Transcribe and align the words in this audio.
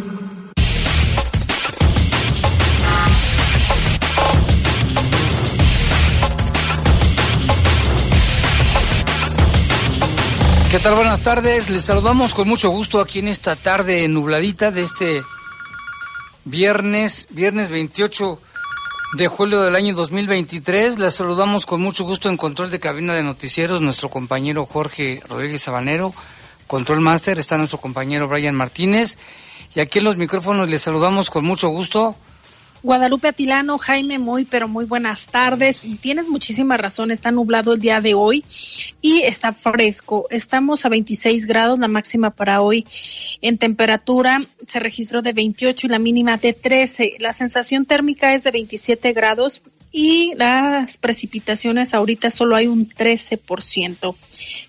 ¿Qué 10.71 10.79
tal? 10.79 10.95
Buenas 10.95 11.19
tardes. 11.19 11.69
Les 11.69 11.83
saludamos 11.83 12.33
con 12.33 12.47
mucho 12.47 12.69
gusto 12.69 13.01
aquí 13.01 13.19
en 13.19 13.27
esta 13.27 13.57
tarde 13.57 14.07
nubladita 14.07 14.71
de 14.71 14.83
este 14.83 15.21
viernes, 16.45 17.27
viernes 17.29 17.69
28 17.69 18.39
de 19.17 19.27
julio 19.27 19.61
del 19.61 19.75
año 19.75 19.93
2023. 19.93 20.99
Les 20.99 21.13
saludamos 21.13 21.65
con 21.65 21.81
mucho 21.81 22.03
gusto 22.03 22.29
en 22.29 22.37
control 22.37 22.71
de 22.71 22.79
cabina 22.79 23.13
de 23.13 23.23
noticieros 23.23 23.81
nuestro 23.81 24.09
compañero 24.09 24.65
Jorge 24.65 25.21
Rodríguez 25.27 25.61
Sabanero. 25.61 26.13
Control 26.67 27.01
Master 27.01 27.37
está 27.37 27.57
nuestro 27.57 27.79
compañero 27.79 28.27
Brian 28.27 28.55
Martínez. 28.55 29.17
Y 29.75 29.79
aquí 29.79 29.99
en 29.99 30.05
los 30.05 30.17
micrófonos 30.17 30.69
les 30.69 30.81
saludamos 30.81 31.29
con 31.29 31.45
mucho 31.45 31.69
gusto 31.69 32.15
Guadalupe 32.83 33.27
Atilano, 33.27 33.77
Jaime, 33.77 34.17
muy, 34.17 34.43
pero 34.45 34.67
muy 34.67 34.85
buenas 34.85 35.27
tardes. 35.27 35.85
Y 35.85 35.95
tienes 35.95 36.27
muchísima 36.27 36.77
razón, 36.77 37.11
está 37.11 37.29
nublado 37.29 37.73
el 37.73 37.79
día 37.79 38.01
de 38.01 38.15
hoy 38.15 38.43
y 39.01 39.21
está 39.21 39.53
fresco. 39.53 40.25
Estamos 40.31 40.83
a 40.85 40.89
26 40.89 41.45
grados, 41.45 41.77
la 41.77 41.87
máxima 41.87 42.31
para 42.31 42.61
hoy 42.61 42.85
en 43.41 43.59
temperatura 43.59 44.43
se 44.65 44.79
registró 44.79 45.21
de 45.21 45.33
28 45.33 45.87
y 45.87 45.89
la 45.89 45.99
mínima 45.99 46.37
de 46.37 46.53
13. 46.53 47.17
La 47.19 47.33
sensación 47.33 47.85
térmica 47.85 48.33
es 48.33 48.43
de 48.43 48.51
27 48.51 49.13
grados 49.13 49.61
y 49.91 50.33
las 50.35 50.97
precipitaciones 50.97 51.93
ahorita 51.93 52.31
solo 52.31 52.55
hay 52.55 52.65
un 52.65 52.89
13%. 52.89 54.15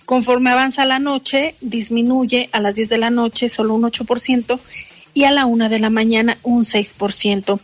Conforme 0.05 0.51
avanza 0.51 0.85
la 0.85 0.99
noche, 0.99 1.55
disminuye 1.61 2.51
a 2.53 2.61
las 2.61 2.75
10 2.77 2.89
de 2.91 2.99
la 2.99 3.11
noche 3.11 3.49
solo 3.49 3.75
un 3.75 3.85
8% 3.85 4.59
y 5.15 5.25
a 5.25 5.31
la 5.31 5.47
una 5.47 5.69
de 5.69 5.79
la 5.79 5.91
mañana 5.91 6.39
un 6.43 6.65
6%. 6.65 7.61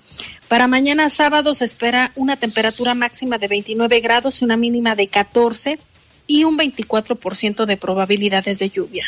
Para 0.49 0.67
mañana 0.67 1.11
sábado 1.11 1.55
se 1.55 1.67
espera 1.67 2.11
una 2.15 2.37
temperatura 2.37 2.95
máxima 2.95 3.37
de 3.37 3.49
29 3.49 4.01
grados 4.01 4.41
y 4.41 4.47
una 4.47 4.57
mínima 4.57 4.95
de 4.95 5.09
14 5.09 5.79
y 6.27 6.45
un 6.45 6.59
24% 6.59 7.67
de 7.67 7.77
probabilidades 7.77 8.59
de 8.59 8.71
lluvia. 8.71 9.05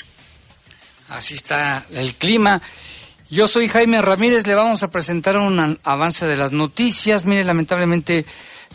Así 1.08 1.34
está 1.34 1.86
el 1.92 2.14
clima. 2.14 2.61
Yo 3.30 3.48
soy 3.48 3.68
Jaime 3.68 4.02
Ramírez, 4.02 4.46
le 4.46 4.55
vamos 4.55 4.83
a 4.83 4.91
presentar 4.91 5.38
un 5.38 5.78
avance 5.83 6.27
de 6.27 6.36
las 6.36 6.52
noticias. 6.52 7.24
Mire, 7.24 7.44
lamentablemente 7.44 8.27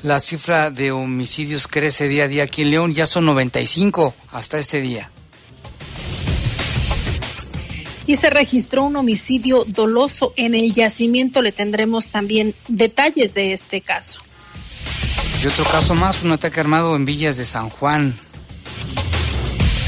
la 0.01 0.19
cifra 0.19 0.71
de 0.71 0.91
homicidios 0.91 1.67
crece 1.67 2.07
día 2.07 2.23
a 2.23 2.27
día 2.27 2.43
aquí 2.43 2.63
en 2.63 2.71
León, 2.71 2.93
ya 2.93 3.05
son 3.05 3.25
95 3.25 4.15
hasta 4.31 4.57
este 4.57 4.81
día 4.81 5.11
y 8.07 8.15
se 8.15 8.29
registró 8.29 8.83
un 8.83 8.95
homicidio 8.95 9.65
doloso 9.65 10.33
en 10.35 10.55
el 10.55 10.73
yacimiento. 10.73 11.41
Le 11.41 11.51
tendremos 11.51 12.09
también 12.09 12.53
detalles 12.67 13.33
de 13.33 13.53
este 13.53 13.81
caso. 13.81 14.21
Y 15.43 15.47
otro 15.47 15.63
caso 15.65 15.95
más, 15.95 16.23
un 16.23 16.31
ataque 16.31 16.59
armado 16.59 16.95
en 16.95 17.05
Villas 17.05 17.37
de 17.37 17.45
San 17.45 17.69
Juan. 17.69 18.17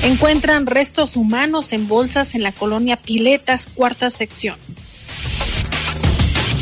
Encuentran 0.03 0.67
restos 0.67 1.16
humanos 1.16 1.73
en 1.73 1.88
bolsas 1.88 2.35
en 2.35 2.44
la 2.44 2.51
colonia 2.51 2.97
Piletas, 2.97 3.67
cuarta 3.73 4.09
sección. 4.09 4.57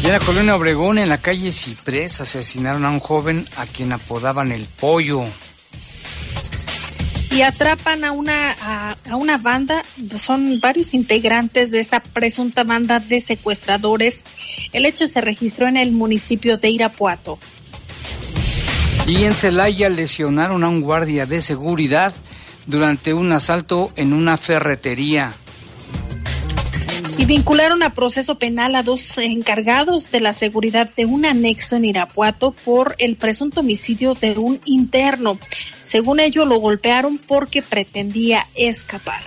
Y 0.02 0.06
en 0.06 0.14
la 0.14 0.20
colonia 0.20 0.56
Obregón, 0.56 0.98
en 0.98 1.10
la 1.10 1.18
calle 1.18 1.52
Ciprés, 1.52 2.22
asesinaron 2.22 2.86
a 2.86 2.92
un 2.92 3.00
joven 3.00 3.48
a 3.58 3.66
quien 3.66 3.92
apodaban 3.92 4.52
el 4.52 4.66
pollo 4.66 5.26
y 7.36 7.42
atrapan 7.42 8.06
a 8.06 8.14
una, 8.14 8.56
a, 8.62 9.16
una 9.18 9.38
banda, 9.38 9.84
son 10.18 10.62
varios 10.62 10.94
integrantes 10.94 11.70
de 11.70 11.82
esta 11.82 12.00
presunta 12.00 12.64
banda 12.64 13.02
de 13.02 13.20
secuestradores. 13.20 14.24
El 14.72 14.86
hecho 14.86 15.06
se 15.06 15.20
registró 15.20 15.68
en 15.68 15.76
el 15.76 15.92
municipio 15.92 16.58
de 16.58 16.70
Irapuato. 16.70 17.38
Y 19.06 19.26
en 19.26 19.34
Celaya 19.34 19.90
lesionaron 19.90 20.64
a 20.64 20.70
un 20.70 20.80
guardia 20.80 21.26
de 21.26 21.42
seguridad 21.42 22.14
durante 22.68 23.14
un 23.14 23.34
asalto 23.34 23.92
en 23.98 24.14
una 24.14 24.38
ferretería 24.38 25.34
y 27.18 27.26
vincularon 27.26 27.84
a 27.84 27.94
proceso 27.94 28.36
penal 28.36 28.76
a 28.76 28.84
dos 28.84 29.18
encargados 29.18 30.12
de 30.12 30.20
la 30.20 30.34
seguridad 30.34 30.90
de 30.96 31.06
un 31.06 31.26
anexo 31.26 31.76
en 31.78 31.86
Irapuato 31.86 32.52
por 32.52 32.96
el 33.00 33.16
presunto 33.16 33.62
homicidio 33.62 34.16
de 34.16 34.38
un 34.38 34.60
interno. 34.66 35.38
Según 35.82 36.20
ello, 36.20 36.46
lo 36.46 36.60
golpearon 36.60 37.18
porque 37.18 37.62
pretendía 37.62 38.46
escapar. 38.56 39.22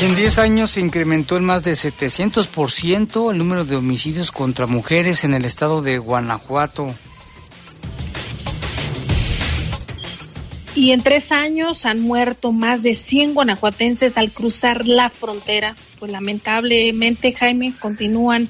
en 0.00 0.14
10 0.16 0.38
años 0.38 0.72
se 0.72 0.82
incrementó 0.82 1.38
en 1.38 1.44
más 1.44 1.64
de 1.64 1.72
700% 1.72 3.30
el 3.30 3.38
número 3.38 3.64
de 3.64 3.76
homicidios 3.76 4.32
contra 4.32 4.66
mujeres 4.66 5.24
en 5.24 5.32
el 5.32 5.46
estado 5.46 5.80
de 5.80 5.96
Guanajuato. 5.96 6.94
Y 10.74 10.90
en 10.90 11.02
tres 11.02 11.30
años 11.30 11.84
han 11.86 12.00
muerto 12.00 12.52
más 12.52 12.82
de 12.82 12.94
100 12.94 13.34
guanajuatenses 13.34 14.18
al 14.18 14.32
cruzar 14.32 14.86
la 14.86 15.08
frontera. 15.08 15.76
Pues 16.00 16.10
lamentablemente, 16.10 17.32
Jaime, 17.32 17.72
continúan 17.78 18.48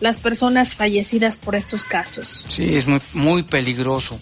las 0.00 0.18
personas 0.18 0.74
fallecidas 0.74 1.36
por 1.36 1.56
estos 1.56 1.84
casos. 1.84 2.46
Sí, 2.48 2.76
es 2.76 2.86
muy, 2.86 3.00
muy 3.14 3.42
peligroso. 3.42 4.18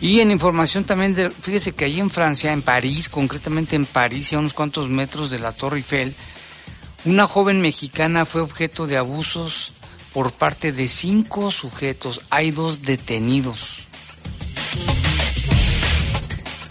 Y 0.00 0.20
en 0.20 0.30
información 0.30 0.84
también, 0.84 1.14
de, 1.14 1.30
fíjese 1.30 1.72
que 1.72 1.84
allí 1.84 2.00
en 2.00 2.10
Francia, 2.10 2.52
en 2.52 2.62
París, 2.62 3.10
concretamente 3.10 3.76
en 3.76 3.84
París, 3.84 4.32
a 4.32 4.38
unos 4.38 4.54
cuantos 4.54 4.88
metros 4.88 5.30
de 5.30 5.38
la 5.38 5.52
Torre 5.52 5.78
Eiffel, 5.78 6.14
una 7.04 7.26
joven 7.26 7.60
mexicana 7.60 8.24
fue 8.24 8.40
objeto 8.40 8.86
de 8.86 8.96
abusos 8.96 9.72
por 10.14 10.32
parte 10.32 10.72
de 10.72 10.88
cinco 10.88 11.50
sujetos. 11.50 12.22
Hay 12.30 12.50
dos 12.50 12.82
detenidos. 12.82 13.89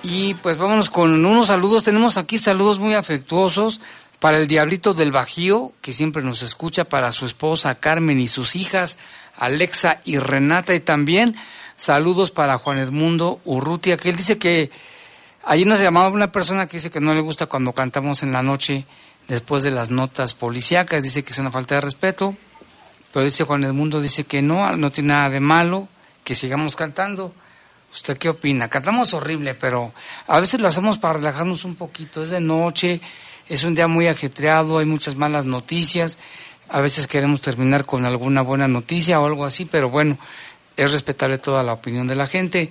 Y 0.03 0.35
pues 0.35 0.59
vámonos 0.59 0.91
con 0.91 1.25
unos 1.25 1.47
saludos. 1.47 1.85
Tenemos 1.85 2.19
aquí 2.19 2.39
saludos 2.39 2.79
muy 2.79 2.93
afectuosos 2.95 3.81
para 4.21 4.39
el 4.39 4.47
Diablito 4.47 4.95
del 4.95 5.13
Bajío, 5.13 5.73
que 5.81 5.93
siempre 5.93 6.23
nos 6.23 6.43
escucha, 6.43 6.85
para 6.85 7.13
su 7.13 7.27
esposa 7.27 7.75
Carmen 7.77 8.21
y 8.21 8.29
sus 8.29 8.57
hijas 8.57 8.99
Alexa 9.37 10.01
y 10.05 10.19
Renata, 10.19 10.75
y 10.75 10.81
también 10.81 11.37
saludos 11.77 12.31
para 12.31 12.59
Juan 12.59 12.79
Edmundo 12.79 13.41
Urrutia, 13.45 13.97
que 13.97 14.11
él 14.11 14.17
dice 14.17 14.39
que 14.39 14.71
ayer 15.45 15.67
nos 15.67 15.81
llamaba 15.81 16.09
una 16.09 16.33
persona 16.33 16.67
que 16.67 16.79
dice 16.79 16.91
que 16.91 17.01
no 17.01 17.15
le 17.15 17.21
gusta 17.21 17.47
cuando 17.47 17.73
cantamos 17.73 18.23
en 18.23 18.33
la 18.33 18.43
noche 18.43 18.87
después 19.29 19.63
de 19.63 19.71
las 19.71 19.91
notas 19.91 20.35
policíacas, 20.35 21.03
dice 21.03 21.23
que 21.23 21.33
es 21.33 21.39
una 21.39 21.51
falta 21.51 21.75
de 21.75 21.83
respeto, 21.83 22.35
pero 23.13 23.25
dice 23.25 23.45
Juan 23.45 23.65
Edmundo, 23.65 24.01
dice 24.01 24.25
que 24.25 24.43
no, 24.43 24.77
no 24.77 24.91
tiene 24.91 25.09
nada 25.09 25.31
de 25.31 25.41
malo, 25.41 25.89
que 26.25 26.35
sigamos 26.35 26.77
cantando. 26.77 27.35
¿Usted 27.93 28.19
qué 28.19 28.29
opina? 28.29 28.69
Cantamos 28.69 29.15
horrible, 29.15 29.55
pero 29.55 29.93
a 30.27 30.41
veces 30.41 30.61
lo 30.61 30.69
hacemos 30.69 30.99
para 30.99 31.15
relajarnos 31.15 31.65
un 31.65 31.77
poquito, 31.77 32.23
es 32.23 32.31
de 32.31 32.41
noche, 32.41 33.01
es 33.49 33.65
un 33.65 33.75
día 33.75 33.89
muy 33.89 34.09
ajetreado, 34.09 34.79
hay 34.79 34.87
muchas 34.87 35.17
malas 35.17 35.45
noticias. 35.45 36.19
A 36.69 36.81
veces 36.81 37.07
queremos 37.07 37.41
terminar 37.41 37.87
con 37.87 38.05
alguna 38.05 38.43
buena 38.43 38.67
noticia 38.67 39.21
o 39.21 39.27
algo 39.27 39.45
así, 39.45 39.65
pero 39.65 39.89
bueno, 39.89 40.19
es 40.77 40.93
respetable 40.93 41.39
toda 41.39 41.63
la 41.63 41.73
opinión 41.73 42.07
de 42.07 42.17
la 42.17 42.27
gente. 42.27 42.71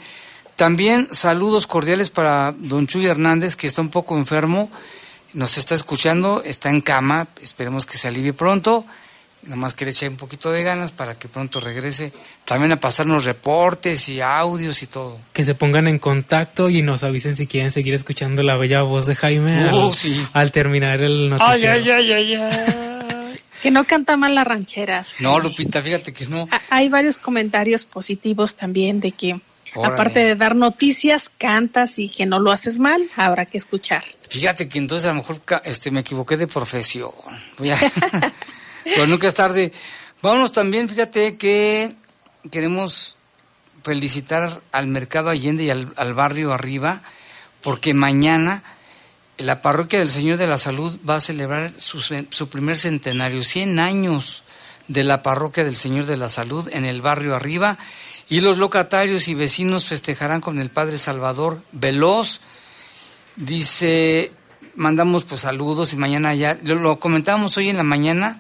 También 0.56 1.08
saludos 1.12 1.68
cordiales 1.68 2.10
para 2.10 2.54
don 2.58 2.88
Chuy 2.88 3.06
Hernández, 3.06 3.56
que 3.56 3.68
está 3.68 3.82
un 3.82 3.90
poco 3.90 4.18
enfermo, 4.18 4.70
nos 5.34 5.58
está 5.58 5.76
escuchando, 5.76 6.42
está 6.46 6.70
en 6.70 6.82
cama, 6.82 7.28
esperemos 7.42 7.86
que 7.86 7.98
se 7.98 8.08
alivie 8.08 8.34
pronto. 8.34 8.86
Nada 9.46 9.56
más 9.58 9.74
que 9.76 9.86
le 9.86 9.92
eche 9.92 10.08
un 10.10 10.18
poquito 10.18 10.52
de 10.52 10.64
ganas 10.64 10.92
para 10.92 11.14
que 11.16 11.28
pronto 11.28 11.60
regrese 11.60 12.12
también 12.46 12.72
a 12.72 12.80
pasarnos 12.80 13.26
reportes 13.26 14.10
y 14.10 14.20
audios 14.20 14.82
y 14.82 14.88
todo. 14.88 15.20
Que 15.34 15.44
se 15.46 15.54
pongan 15.56 15.88
en 15.88 16.00
contacto 16.00 16.70
y 16.70 16.82
nos 16.82 17.04
avisen 17.04 17.36
si 17.36 17.46
quieren 17.46 17.70
seguir 17.70 17.94
escuchando 17.94 18.42
la 18.42 18.58
bella 18.58 18.82
voz 18.82 19.06
de 19.06 19.16
Jaime 19.16 19.72
Uh, 19.72 19.90
al, 19.90 19.96
sí. 19.96 20.26
al 20.34 20.52
terminar 20.52 21.02
el 21.02 21.30
noticiero. 21.30 21.72
Ay, 21.74 21.88
ay, 21.88 21.90
ay, 21.92 22.12
ay, 22.14 22.36
ay. 22.36 23.40
Que 23.62 23.72
no 23.72 23.84
canta 23.86 24.16
mal 24.18 24.36
las 24.36 24.46
rancheras. 24.46 25.16
No. 25.20 25.40
Lupita, 25.40 25.82
fíjate 25.82 26.14
que 26.14 26.26
no. 26.28 26.48
Ha- 26.52 26.62
Hay 26.70 26.90
varios 26.90 27.18
comentarios 27.20 27.86
positivos 27.86 28.56
también 28.56 29.00
de 29.00 29.12
que, 29.12 29.40
Órale. 29.74 29.94
aparte 29.94 30.20
de 30.20 30.36
dar 30.36 30.56
noticias, 30.56 31.30
cantas 31.30 31.98
y 31.98 32.10
que 32.10 32.26
no 32.28 32.40
lo 32.40 32.52
haces 32.52 32.78
mal, 32.78 33.02
habrá 33.16 33.46
que 33.48 33.58
escuchar. 33.58 34.04
Fíjate 34.30 34.68
que 34.70 34.78
entonces 34.78 35.06
a 35.06 35.10
lo 35.10 35.16
mejor 35.16 35.42
este, 35.64 35.90
me 35.90 36.02
equivoqué 36.02 36.38
de 36.38 36.46
profesión. 36.48 37.12
Pero 38.86 39.08
nunca 39.08 39.28
es 39.28 39.34
tarde. 39.34 39.74
Vámonos 40.22 40.52
también, 40.52 40.88
fíjate 40.88 41.38
que 41.38 41.96
queremos 42.52 43.18
felicitar 43.84 44.62
al 44.72 44.88
Mercado 44.88 45.30
Allende 45.30 45.64
y 45.64 45.70
al, 45.70 46.14
barrio 46.14 46.54
Arriba, 46.54 47.02
porque 47.62 47.94
mañana 47.94 48.64
la 49.38 49.62
Parroquia 49.62 50.00
del 50.00 50.10
Señor 50.10 50.38
de 50.38 50.48
la 50.48 50.58
Salud 50.58 50.98
va 51.08 51.16
a 51.16 51.20
celebrar 51.20 51.74
su, 51.78 52.02
su 52.02 52.50
primer 52.50 52.78
centenario, 52.78 53.44
100 53.44 53.80
años 53.80 54.44
de 54.88 55.04
la 55.04 55.22
Parroquia 55.24 55.64
del 55.64 55.76
Señor 55.76 56.06
de 56.06 56.18
la 56.18 56.30
Salud 56.30 56.70
en 56.72 56.86
el 56.86 57.02
barrio 57.02 57.36
Arriba, 57.36 57.78
y 58.30 58.40
los 58.40 58.58
locatarios 58.58 59.28
y 59.28 59.36
vecinos 59.36 59.86
festejarán 59.86 60.42
con 60.42 60.60
el 60.60 60.70
Padre 60.70 60.98
Salvador 60.98 61.62
Veloz. 61.72 62.40
Dice, 63.36 64.32
mandamos 64.76 65.26
pues 65.26 65.42
saludos 65.42 65.94
y 65.94 65.98
mañana 65.98 66.34
ya, 66.34 66.58
lo, 66.64 66.76
lo 66.76 67.00
comentábamos 67.00 67.58
hoy 67.58 67.70
en 67.70 67.78
la 67.78 67.84
mañana 67.84 68.40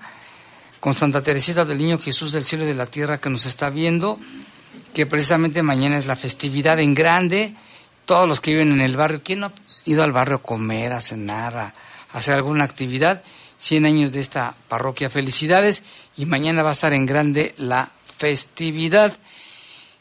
con 0.85 0.93
Santa 0.93 1.23
Teresita 1.23 1.65
del 1.65 1.79
Niño 1.79 1.97
Jesús 1.97 2.31
del 2.31 2.45
Cielo 2.45 2.63
y 2.63 2.67
de 2.67 2.75
la 2.75 2.85
Tierra 2.85 3.17
que 3.17 3.31
nos 3.31 3.47
está 3.47 3.71
viendo, 3.71 4.19
que 4.93 5.07
precisamente 5.07 5.63
mañana 5.63 5.97
es 5.97 6.05
la 6.05 6.15
festividad 6.15 6.79
en 6.79 6.93
grande, 6.93 7.55
todos 8.05 8.27
los 8.27 8.39
que 8.39 8.51
viven 8.51 8.71
en 8.71 8.81
el 8.81 8.95
barrio, 8.95 9.21
¿quién 9.23 9.39
no 9.39 9.47
ha 9.47 9.51
ido 9.85 10.03
al 10.03 10.11
barrio 10.11 10.35
a 10.35 10.43
comer, 10.43 10.93
a 10.93 11.01
cenar, 11.01 11.57
a, 11.57 11.73
hacer 12.11 12.35
alguna 12.35 12.65
actividad? 12.65 13.23
100 13.57 13.85
años 13.87 14.11
de 14.11 14.19
esta 14.19 14.53
parroquia, 14.67 15.09
felicidades 15.09 15.81
y 16.17 16.27
mañana 16.27 16.61
va 16.61 16.69
a 16.69 16.73
estar 16.73 16.93
en 16.93 17.07
grande 17.07 17.55
la 17.57 17.89
festividad. 18.15 19.11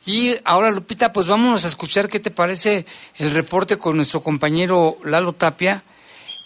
Y 0.04 0.36
ahora, 0.44 0.70
Lupita, 0.70 1.14
pues 1.14 1.26
vámonos 1.26 1.64
a 1.64 1.68
escuchar 1.68 2.10
qué 2.10 2.20
te 2.20 2.30
parece 2.30 2.84
el 3.16 3.30
reporte 3.30 3.78
con 3.78 3.96
nuestro 3.96 4.22
compañero 4.22 4.98
Lalo 5.02 5.32
Tapia, 5.32 5.82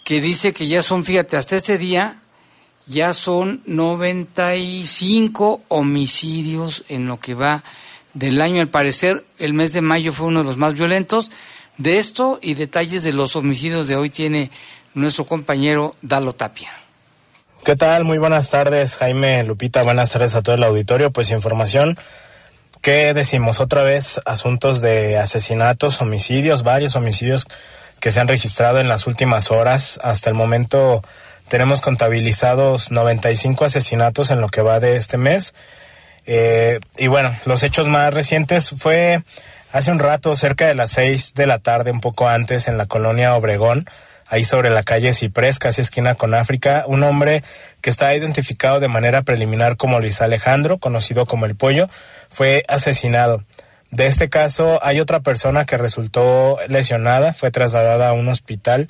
que 0.05 0.21
dice 0.21 0.53
que 0.53 0.65
ya 0.65 0.81
son, 0.81 1.03
fíjate, 1.03 1.35
hasta 1.35 1.57
este 1.57 1.77
día, 1.77 2.21
ya 2.89 3.13
son 3.13 3.61
95 3.67 5.61
homicidios 5.67 6.83
en 6.89 7.05
lo 7.05 7.19
que 7.19 7.35
va 7.35 7.63
del 8.13 8.41
año. 8.41 8.61
Al 8.61 8.69
parecer, 8.69 9.23
el 9.37 9.53
mes 9.53 9.73
de 9.73 9.81
mayo 9.81 10.11
fue 10.11 10.27
uno 10.27 10.39
de 10.39 10.45
los 10.45 10.57
más 10.57 10.73
violentos. 10.73 11.31
De 11.77 11.99
esto 11.99 12.39
y 12.41 12.55
detalles 12.55 13.03
de 13.03 13.13
los 13.13 13.35
homicidios 13.35 13.87
de 13.87 13.95
hoy 13.95 14.09
tiene 14.09 14.49
nuestro 14.95 15.25
compañero 15.25 15.95
Dalo 16.01 16.33
Tapia. 16.33 16.71
¿Qué 17.63 17.75
tal? 17.75 18.05
Muy 18.05 18.17
buenas 18.17 18.49
tardes, 18.49 18.95
Jaime, 18.97 19.43
Lupita, 19.43 19.83
buenas 19.83 20.09
tardes 20.09 20.33
a 20.33 20.41
todo 20.41 20.55
el 20.55 20.63
auditorio. 20.63 21.11
Pues 21.11 21.29
información, 21.29 21.97
¿qué 22.81 23.13
decimos? 23.13 23.59
Otra 23.59 23.83
vez 23.83 24.19
asuntos 24.25 24.81
de 24.81 25.17
asesinatos, 25.17 26.01
homicidios, 26.01 26.63
varios 26.63 26.95
homicidios 26.95 27.45
que 27.99 28.09
se 28.11 28.19
han 28.19 28.27
registrado 28.27 28.79
en 28.79 28.87
las 28.87 29.05
últimas 29.05 29.51
horas. 29.51 29.99
Hasta 30.01 30.29
el 30.31 30.35
momento 30.35 31.03
tenemos 31.49 31.81
contabilizados 31.81 32.91
95 32.91 33.65
asesinatos 33.65 34.31
en 34.31 34.39
lo 34.41 34.47
que 34.49 34.61
va 34.61 34.79
de 34.79 34.95
este 34.95 35.17
mes. 35.17 35.53
Eh, 36.25 36.79
y 36.97 37.07
bueno, 37.07 37.35
los 37.45 37.63
hechos 37.63 37.87
más 37.87 38.13
recientes 38.13 38.69
fue 38.69 39.23
hace 39.71 39.91
un 39.91 39.99
rato, 39.99 40.35
cerca 40.35 40.67
de 40.67 40.75
las 40.75 40.91
6 40.91 41.33
de 41.33 41.47
la 41.47 41.59
tarde, 41.59 41.91
un 41.91 42.01
poco 42.01 42.29
antes, 42.29 42.67
en 42.67 42.77
la 42.77 42.85
colonia 42.85 43.35
Obregón 43.35 43.89
ahí 44.29 44.43
sobre 44.43 44.69
la 44.69 44.83
calle 44.83 45.13
Ciprés, 45.13 45.59
casi 45.59 45.81
esquina 45.81 46.15
con 46.15 46.35
África, 46.35 46.85
un 46.87 47.03
hombre 47.03 47.43
que 47.81 47.89
está 47.89 48.13
identificado 48.15 48.79
de 48.79 48.87
manera 48.87 49.23
preliminar 49.23 49.75
como 49.75 49.99
Luis 49.99 50.21
Alejandro, 50.21 50.77
conocido 50.77 51.25
como 51.25 51.45
el 51.45 51.55
Pollo, 51.55 51.89
fue 52.29 52.63
asesinado. 52.67 53.43
De 53.89 54.05
este 54.05 54.29
caso 54.29 54.79
hay 54.83 54.99
otra 54.99 55.21
persona 55.21 55.65
que 55.65 55.77
resultó 55.77 56.59
lesionada, 56.67 57.33
fue 57.33 57.49
trasladada 57.49 58.09
a 58.09 58.13
un 58.13 58.29
hospital. 58.29 58.87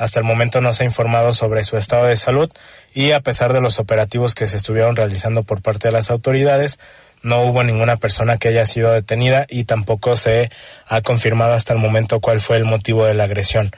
Hasta 0.00 0.18
el 0.18 0.24
momento 0.24 0.62
no 0.62 0.72
se 0.72 0.82
ha 0.82 0.86
informado 0.86 1.34
sobre 1.34 1.62
su 1.62 1.76
estado 1.76 2.06
de 2.06 2.16
salud 2.16 2.50
y 2.94 3.12
a 3.12 3.20
pesar 3.20 3.52
de 3.52 3.60
los 3.60 3.78
operativos 3.78 4.34
que 4.34 4.46
se 4.46 4.56
estuvieron 4.56 4.96
realizando 4.96 5.42
por 5.42 5.60
parte 5.60 5.88
de 5.88 5.92
las 5.92 6.10
autoridades, 6.10 6.80
no 7.22 7.42
hubo 7.42 7.62
ninguna 7.64 7.98
persona 7.98 8.38
que 8.38 8.48
haya 8.48 8.64
sido 8.64 8.92
detenida 8.92 9.44
y 9.46 9.64
tampoco 9.64 10.16
se 10.16 10.50
ha 10.86 11.02
confirmado 11.02 11.52
hasta 11.52 11.74
el 11.74 11.80
momento 11.80 12.20
cuál 12.20 12.40
fue 12.40 12.56
el 12.56 12.64
motivo 12.64 13.04
de 13.04 13.12
la 13.12 13.24
agresión. 13.24 13.72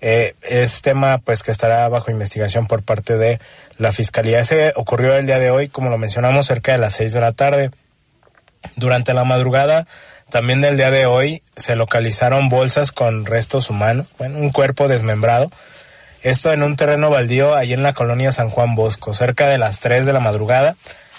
Eh, 0.00 0.36
es 0.40 0.80
tema 0.80 1.18
pues 1.18 1.42
que 1.42 1.50
estará 1.50 1.86
bajo 1.90 2.10
investigación 2.10 2.66
por 2.66 2.82
parte 2.82 3.18
de 3.18 3.38
la 3.76 3.92
fiscalía. 3.92 4.40
Ese 4.40 4.72
ocurrió 4.74 5.16
el 5.16 5.26
día 5.26 5.38
de 5.38 5.50
hoy, 5.50 5.68
como 5.68 5.90
lo 5.90 5.98
mencionamos, 5.98 6.46
cerca 6.46 6.72
de 6.72 6.78
las 6.78 6.94
seis 6.94 7.12
de 7.12 7.20
la 7.20 7.32
tarde. 7.32 7.72
Durante 8.76 9.12
la 9.12 9.24
madrugada, 9.24 9.86
también 10.30 10.60
del 10.60 10.76
día 10.76 10.90
de 10.90 11.06
hoy, 11.06 11.42
se 11.56 11.76
localizaron 11.76 12.48
bolsas 12.48 12.92
con 12.92 13.26
restos 13.26 13.70
humanos, 13.70 14.06
bueno, 14.18 14.38
un 14.38 14.50
cuerpo 14.50 14.88
desmembrado. 14.88 15.50
Esto 16.22 16.52
en 16.52 16.62
un 16.62 16.76
terreno 16.76 17.10
baldío 17.10 17.54
ahí 17.54 17.72
en 17.72 17.82
la 17.82 17.92
colonia 17.92 18.32
San 18.32 18.50
Juan 18.50 18.74
Bosco, 18.74 19.14
cerca 19.14 19.48
de 19.48 19.58
las 19.58 19.80
3 19.80 20.04
de 20.04 20.12
la 20.12 20.20
madrugada, 20.20 20.76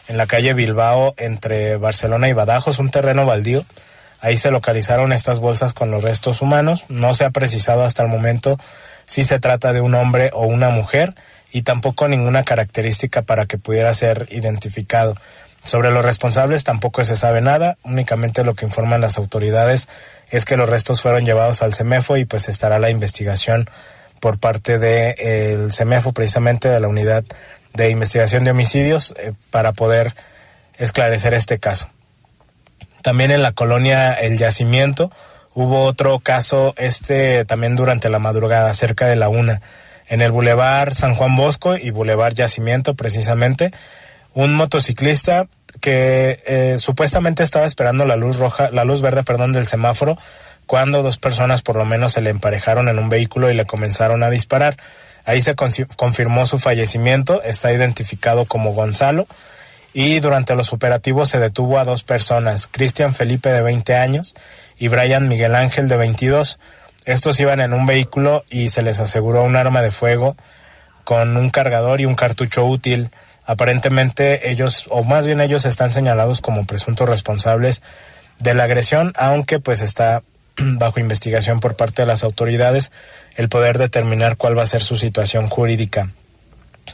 en 0.07 0.17
la 0.17 0.27
calle 0.27 0.53
Bilbao, 0.53 1.13
entre 1.17 1.77
Barcelona 1.77 2.29
y 2.29 2.33
Badajoz, 2.33 2.79
un 2.79 2.91
terreno 2.91 3.25
baldío. 3.25 3.65
Ahí 4.21 4.37
se 4.37 4.51
localizaron 4.51 5.13
estas 5.13 5.39
bolsas 5.39 5.73
con 5.73 5.91
los 5.91 6.03
restos 6.03 6.41
humanos. 6.41 6.83
No 6.89 7.13
se 7.13 7.25
ha 7.25 7.29
precisado 7.29 7.85
hasta 7.85 8.03
el 8.03 8.09
momento 8.09 8.57
si 9.05 9.23
se 9.23 9.39
trata 9.39 9.71
de 9.71 9.81
un 9.81 9.95
hombre 9.95 10.29
o 10.33 10.45
una 10.45 10.69
mujer 10.69 11.15
y 11.51 11.61
tampoco 11.63 12.07
ninguna 12.07 12.43
característica 12.43 13.21
para 13.21 13.45
que 13.45 13.57
pudiera 13.57 13.93
ser 13.93 14.27
identificado. 14.29 15.15
Sobre 15.63 15.91
los 15.91 16.03
responsables 16.03 16.63
tampoco 16.63 17.03
se 17.05 17.15
sabe 17.15 17.41
nada, 17.41 17.77
únicamente 17.83 18.43
lo 18.43 18.55
que 18.55 18.65
informan 18.65 19.01
las 19.01 19.17
autoridades 19.17 19.87
es 20.31 20.45
que 20.45 20.57
los 20.57 20.69
restos 20.69 21.01
fueron 21.01 21.25
llevados 21.25 21.61
al 21.61 21.73
CEMEFO 21.73 22.17
y 22.17 22.25
pues 22.25 22.49
estará 22.49 22.79
la 22.79 22.89
investigación 22.89 23.69
por 24.19 24.39
parte 24.39 24.79
del 24.79 25.15
de, 25.15 25.71
CEMEFO, 25.71 26.13
precisamente 26.13 26.69
de 26.69 26.79
la 26.79 26.87
Unidad 26.87 27.23
de 27.73 27.89
Investigación 27.89 28.43
de 28.43 28.51
Homicidios, 28.51 29.13
eh, 29.17 29.33
para 29.51 29.73
poder 29.73 30.13
esclarecer 30.77 31.33
este 31.33 31.59
caso. 31.59 31.89
También 33.01 33.31
en 33.31 33.41
la 33.41 33.53
colonia 33.53 34.13
El 34.13 34.37
Yacimiento 34.37 35.11
hubo 35.53 35.83
otro 35.83 36.19
caso, 36.19 36.73
este 36.77 37.45
también 37.45 37.75
durante 37.75 38.09
la 38.09 38.19
madrugada, 38.19 38.73
cerca 38.73 39.07
de 39.07 39.15
la 39.15 39.29
una, 39.29 39.61
en 40.07 40.21
el 40.21 40.31
Boulevard 40.31 40.93
San 40.93 41.15
Juan 41.15 41.35
Bosco 41.35 41.77
y 41.77 41.91
Boulevard 41.91 42.33
Yacimiento, 42.33 42.95
precisamente, 42.95 43.71
un 44.33 44.53
motociclista 44.53 45.47
que 45.81 46.41
eh, 46.45 46.75
supuestamente 46.77 47.43
estaba 47.43 47.65
esperando 47.65 48.05
la 48.05 48.15
luz 48.15 48.37
roja, 48.37 48.69
la 48.71 48.85
luz 48.85 49.01
verde, 49.01 49.23
perdón, 49.23 49.53
del 49.53 49.67
semáforo, 49.67 50.17
cuando 50.65 51.01
dos 51.01 51.17
personas 51.17 51.61
por 51.61 51.75
lo 51.75 51.85
menos 51.85 52.13
se 52.13 52.21
le 52.21 52.29
emparejaron 52.29 52.89
en 52.89 52.99
un 52.99 53.09
vehículo 53.09 53.49
y 53.49 53.55
le 53.55 53.65
comenzaron 53.65 54.23
a 54.23 54.29
disparar. 54.29 54.77
Ahí 55.25 55.41
se 55.41 55.55
confirmó 55.55 56.45
su 56.45 56.59
fallecimiento, 56.59 57.41
está 57.43 57.71
identificado 57.71 58.45
como 58.45 58.73
Gonzalo 58.73 59.27
y 59.93 60.19
durante 60.19 60.55
los 60.55 60.71
operativos 60.73 61.29
se 61.29 61.39
detuvo 61.39 61.79
a 61.79 61.85
dos 61.85 62.03
personas, 62.03 62.67
Cristian 62.67 63.13
Felipe 63.13 63.49
de 63.49 63.61
20 63.61 63.95
años 63.95 64.35
y 64.77 64.87
Brian 64.87 65.27
Miguel 65.27 65.55
Ángel 65.55 65.87
de 65.87 65.97
22. 65.97 66.59
Estos 67.05 67.39
iban 67.39 67.59
en 67.59 67.73
un 67.73 67.85
vehículo 67.85 68.45
y 68.49 68.69
se 68.69 68.81
les 68.81 68.99
aseguró 68.99 69.43
un 69.43 69.55
arma 69.55 69.81
de 69.81 69.91
fuego 69.91 70.35
con 71.03 71.37
un 71.37 71.49
cargador 71.49 72.01
y 72.01 72.05
un 72.05 72.15
cartucho 72.15 72.65
útil. 72.65 73.09
Aparentemente 73.49 74.51
ellos, 74.51 74.85
o 74.91 75.03
más 75.03 75.25
bien 75.25 75.41
ellos 75.41 75.65
están 75.65 75.91
señalados 75.91 76.39
como 76.39 76.67
presuntos 76.67 77.09
responsables 77.09 77.81
de 78.37 78.53
la 78.53 78.65
agresión, 78.65 79.11
aunque 79.15 79.59
pues 79.59 79.81
está 79.81 80.21
bajo 80.57 80.99
investigación 80.99 81.59
por 81.59 81.75
parte 81.75 82.03
de 82.03 82.07
las 82.07 82.23
autoridades 82.23 82.91
el 83.37 83.49
poder 83.49 83.79
determinar 83.79 84.37
cuál 84.37 84.55
va 84.55 84.61
a 84.61 84.67
ser 84.67 84.83
su 84.83 84.97
situación 84.97 85.47
jurídica. 85.47 86.11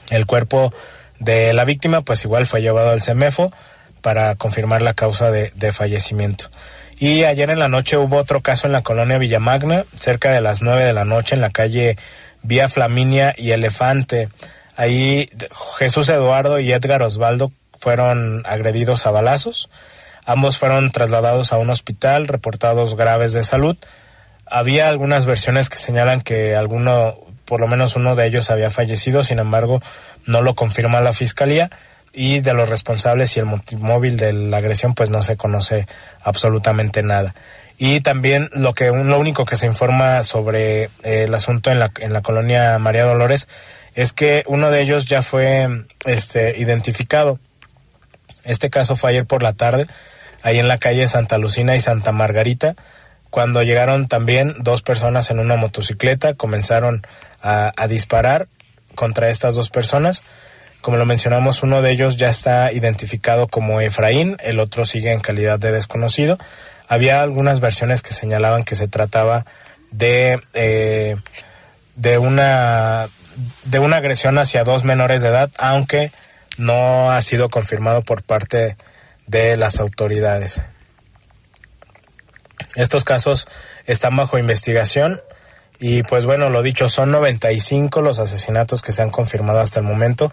El 0.09 0.25
cuerpo 0.25 0.73
de 1.19 1.51
la 1.51 1.65
víctima 1.65 1.99
pues 2.03 2.23
igual 2.23 2.45
fue 2.45 2.61
llevado 2.61 2.91
al 2.91 3.01
CEMEFO 3.01 3.51
para 3.99 4.35
confirmar 4.35 4.81
la 4.81 4.93
causa 4.93 5.31
de, 5.31 5.51
de, 5.55 5.73
fallecimiento. 5.73 6.51
Y 6.97 7.25
ayer 7.25 7.49
en 7.49 7.59
la 7.59 7.67
noche 7.67 7.97
hubo 7.97 8.15
otro 8.15 8.39
caso 8.39 8.65
en 8.65 8.71
la 8.71 8.81
colonia 8.81 9.17
Villamagna, 9.17 9.83
cerca 9.99 10.31
de 10.31 10.39
las 10.39 10.61
nueve 10.61 10.85
de 10.85 10.93
la 10.93 11.03
noche 11.03 11.35
en 11.35 11.41
la 11.41 11.49
calle 11.49 11.97
Vía 12.43 12.69
Flaminia 12.69 13.33
y 13.35 13.51
Elefante. 13.51 14.29
Ahí 14.75 15.27
Jesús 15.77 16.09
Eduardo 16.09 16.59
y 16.59 16.71
Edgar 16.71 17.01
Osvaldo 17.03 17.51
fueron 17.77 18.43
agredidos 18.45 19.05
a 19.05 19.11
balazos. 19.11 19.69
Ambos 20.25 20.57
fueron 20.57 20.91
trasladados 20.91 21.53
a 21.53 21.57
un 21.57 21.69
hospital, 21.69 22.27
reportados 22.27 22.95
graves 22.95 23.33
de 23.33 23.43
salud. 23.43 23.77
Había 24.45 24.89
algunas 24.89 25.25
versiones 25.25 25.69
que 25.69 25.77
señalan 25.77 26.21
que 26.21 26.55
alguno, 26.55 27.15
por 27.45 27.61
lo 27.61 27.67
menos 27.67 27.95
uno 27.95 28.15
de 28.15 28.25
ellos 28.25 28.49
había 28.49 28.69
fallecido, 28.69 29.23
sin 29.23 29.39
embargo, 29.39 29.81
no 30.25 30.41
lo 30.41 30.55
confirma 30.55 31.01
la 31.01 31.13
fiscalía 31.13 31.69
y 32.11 32.39
de 32.39 32.53
los 32.53 32.69
responsables 32.69 33.35
y 33.35 33.41
el 33.41 33.45
móvil 33.77 34.17
de 34.17 34.33
la 34.33 34.57
agresión 34.57 34.93
pues 34.93 35.09
no 35.09 35.21
se 35.21 35.37
conoce 35.37 35.87
absolutamente 36.23 37.03
nada. 37.03 37.35
Y 37.77 37.99
también 37.99 38.49
lo 38.53 38.73
que 38.73 38.85
lo 38.85 39.19
único 39.19 39.45
que 39.45 39.57
se 39.57 39.65
informa 39.65 40.23
sobre 40.23 40.85
eh, 41.03 41.25
el 41.27 41.33
asunto 41.33 41.71
en 41.71 41.79
la, 41.79 41.91
en 41.99 42.13
la 42.13 42.21
colonia 42.21 42.79
María 42.79 43.03
Dolores 43.03 43.49
es 43.95 44.13
que 44.13 44.43
uno 44.45 44.69
de 44.69 44.81
ellos 44.81 45.05
ya 45.05 45.21
fue 45.21 45.85
este 46.05 46.59
identificado. 46.59 47.39
Este 48.43 48.69
caso 48.69 48.95
fue 48.95 49.11
ayer 49.11 49.25
por 49.25 49.41
la 49.41 49.53
tarde, 49.53 49.87
ahí 50.43 50.59
en 50.59 50.67
la 50.67 50.77
calle 50.77 51.07
Santa 51.07 51.39
Lucina 51.39 51.75
y 51.75 51.79
Santa 51.79 52.11
Margarita, 52.11 52.75
cuando 53.31 53.63
llegaron 53.63 54.07
también 54.07 54.55
dos 54.59 54.81
personas 54.81 55.31
en 55.31 55.39
una 55.39 55.55
motocicleta, 55.55 56.35
comenzaron 56.35 57.05
a, 57.41 57.71
disparar 57.87 58.47
contra 58.95 59.29
estas 59.29 59.55
dos 59.55 59.69
personas 59.69 60.23
como 60.81 60.97
lo 60.97 61.07
mencionamos, 61.07 61.63
uno 61.63 61.81
de 61.81 61.89
ellos 61.89 62.15
ya 62.15 62.29
está 62.29 62.71
identificado 62.71 63.47
como 63.47 63.81
Efraín, 63.81 64.37
el 64.39 64.59
otro 64.59 64.85
sigue 64.85 65.11
en 65.11 65.19
calidad 65.19 65.57
de 65.57 65.71
desconocido. 65.71 66.37
Había 66.87 67.23
algunas 67.23 67.59
versiones 67.59 68.03
que 68.03 68.13
señalaban 68.13 68.63
que 68.63 68.75
se 68.75 68.87
trataba 68.87 69.47
de, 69.89 70.39
eh, 70.53 71.15
de, 71.95 72.17
una, 72.19 73.07
de 73.63 73.79
una 73.79 73.97
agresión 73.97 74.37
hacia 74.37 74.63
dos 74.63 74.83
menores 74.83 75.21
de 75.21 75.29
edad, 75.29 75.51
aunque 75.57 76.11
no 76.57 77.11
ha 77.11 77.21
sido 77.21 77.49
confirmado 77.49 78.01
por 78.01 78.23
parte 78.23 78.77
de 79.27 79.57
las 79.57 79.79
autoridades. 79.79 80.61
Estos 82.75 83.03
casos 83.03 83.47
están 83.85 84.15
bajo 84.15 84.37
investigación 84.37 85.21
y 85.79 86.03
pues 86.03 86.25
bueno, 86.25 86.49
lo 86.49 86.61
dicho, 86.61 86.89
son 86.89 87.11
95 87.11 88.01
los 88.01 88.19
asesinatos 88.19 88.81
que 88.81 88.91
se 88.91 89.01
han 89.01 89.11
confirmado 89.11 89.59
hasta 89.59 89.79
el 89.79 89.85
momento. 89.85 90.31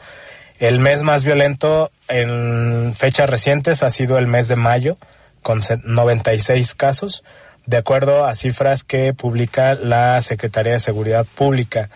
El 0.59 0.79
mes 0.79 1.03
más 1.03 1.25
violento 1.25 1.91
en 2.09 2.95
fechas 2.97 3.29
recientes 3.29 3.83
ha 3.83 3.91
sido 3.91 4.19
el 4.19 4.27
mes 4.27 4.49
de 4.49 4.57
mayo, 4.57 4.99
con 5.43 5.61
96 5.85 6.75
casos, 6.75 7.25
de 7.67 7.79
acuerdo 7.79 8.27
a 8.27 8.35
cifras 8.35 8.85
que 8.85 9.13
publica 9.15 9.75
la 9.75 10.21
Secretaría 10.23 10.73
de 10.73 10.81
Seguridad 10.81 11.27
Pública. 11.35 11.91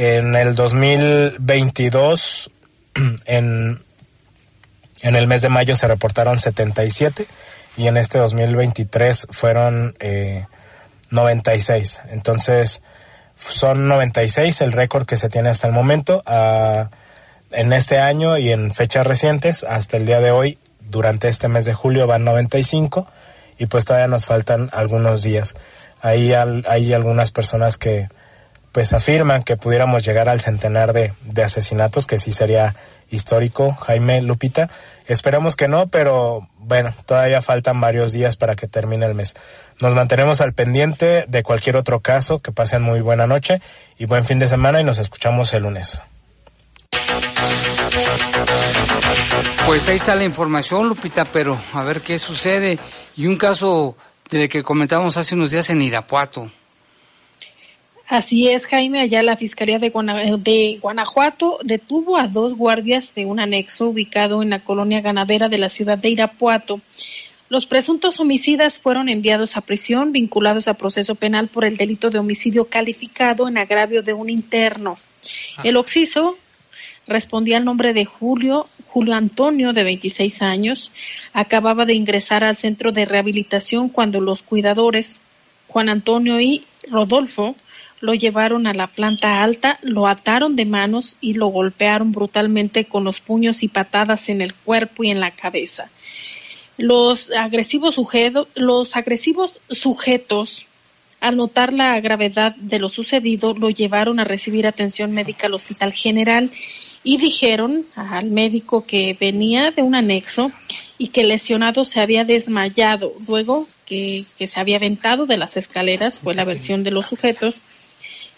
En 0.00 0.36
el 0.36 0.54
2022, 0.54 2.52
en, 3.24 3.82
en 5.02 5.16
el 5.16 5.26
mes 5.26 5.42
de 5.42 5.48
mayo 5.48 5.74
se 5.74 5.88
reportaron 5.88 6.38
77 6.38 7.26
y 7.76 7.88
en 7.88 7.96
este 7.96 8.18
2023 8.18 9.26
fueron 9.30 9.96
eh, 9.98 10.46
96. 11.10 12.02
Entonces, 12.10 12.80
son 13.36 13.88
96 13.88 14.60
el 14.60 14.70
récord 14.70 15.04
que 15.04 15.16
se 15.16 15.28
tiene 15.28 15.48
hasta 15.48 15.66
el 15.66 15.72
momento. 15.72 16.22
a 16.26 16.90
en 17.50 17.72
este 17.72 17.98
año 17.98 18.38
y 18.38 18.52
en 18.52 18.72
fechas 18.72 19.04
recientes, 19.04 19.64
hasta 19.64 19.96
el 19.96 20.06
día 20.06 20.20
de 20.20 20.30
hoy, 20.30 20.58
durante 20.78 21.26
este 21.26 21.48
mes 21.48 21.64
de 21.64 21.74
julio 21.74 22.06
van 22.06 22.22
95 22.22 23.08
y 23.58 23.66
pues 23.66 23.84
todavía 23.84 24.06
nos 24.06 24.26
faltan 24.26 24.70
algunos 24.72 25.24
días. 25.24 25.56
Ahí 26.02 26.34
hay 26.34 26.92
algunas 26.92 27.32
personas 27.32 27.78
que 27.78 28.06
pues 28.72 28.92
afirman 28.92 29.42
que 29.42 29.56
pudiéramos 29.56 30.04
llegar 30.04 30.28
al 30.28 30.40
centenar 30.40 30.92
de, 30.92 31.12
de 31.24 31.42
asesinatos, 31.42 32.06
que 32.06 32.18
sí 32.18 32.32
sería 32.32 32.74
histórico, 33.10 33.74
Jaime 33.74 34.20
Lupita. 34.22 34.68
Esperamos 35.06 35.56
que 35.56 35.68
no, 35.68 35.86
pero 35.86 36.48
bueno, 36.58 36.92
todavía 37.06 37.40
faltan 37.42 37.80
varios 37.80 38.12
días 38.12 38.36
para 38.36 38.54
que 38.54 38.66
termine 38.66 39.06
el 39.06 39.14
mes. 39.14 39.34
Nos 39.80 39.94
mantenemos 39.94 40.40
al 40.40 40.52
pendiente 40.52 41.24
de 41.28 41.42
cualquier 41.42 41.76
otro 41.76 42.00
caso, 42.00 42.40
que 42.40 42.52
pasen 42.52 42.82
muy 42.82 43.00
buena 43.00 43.26
noche 43.26 43.60
y 43.96 44.06
buen 44.06 44.24
fin 44.24 44.38
de 44.38 44.48
semana 44.48 44.80
y 44.80 44.84
nos 44.84 44.98
escuchamos 44.98 45.52
el 45.54 45.62
lunes. 45.62 46.02
Pues 49.66 49.88
ahí 49.88 49.96
está 49.96 50.14
la 50.14 50.24
información, 50.24 50.88
Lupita, 50.88 51.24
pero 51.26 51.58
a 51.74 51.82
ver 51.84 52.00
qué 52.00 52.18
sucede. 52.18 52.78
Y 53.16 53.26
un 53.26 53.36
caso 53.36 53.96
de 54.30 54.48
que 54.48 54.62
comentamos 54.62 55.16
hace 55.16 55.34
unos 55.34 55.50
días 55.50 55.70
en 55.70 55.82
Irapuato. 55.82 56.50
Así 58.08 58.48
es, 58.48 58.66
Jaime. 58.66 59.00
Allá 59.00 59.22
la 59.22 59.36
Fiscalía 59.36 59.78
de, 59.78 59.90
de, 59.90 60.78
Guanajuato 60.80 61.58
detuvo 61.62 62.16
a 62.16 62.26
dos 62.26 62.56
guardias 62.56 63.14
de 63.14 63.26
un 63.26 63.38
anexo 63.38 63.88
ubicado 63.88 64.42
en 64.42 64.48
la 64.48 64.64
colonia 64.64 65.02
ganadera 65.02 65.50
de 65.50 65.58
la 65.58 65.68
ciudad 65.68 65.98
de 65.98 66.08
Irapuato. 66.08 66.80
Los 67.50 67.66
presuntos 67.66 68.18
homicidas 68.18 68.78
fueron 68.78 69.10
enviados 69.10 69.58
a 69.58 69.60
prisión 69.60 70.12
vinculados 70.12 70.68
a 70.68 70.74
proceso 70.74 71.16
penal 71.16 71.48
por 71.48 71.66
el 71.66 71.76
delito 71.76 72.08
de 72.08 72.18
homicidio 72.18 72.64
calificado 72.64 73.46
en 73.46 73.58
agravio 73.58 74.02
de 74.02 74.14
un 74.14 74.30
interno. 74.30 74.98
Ah. 75.58 75.62
El 75.64 75.76
occiso 75.76 76.38
respondía 77.06 77.58
al 77.58 77.66
nombre 77.66 77.92
de 77.92 78.06
Julio, 78.06 78.68
Julio 78.86 79.14
Antonio, 79.14 79.74
de 79.74 79.82
26 79.82 80.40
años. 80.40 80.92
Acababa 81.34 81.84
de 81.84 81.92
ingresar 81.92 82.42
al 82.42 82.56
centro 82.56 82.90
de 82.90 83.04
rehabilitación 83.04 83.90
cuando 83.90 84.22
los 84.22 84.42
cuidadores, 84.42 85.20
Juan 85.66 85.90
Antonio 85.90 86.40
y 86.40 86.64
Rodolfo, 86.90 87.54
lo 88.00 88.14
llevaron 88.14 88.66
a 88.66 88.74
la 88.74 88.86
planta 88.86 89.42
alta, 89.42 89.78
lo 89.82 90.06
ataron 90.06 90.56
de 90.56 90.64
manos 90.64 91.16
y 91.20 91.34
lo 91.34 91.48
golpearon 91.48 92.12
brutalmente 92.12 92.84
con 92.84 93.04
los 93.04 93.20
puños 93.20 93.62
y 93.62 93.68
patadas 93.68 94.28
en 94.28 94.40
el 94.40 94.54
cuerpo 94.54 95.04
y 95.04 95.10
en 95.10 95.20
la 95.20 95.30
cabeza. 95.32 95.90
Los 96.76 97.30
agresivos, 97.32 97.96
sujetos, 97.96 98.46
los 98.54 98.94
agresivos 98.94 99.60
sujetos 99.68 100.66
al 101.20 101.36
notar 101.36 101.72
la 101.72 101.98
gravedad 102.00 102.54
de 102.56 102.78
lo 102.78 102.88
sucedido, 102.88 103.54
lo 103.54 103.70
llevaron 103.70 104.20
a 104.20 104.24
recibir 104.24 104.66
atención 104.66 105.12
médica 105.12 105.48
al 105.48 105.54
Hospital 105.54 105.92
General 105.92 106.50
y 107.02 107.16
dijeron 107.16 107.86
al 107.96 108.30
médico 108.30 108.84
que 108.86 109.16
venía 109.18 109.70
de 109.72 109.82
un 109.82 109.94
anexo 109.94 110.52
y 110.96 111.08
que 111.08 111.22
el 111.22 111.28
lesionado 111.28 111.84
se 111.84 112.00
había 112.00 112.24
desmayado 112.24 113.14
luego 113.26 113.66
que, 113.84 114.24
que 114.38 114.46
se 114.46 114.60
había 114.60 114.76
aventado 114.76 115.26
de 115.26 115.36
las 115.36 115.56
escaleras, 115.56 116.20
fue 116.20 116.34
la 116.34 116.44
versión 116.44 116.84
de 116.84 116.90
los 116.90 117.06
sujetos, 117.06 117.62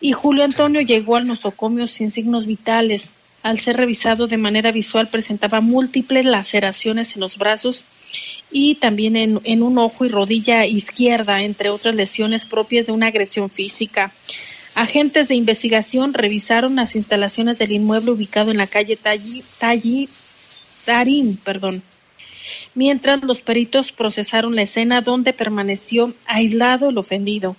y 0.00 0.12
Julio 0.12 0.44
Antonio 0.44 0.80
llegó 0.80 1.16
al 1.16 1.26
nosocomio 1.26 1.86
sin 1.86 2.10
signos 2.10 2.46
vitales. 2.46 3.12
Al 3.42 3.58
ser 3.58 3.76
revisado 3.76 4.26
de 4.26 4.36
manera 4.36 4.70
visual 4.70 5.08
presentaba 5.08 5.60
múltiples 5.60 6.24
laceraciones 6.24 7.14
en 7.14 7.20
los 7.20 7.38
brazos 7.38 7.84
y 8.50 8.74
también 8.74 9.16
en, 9.16 9.40
en 9.44 9.62
un 9.62 9.78
ojo 9.78 10.04
y 10.04 10.08
rodilla 10.08 10.66
izquierda, 10.66 11.42
entre 11.42 11.70
otras 11.70 11.94
lesiones 11.94 12.44
propias 12.44 12.86
de 12.86 12.92
una 12.92 13.06
agresión 13.06 13.48
física. 13.48 14.12
Agentes 14.74 15.28
de 15.28 15.34
investigación 15.34 16.14
revisaron 16.14 16.76
las 16.76 16.96
instalaciones 16.96 17.58
del 17.58 17.72
inmueble 17.72 18.12
ubicado 18.12 18.50
en 18.50 18.58
la 18.58 18.66
calle 18.66 18.96
Talli, 18.96 20.08
Tarín, 20.84 21.36
perdón, 21.36 21.82
mientras 22.74 23.22
los 23.22 23.40
peritos 23.42 23.92
procesaron 23.92 24.54
la 24.54 24.62
escena 24.62 25.00
donde 25.00 25.32
permaneció 25.32 26.14
aislado 26.26 26.90
el 26.90 26.98
ofendido. 26.98 27.56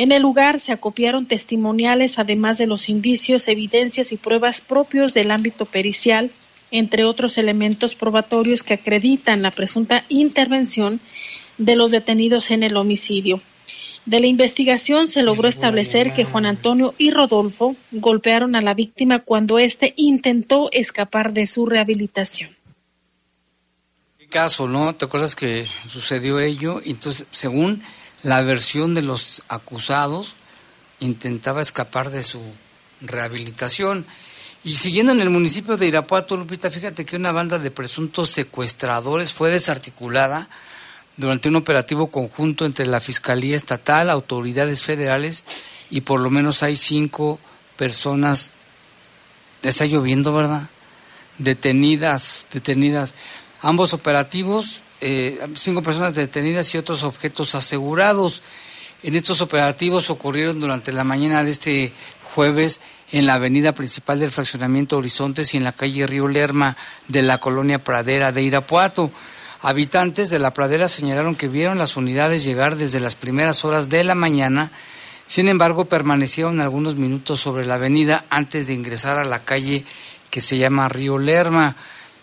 En 0.00 0.12
el 0.12 0.22
lugar 0.22 0.60
se 0.60 0.72
acopiaron 0.72 1.26
testimoniales, 1.26 2.18
además 2.18 2.56
de 2.56 2.66
los 2.66 2.88
indicios, 2.88 3.46
evidencias 3.48 4.12
y 4.12 4.16
pruebas 4.16 4.62
propios 4.62 5.12
del 5.12 5.30
ámbito 5.30 5.66
pericial, 5.66 6.30
entre 6.70 7.04
otros 7.04 7.36
elementos 7.36 7.96
probatorios 7.96 8.62
que 8.62 8.72
acreditan 8.72 9.42
la 9.42 9.50
presunta 9.50 10.06
intervención 10.08 11.02
de 11.58 11.76
los 11.76 11.90
detenidos 11.90 12.50
en 12.50 12.62
el 12.62 12.78
homicidio. 12.78 13.42
De 14.06 14.20
la 14.20 14.26
investigación 14.26 15.06
se 15.06 15.22
logró 15.22 15.48
establecer 15.48 16.14
que 16.14 16.24
Juan 16.24 16.46
Antonio 16.46 16.94
y 16.96 17.10
Rodolfo 17.10 17.76
golpearon 17.90 18.56
a 18.56 18.62
la 18.62 18.72
víctima 18.72 19.18
cuando 19.18 19.58
éste 19.58 19.92
intentó 19.98 20.70
escapar 20.72 21.34
de 21.34 21.46
su 21.46 21.66
rehabilitación. 21.66 22.56
¿Qué 24.16 24.28
caso, 24.28 24.66
no? 24.66 24.94
¿Te 24.94 25.04
acuerdas 25.04 25.36
que 25.36 25.66
sucedió 25.88 26.40
ello? 26.40 26.80
Entonces, 26.86 27.26
según 27.32 27.82
la 28.22 28.42
versión 28.42 28.94
de 28.94 29.02
los 29.02 29.42
acusados, 29.48 30.34
intentaba 31.00 31.62
escapar 31.62 32.10
de 32.10 32.22
su 32.22 32.40
rehabilitación. 33.00 34.06
Y 34.62 34.74
siguiendo 34.74 35.12
en 35.12 35.20
el 35.20 35.30
municipio 35.30 35.76
de 35.76 35.86
Irapuato, 35.86 36.36
Lupita, 36.36 36.70
fíjate 36.70 37.06
que 37.06 37.16
una 37.16 37.32
banda 37.32 37.58
de 37.58 37.70
presuntos 37.70 38.30
secuestradores 38.30 39.32
fue 39.32 39.50
desarticulada 39.50 40.48
durante 41.16 41.48
un 41.48 41.56
operativo 41.56 42.10
conjunto 42.10 42.64
entre 42.64 42.86
la 42.86 43.00
Fiscalía 43.00 43.56
Estatal, 43.56 44.10
autoridades 44.10 44.82
federales 44.82 45.44
y 45.90 46.02
por 46.02 46.20
lo 46.20 46.30
menos 46.30 46.62
hay 46.62 46.76
cinco 46.76 47.38
personas, 47.76 48.52
está 49.62 49.86
lloviendo, 49.86 50.32
¿verdad? 50.32 50.68
Detenidas, 51.38 52.46
detenidas. 52.52 53.14
Ambos 53.62 53.92
operativos, 53.92 54.82
eh, 55.00 55.40
cinco 55.54 55.82
personas 55.82 56.14
detenidas 56.14 56.74
y 56.74 56.78
otros 56.78 57.02
objetos 57.02 57.54
asegurados. 57.54 58.42
En 59.02 59.16
estos 59.16 59.40
operativos 59.40 60.10
ocurrieron 60.10 60.60
durante 60.60 60.92
la 60.92 61.04
mañana 61.04 61.42
de 61.42 61.50
este 61.50 61.92
jueves 62.34 62.80
en 63.12 63.26
la 63.26 63.34
avenida 63.34 63.72
principal 63.72 64.20
del 64.20 64.30
fraccionamiento 64.30 64.98
Horizontes 64.98 65.54
y 65.54 65.56
en 65.56 65.64
la 65.64 65.72
calle 65.72 66.06
Río 66.06 66.28
Lerma 66.28 66.76
de 67.08 67.22
la 67.22 67.38
colonia 67.38 67.82
Pradera 67.82 68.32
de 68.32 68.42
Irapuato. 68.42 69.10
Habitantes 69.62 70.30
de 70.30 70.38
la 70.38 70.54
pradera 70.54 70.88
señalaron 70.88 71.34
que 71.34 71.48
vieron 71.48 71.78
las 71.78 71.96
unidades 71.96 72.44
llegar 72.44 72.76
desde 72.76 73.00
las 73.00 73.14
primeras 73.14 73.64
horas 73.64 73.90
de 73.90 74.04
la 74.04 74.14
mañana, 74.14 74.70
sin 75.26 75.48
embargo 75.48 75.84
permanecieron 75.84 76.60
algunos 76.60 76.94
minutos 76.94 77.40
sobre 77.40 77.66
la 77.66 77.74
avenida 77.74 78.24
antes 78.30 78.66
de 78.66 78.74
ingresar 78.74 79.18
a 79.18 79.24
la 79.24 79.40
calle 79.40 79.84
que 80.30 80.40
se 80.40 80.56
llama 80.56 80.88
Río 80.88 81.18
Lerma. 81.18 81.76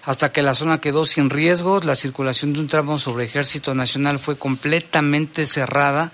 Hasta 0.07 0.31
que 0.31 0.41
la 0.41 0.55
zona 0.55 0.79
quedó 0.79 1.03
sin 1.03 1.29
riesgos, 1.29 1.83
la 1.83 1.93
circulación 1.93 2.53
de 2.53 2.61
un 2.61 2.69
tramo 2.69 2.97
sobre 2.97 3.25
Ejército 3.25 3.75
Nacional 3.75 4.19
fue 4.19 4.37
completamente 4.37 5.45
cerrada 5.45 6.13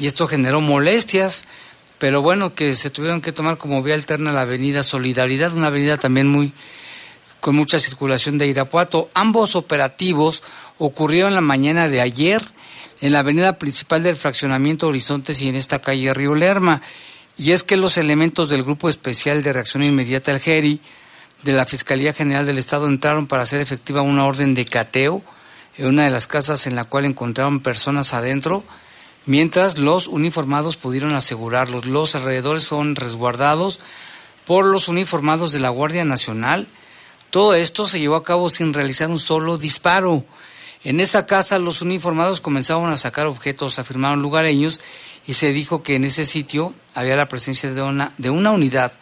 y 0.00 0.08
esto 0.08 0.26
generó 0.26 0.60
molestias, 0.60 1.44
pero 2.00 2.22
bueno, 2.22 2.56
que 2.56 2.74
se 2.74 2.90
tuvieron 2.90 3.20
que 3.20 3.30
tomar 3.30 3.56
como 3.56 3.84
vía 3.84 3.94
alterna 3.94 4.32
la 4.32 4.40
avenida 4.40 4.82
Solidaridad, 4.82 5.54
una 5.54 5.68
avenida 5.68 5.96
también 5.96 6.26
muy 6.26 6.52
con 7.38 7.54
mucha 7.54 7.78
circulación 7.78 8.36
de 8.36 8.48
Irapuato. 8.48 9.10
Ambos 9.14 9.54
operativos 9.54 10.42
ocurrieron 10.78 11.32
la 11.32 11.40
mañana 11.40 11.88
de 11.88 12.00
ayer 12.00 12.42
en 13.00 13.12
la 13.12 13.20
avenida 13.20 13.60
principal 13.60 14.02
del 14.02 14.16
fraccionamiento 14.16 14.88
Horizontes 14.88 15.40
y 15.40 15.48
en 15.48 15.54
esta 15.54 15.78
calle 15.78 16.12
Río 16.14 16.34
Lerma. 16.34 16.82
Y 17.38 17.52
es 17.52 17.62
que 17.62 17.76
los 17.76 17.96
elementos 17.96 18.50
del 18.50 18.64
Grupo 18.64 18.88
Especial 18.88 19.44
de 19.44 19.52
Reacción 19.52 19.84
Inmediata 19.84 20.32
al 20.32 20.40
GERI 20.40 20.80
de 21.42 21.52
la 21.52 21.66
Fiscalía 21.66 22.12
General 22.12 22.46
del 22.46 22.58
Estado 22.58 22.86
entraron 22.86 23.26
para 23.26 23.42
hacer 23.42 23.60
efectiva 23.60 24.02
una 24.02 24.26
orden 24.26 24.54
de 24.54 24.64
cateo 24.64 25.22
en 25.76 25.86
una 25.86 26.04
de 26.04 26.10
las 26.10 26.26
casas 26.26 26.66
en 26.66 26.74
la 26.74 26.84
cual 26.84 27.04
encontraron 27.04 27.60
personas 27.60 28.12
adentro, 28.12 28.64
mientras 29.26 29.78
los 29.78 30.06
uniformados 30.06 30.76
pudieron 30.76 31.14
asegurarlos. 31.14 31.86
Los 31.86 32.14
alrededores 32.14 32.66
fueron 32.66 32.96
resguardados 32.96 33.80
por 34.46 34.66
los 34.66 34.88
uniformados 34.88 35.52
de 35.52 35.60
la 35.60 35.68
Guardia 35.68 36.04
Nacional 36.04 36.66
todo 37.30 37.54
esto 37.54 37.86
se 37.86 38.00
llevó 38.00 38.16
a 38.16 38.24
cabo 38.24 38.50
sin 38.50 38.74
realizar 38.74 39.08
un 39.08 39.20
solo 39.20 39.56
disparo. 39.56 40.24
En 40.82 40.98
esa 40.98 41.26
casa 41.26 41.60
los 41.60 41.80
uniformados 41.80 42.40
comenzaron 42.40 42.90
a 42.90 42.96
sacar 42.96 43.26
objetos, 43.26 43.78
afirmaron 43.78 44.20
lugareños, 44.20 44.80
y 45.26 45.34
se 45.34 45.52
dijo 45.52 45.82
que 45.84 45.94
en 45.94 46.04
ese 46.04 46.24
sitio 46.24 46.74
había 46.92 47.14
la 47.14 47.28
presencia 47.28 47.72
de 47.72 47.82
una, 47.82 48.14
de 48.18 48.30
una 48.30 48.50
unidad 48.50 48.92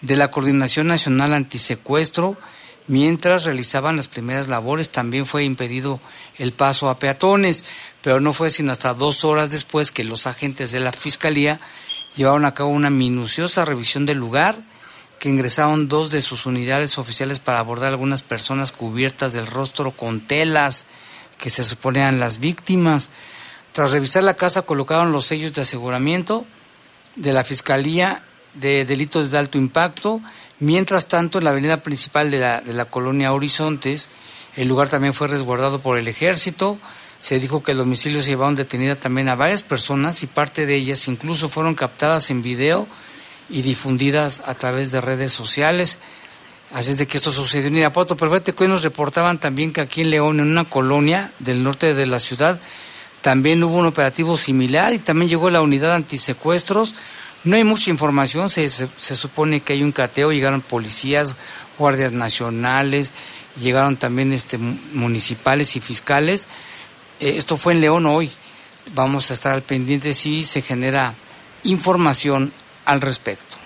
de 0.00 0.16
la 0.16 0.30
Coordinación 0.30 0.86
Nacional 0.86 1.32
Antisecuestro. 1.34 2.36
Mientras 2.86 3.44
realizaban 3.44 3.96
las 3.96 4.08
primeras 4.08 4.48
labores 4.48 4.90
también 4.90 5.26
fue 5.26 5.44
impedido 5.44 6.00
el 6.38 6.52
paso 6.52 6.88
a 6.88 6.98
peatones, 6.98 7.64
pero 8.02 8.20
no 8.20 8.32
fue 8.32 8.50
sino 8.50 8.72
hasta 8.72 8.94
dos 8.94 9.24
horas 9.24 9.50
después 9.50 9.92
que 9.92 10.04
los 10.04 10.26
agentes 10.26 10.72
de 10.72 10.80
la 10.80 10.92
Fiscalía 10.92 11.60
llevaron 12.16 12.44
a 12.44 12.54
cabo 12.54 12.70
una 12.70 12.90
minuciosa 12.90 13.64
revisión 13.64 14.06
del 14.06 14.18
lugar 14.18 14.56
que 15.20 15.28
ingresaron 15.28 15.86
dos 15.86 16.10
de 16.10 16.22
sus 16.22 16.46
unidades 16.46 16.98
oficiales 16.98 17.38
para 17.38 17.58
abordar 17.58 17.90
algunas 17.90 18.22
personas 18.22 18.72
cubiertas 18.72 19.34
del 19.34 19.46
rostro 19.46 19.92
con 19.92 20.22
telas 20.22 20.86
que 21.38 21.50
se 21.50 21.62
suponían 21.62 22.18
las 22.18 22.40
víctimas. 22.40 23.10
Tras 23.72 23.92
revisar 23.92 24.24
la 24.24 24.34
casa 24.34 24.62
colocaron 24.62 25.12
los 25.12 25.26
sellos 25.26 25.52
de 25.52 25.62
aseguramiento 25.62 26.46
de 27.16 27.32
la 27.34 27.44
Fiscalía 27.44 28.22
de 28.54 28.84
Delitos 28.84 29.30
de 29.30 29.38
Alto 29.38 29.58
Impacto. 29.58 30.20
Mientras 30.58 31.08
tanto, 31.08 31.38
en 31.38 31.44
la 31.44 31.50
avenida 31.50 31.82
principal 31.82 32.30
de 32.30 32.38
la, 32.38 32.60
de 32.60 32.72
la 32.72 32.84
colonia 32.84 33.32
Horizontes, 33.32 34.08
el 34.56 34.68
lugar 34.68 34.88
también 34.88 35.14
fue 35.14 35.28
resguardado 35.28 35.80
por 35.80 35.98
el 35.98 36.08
ejército. 36.08 36.78
Se 37.20 37.38
dijo 37.38 37.62
que 37.62 37.72
el 37.72 37.78
domicilio 37.78 38.22
se 38.22 38.30
llevaron 38.30 38.56
detenida 38.56 38.96
también 38.96 39.28
a 39.28 39.34
varias 39.34 39.62
personas 39.62 40.22
y 40.22 40.26
parte 40.26 40.66
de 40.66 40.74
ellas 40.74 41.06
incluso 41.08 41.48
fueron 41.48 41.74
captadas 41.74 42.30
en 42.30 42.42
video 42.42 42.86
y 43.50 43.62
difundidas 43.62 44.42
a 44.46 44.54
través 44.54 44.90
de 44.90 45.00
redes 45.00 45.32
sociales. 45.32 45.98
Así 46.72 46.92
es 46.92 46.98
de 46.98 47.06
que 47.06 47.16
esto 47.16 47.32
sucedió 47.32 47.68
en 47.68 47.76
Irapuato. 47.76 48.16
Pero 48.16 48.30
fíjate 48.30 48.54
que 48.54 48.68
nos 48.68 48.82
reportaban 48.82 49.38
también 49.38 49.72
que 49.72 49.80
aquí 49.80 50.02
en 50.02 50.10
León, 50.10 50.40
en 50.40 50.50
una 50.50 50.64
colonia 50.64 51.32
del 51.40 51.62
norte 51.62 51.94
de 51.94 52.06
la 52.06 52.20
ciudad, 52.20 52.60
también 53.22 53.62
hubo 53.62 53.76
un 53.76 53.86
operativo 53.86 54.36
similar 54.36 54.94
y 54.94 54.98
también 54.98 55.28
llegó 55.28 55.50
la 55.50 55.62
unidad 55.62 55.94
antisecuestros. 55.94 56.94
No 57.44 57.56
hay 57.56 57.64
mucha 57.64 57.90
información, 57.90 58.50
se, 58.50 58.68
se, 58.68 59.16
supone 59.16 59.60
que 59.60 59.72
hay 59.72 59.82
un 59.82 59.92
cateo, 59.92 60.30
llegaron 60.30 60.60
policías, 60.60 61.36
guardias 61.78 62.12
nacionales, 62.12 63.12
llegaron 63.58 63.96
también 63.96 64.32
este, 64.32 64.58
municipales 64.58 65.74
y 65.76 65.80
fiscales. 65.80 66.48
Eh, 67.18 67.34
esto 67.36 67.56
fue 67.56 67.72
en 67.72 67.80
León 67.80 68.06
hoy. 68.06 68.30
Vamos 68.94 69.30
a 69.30 69.34
estar 69.34 69.52
al 69.52 69.62
pendiente 69.62 70.12
si 70.12 70.42
se 70.42 70.62
genera 70.62 71.14
información 71.64 72.52
al 72.84 73.00
respecto. 73.00 73.56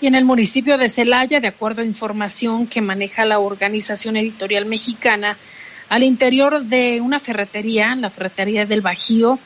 Y 0.00 0.06
en 0.06 0.14
el 0.14 0.24
municipio 0.24 0.78
de 0.78 0.88
Celaya, 0.88 1.40
de 1.40 1.48
acuerdo 1.48 1.82
a 1.82 1.84
información 1.84 2.66
que 2.66 2.80
maneja 2.80 3.26
la 3.26 3.38
Organización 3.38 4.16
Editorial 4.16 4.64
Mexicana, 4.64 5.36
al 5.90 6.04
interior 6.04 6.62
de 6.62 7.00
una 7.02 7.18
ferretería, 7.18 7.94
la 7.96 8.08
ferretería 8.08 8.64
del 8.64 8.80
Bajío, 8.80 9.38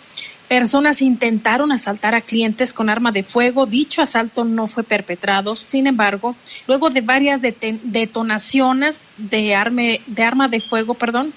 personas 0.49 1.03
intentaron 1.03 1.73
asaltar 1.73 2.15
a 2.15 2.21
clientes 2.21 2.73
con 2.73 2.89
arma 2.91 3.13
de 3.13 3.25
fuego. 3.25 3.67
Dicho 3.67 4.03
asalto 4.03 4.45
no 4.45 4.67
fue 4.67 4.83
perpetrado. 4.85 5.55
Sin 5.55 5.87
embargo, 5.87 6.37
luego 6.67 6.91
de 6.91 7.01
varias 7.01 7.41
detonaciones 7.41 9.07
de, 9.17 9.55
arme, 9.55 10.01
de 10.07 10.23
arma 10.23 10.49
de 10.49 10.61
fuego, 10.61 10.95
perdón, 10.95 11.33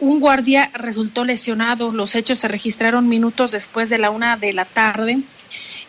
un 0.00 0.20
guardia 0.20 0.70
resultó 0.74 1.24
lesionado. 1.24 1.90
Los 1.90 2.14
hechos 2.14 2.38
se 2.38 2.48
registraron 2.48 3.08
minutos 3.08 3.50
después 3.50 3.88
de 3.88 3.98
la 3.98 4.10
una 4.10 4.36
de 4.36 4.52
la 4.52 4.64
tarde 4.64 5.22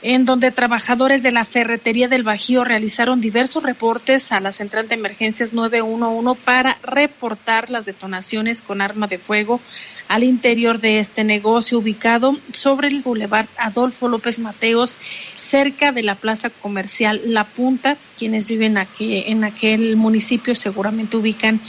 en 0.02 0.26
donde 0.26 0.52
trabajadores 0.52 1.24
de 1.24 1.32
la 1.32 1.44
ferretería 1.44 2.08
del 2.08 2.24
Bajío 2.24 2.64
realizaron 2.64 3.20
diversos 3.20 3.64
reportes 3.64 4.32
a 4.32 4.40
la 4.40 4.52
central 4.52 4.88
de 4.88 4.96
emergencias 4.96 5.54
911 5.54 6.40
para 6.44 6.78
reportar 6.84 7.72
las 7.72 7.86
detonaciones 7.86 8.62
con 8.62 8.82
arma 8.82 9.08
de 9.08 9.18
fuego 9.18 9.60
al 10.08 10.24
interior 10.24 10.80
de 10.80 11.00
este 11.00 11.24
negocio 11.24 11.80
ubicado 11.80 12.38
sobre 12.54 12.88
el 12.90 13.02
Boulevard 13.02 13.48
Adolfo 13.58 14.08
López 14.08 14.40
Mateos, 14.40 14.98
cerca 15.42 15.92
de 15.92 16.04
la 16.04 16.16
plaza 16.16 16.50
comercial 16.50 17.20
La 17.26 17.44
Punta. 17.44 17.98
Quienes 18.18 18.50
viven 18.50 18.78
aquí, 18.78 19.24
en 19.28 19.44
aquel 19.44 19.96
municipio 19.96 20.56
seguramente 20.56 21.18
ubican 21.18 21.60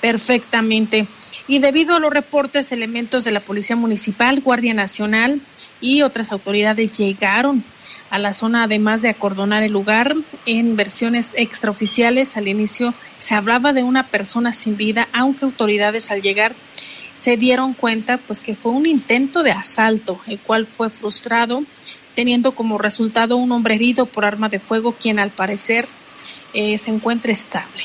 perfectamente. 0.00 1.06
Y 1.48 1.58
debido 1.58 1.96
a 1.96 2.00
los 2.00 2.12
reportes, 2.12 2.72
elementos 2.72 3.24
de 3.24 3.32
la 3.32 3.40
Policía 3.40 3.76
Municipal, 3.76 4.40
Guardia 4.40 4.74
Nacional, 4.74 5.40
y 5.82 6.00
otras 6.00 6.32
autoridades 6.32 6.96
llegaron 6.96 7.62
a 8.08 8.18
la 8.18 8.32
zona 8.32 8.64
además 8.64 9.02
de 9.02 9.10
acordonar 9.10 9.62
el 9.62 9.72
lugar. 9.72 10.14
En 10.46 10.76
versiones 10.76 11.32
extraoficiales 11.36 12.38
al 12.38 12.48
inicio 12.48 12.94
se 13.18 13.34
hablaba 13.34 13.74
de 13.74 13.82
una 13.82 14.06
persona 14.06 14.52
sin 14.52 14.78
vida, 14.78 15.08
aunque 15.12 15.44
autoridades 15.44 16.10
al 16.10 16.22
llegar 16.22 16.54
se 17.14 17.36
dieron 17.36 17.74
cuenta 17.74 18.18
pues 18.18 18.40
que 18.40 18.54
fue 18.54 18.72
un 18.72 18.86
intento 18.86 19.42
de 19.42 19.52
asalto, 19.52 20.18
el 20.26 20.38
cual 20.38 20.66
fue 20.66 20.88
frustrado, 20.88 21.62
teniendo 22.14 22.52
como 22.52 22.78
resultado 22.78 23.36
un 23.36 23.52
hombre 23.52 23.74
herido 23.74 24.06
por 24.06 24.24
arma 24.24 24.48
de 24.48 24.58
fuego, 24.58 24.92
quien 24.92 25.18
al 25.18 25.30
parecer 25.30 25.86
eh, 26.54 26.78
se 26.78 26.90
encuentra 26.90 27.32
estable. 27.32 27.84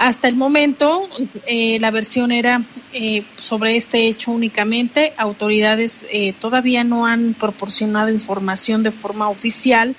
Hasta 0.00 0.28
el 0.28 0.34
momento, 0.34 1.06
eh, 1.46 1.78
la 1.78 1.90
versión 1.90 2.32
era 2.32 2.62
eh, 2.94 3.22
sobre 3.36 3.76
este 3.76 4.08
hecho 4.08 4.30
únicamente. 4.30 5.12
Autoridades 5.18 6.06
eh, 6.10 6.32
todavía 6.40 6.84
no 6.84 7.04
han 7.04 7.34
proporcionado 7.34 8.08
información 8.08 8.82
de 8.82 8.92
forma 8.92 9.28
oficial 9.28 9.94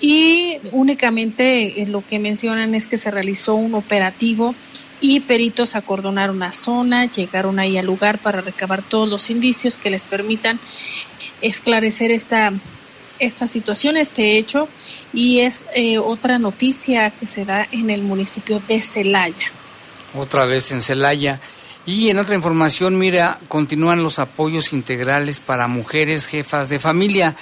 y 0.00 0.56
únicamente 0.72 1.84
lo 1.88 2.02
que 2.02 2.18
mencionan 2.18 2.74
es 2.74 2.88
que 2.88 2.96
se 2.96 3.10
realizó 3.10 3.56
un 3.56 3.74
operativo 3.74 4.54
y 5.02 5.20
peritos 5.20 5.76
acordonaron 5.76 6.38
la 6.38 6.52
zona, 6.52 7.04
llegaron 7.04 7.58
ahí 7.58 7.76
al 7.76 7.84
lugar 7.84 8.16
para 8.22 8.40
recabar 8.40 8.82
todos 8.82 9.06
los 9.06 9.28
indicios 9.28 9.76
que 9.76 9.90
les 9.90 10.06
permitan 10.06 10.58
esclarecer 11.42 12.10
esta, 12.10 12.54
esta 13.20 13.46
situación, 13.46 13.96
este 13.96 14.38
hecho 14.38 14.68
y 15.12 15.40
es 15.40 15.66
eh, 15.74 15.98
otra 15.98 16.38
noticia 16.38 17.10
que 17.10 17.26
se 17.26 17.44
da 17.44 17.66
en 17.70 17.90
el 17.90 18.02
municipio 18.02 18.60
de 18.66 18.82
Celaya. 18.82 19.52
Otra 20.14 20.44
vez 20.44 20.72
en 20.72 20.80
Celaya. 20.80 21.40
Y 21.86 22.10
en 22.10 22.18
otra 22.18 22.34
información, 22.34 22.98
mira, 22.98 23.38
continúan 23.48 24.02
los 24.02 24.18
apoyos 24.18 24.72
integrales 24.72 25.40
para 25.40 25.66
mujeres 25.66 26.26
jefas 26.26 26.68
de 26.68 26.78
familia. 26.78 27.36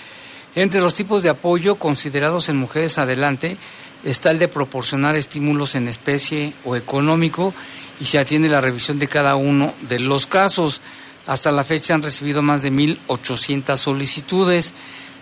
Entre 0.55 0.81
los 0.81 0.95
tipos 0.95 1.23
de 1.23 1.29
apoyo 1.29 1.75
considerados 1.75 2.49
en 2.49 2.57
Mujeres 2.57 2.99
Adelante 2.99 3.57
está 4.05 4.31
el 4.31 4.39
de 4.39 4.49
proporcionar 4.49 5.17
estímulos 5.17 5.75
en 5.75 5.89
especie 5.89 6.53
o 6.65 6.77
económico 6.77 7.53
y 8.01 8.05
se 8.05 8.19
atiende 8.19 8.49
la 8.49 8.61
revisión 8.61 8.99
de 8.99 9.09
cada 9.09 9.37
uno 9.37 9.75
de 9.89 9.99
los 9.99 10.27
casos. 10.27 10.81
Hasta 11.27 11.53
la 11.53 11.65
fecha 11.65 11.95
han 11.95 12.03
recibido 12.03 12.41
más 12.41 12.63
de 12.63 12.73
1.800 12.73 13.77
solicitudes. 13.77 14.73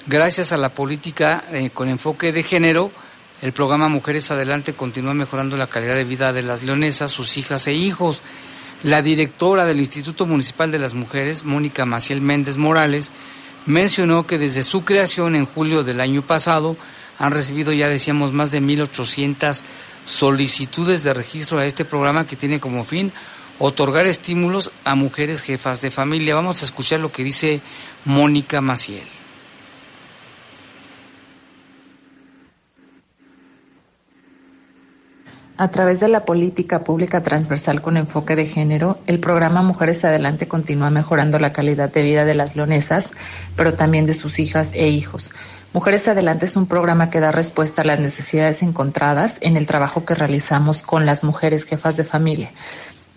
Gracias 0.08 0.52
a 0.52 0.56
la 0.56 0.68
política 0.68 1.42
eh, 1.50 1.70
con 1.74 1.88
enfoque 1.88 2.30
de 2.30 2.44
género, 2.44 2.92
el 3.42 3.52
programa 3.52 3.88
Mujeres 3.88 4.30
Adelante 4.30 4.72
continúa 4.72 5.14
mejorando 5.14 5.56
la 5.56 5.66
calidad 5.66 5.96
de 5.96 6.04
vida 6.04 6.32
de 6.32 6.44
las 6.44 6.62
leonesas, 6.62 7.10
sus 7.10 7.36
hijas 7.36 7.66
e 7.66 7.72
hijos. 7.72 8.22
La 8.84 9.02
directora 9.02 9.64
del 9.64 9.80
Instituto 9.80 10.24
Municipal 10.24 10.70
de 10.70 10.78
las 10.78 10.94
Mujeres, 10.94 11.42
Mónica 11.42 11.86
Maciel 11.86 12.20
Méndez 12.20 12.56
Morales, 12.56 13.10
mencionó 13.66 14.28
que 14.28 14.38
desde 14.38 14.62
su 14.62 14.84
creación 14.84 15.34
en 15.34 15.44
julio 15.44 15.82
del 15.82 16.00
año 16.00 16.22
pasado 16.22 16.76
han 17.18 17.32
recibido, 17.32 17.72
ya 17.72 17.88
decíamos, 17.88 18.32
más 18.32 18.52
de 18.52 18.62
1.800 18.62 19.62
solicitudes 20.04 21.02
de 21.02 21.14
registro 21.14 21.58
a 21.58 21.66
este 21.66 21.84
programa 21.84 22.28
que 22.28 22.36
tiene 22.36 22.60
como 22.60 22.84
fin 22.84 23.10
otorgar 23.58 24.06
estímulos 24.06 24.70
a 24.84 24.94
mujeres 24.94 25.42
jefas 25.42 25.80
de 25.80 25.90
familia. 25.90 26.36
Vamos 26.36 26.62
a 26.62 26.64
escuchar 26.64 27.00
lo 27.00 27.10
que 27.10 27.24
dice 27.24 27.60
Mónica 28.04 28.60
Maciel. 28.60 29.15
A 35.58 35.68
través 35.68 36.00
de 36.00 36.08
la 36.08 36.26
política 36.26 36.84
pública 36.84 37.22
transversal 37.22 37.80
con 37.80 37.96
enfoque 37.96 38.36
de 38.36 38.44
género, 38.44 38.98
el 39.06 39.20
programa 39.20 39.62
Mujeres 39.62 40.04
Adelante 40.04 40.46
continúa 40.46 40.90
mejorando 40.90 41.38
la 41.38 41.54
calidad 41.54 41.90
de 41.90 42.02
vida 42.02 42.26
de 42.26 42.34
las 42.34 42.56
leonesas, 42.56 43.12
pero 43.56 43.72
también 43.72 44.04
de 44.04 44.12
sus 44.12 44.38
hijas 44.38 44.72
e 44.74 44.88
hijos. 44.88 45.30
Mujeres 45.72 46.08
Adelante 46.08 46.44
es 46.44 46.56
un 46.56 46.66
programa 46.66 47.08
que 47.08 47.20
da 47.20 47.32
respuesta 47.32 47.80
a 47.80 47.84
las 47.86 48.00
necesidades 48.00 48.62
encontradas 48.62 49.38
en 49.40 49.56
el 49.56 49.66
trabajo 49.66 50.04
que 50.04 50.14
realizamos 50.14 50.82
con 50.82 51.06
las 51.06 51.24
mujeres 51.24 51.64
jefas 51.64 51.96
de 51.96 52.04
familia 52.04 52.52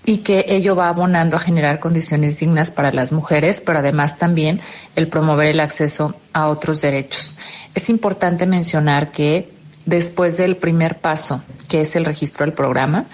y 0.06 0.20
que 0.20 0.46
ello 0.48 0.78
va 0.78 0.88
abonando 0.88 1.36
a 1.36 1.42
generar 1.42 1.82
condiciones 1.82 2.40
dignas 2.40 2.72
para 2.72 2.94
las 2.94 3.12
mujeres, 3.12 3.60
pero 3.60 3.80
además 3.80 4.18
también 4.18 4.62
el 4.96 5.10
promover 5.10 5.48
el 5.48 5.60
acceso 5.60 6.16
a 6.32 6.48
otros 6.48 6.80
derechos. 6.80 7.36
Es 7.76 7.90
importante 7.90 8.48
mencionar 8.48 9.12
que 9.12 9.59
Después 9.90 10.38
del 10.38 10.56
primer 10.56 11.00
paso, 11.00 11.42
que 11.68 11.82
es 11.82 11.96
el 11.96 12.06
registro 12.06 12.46
del 12.46 12.54
programa, 12.54 13.08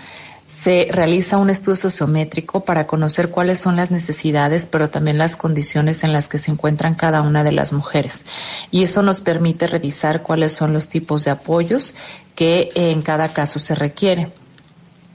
se 0.45 0.88
realiza 0.91 1.38
un 1.38 1.49
estudio 1.49 1.77
sociométrico 1.77 2.65
para 2.65 2.85
conocer 2.85 3.29
cuáles 3.29 3.59
son 3.59 3.77
las 3.77 3.91
necesidades, 3.91 4.65
pero 4.65 4.89
también 4.89 5.17
las 5.17 5.38
condiciones 5.38 6.03
en 6.03 6.11
las 6.11 6.27
que 6.27 6.38
se 6.38 6.51
encuentran 6.51 6.95
cada 6.95 7.21
una 7.21 7.45
de 7.45 7.53
las 7.53 7.71
mujeres. 7.71 8.25
Y 8.71 8.83
eso 8.83 9.03
nos 9.03 9.21
permite 9.21 9.67
revisar 9.67 10.21
cuáles 10.21 10.51
son 10.51 10.73
los 10.73 10.89
tipos 10.89 11.23
de 11.23 11.31
apoyos 11.31 11.95
que 12.35 12.69
en 12.75 13.01
cada 13.01 13.29
caso 13.29 13.57
se 13.57 13.73
requiere. 13.73 14.33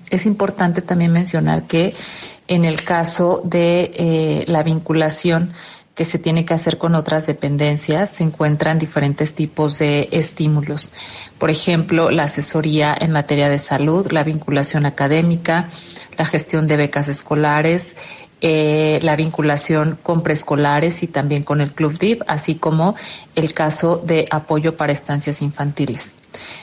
Es 0.09 0.25
importante 0.25 0.81
también 0.81 1.13
mencionar 1.13 1.67
que 1.67 1.95
en 2.49 2.65
el 2.65 2.83
caso 2.83 3.43
de 3.45 3.91
eh, 3.95 4.45
la 4.49 4.63
vinculación 4.63 5.53
que 6.01 6.07
se 6.07 6.19
tiene 6.19 6.47
que 6.47 6.55
hacer 6.55 6.79
con 6.79 6.95
otras 6.95 7.27
dependencias, 7.27 8.09
se 8.09 8.25
encuentran 8.25 8.79
diferentes 8.79 9.35
tipos 9.35 9.79
de 9.81 10.09
estímulos. 10.13 10.93
Por 11.37 11.51
ejemplo, 11.51 12.09
la 12.09 12.23
asesoría 12.23 12.97
en 12.99 13.13
materia 13.13 13.51
de 13.51 13.59
salud, 13.59 14.11
la 14.11 14.25
vinculación 14.25 14.87
académica, 14.87 15.69
la 16.17 16.25
gestión 16.25 16.67
de 16.67 16.79
becas 16.79 17.09
escolares, 17.09 17.99
eh, 18.41 18.99
la 19.03 19.15
vinculación 19.15 19.99
con 20.03 20.23
preescolares 20.23 21.03
y 21.03 21.07
también 21.07 21.43
con 21.43 21.61
el 21.61 21.75
Club 21.75 21.99
DIV, 21.99 22.25
así 22.27 22.55
como 22.55 22.95
el 23.35 23.53
caso 23.53 23.99
de 24.03 24.25
apoyo 24.31 24.79
para 24.79 24.93
estancias 24.93 25.43
infantiles. 25.43 26.15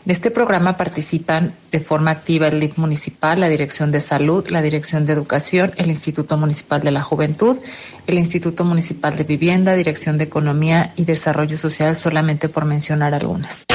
En 0.06 0.12
este 0.12 0.32
programa 0.32 0.78
participan 0.78 1.54
de 1.72 1.80
forma 1.80 2.12
activa 2.12 2.48
el 2.48 2.60
DIF 2.60 2.78
municipal, 2.78 3.40
la 3.40 3.50
Dirección 3.50 3.92
de 3.92 4.00
Salud, 4.00 4.48
la 4.48 4.62
Dirección 4.62 5.06
de 5.06 5.14
Educación, 5.14 5.74
el 5.76 5.88
Instituto 5.88 6.38
Municipal 6.38 6.82
de 6.82 6.92
la 6.92 7.02
Juventud, 7.02 7.58
el 8.06 8.18
Instituto 8.18 8.64
Municipal 8.64 9.16
de 9.18 9.24
Vivienda, 9.26 9.76
Dirección 9.76 10.18
de 10.18 10.24
Economía 10.24 10.94
y 10.96 11.06
Desarrollo 11.06 11.58
Social, 11.58 11.96
solamente 11.96 12.48
por 12.50 12.66
mencionar 12.66 13.14
algunas. 13.14 13.66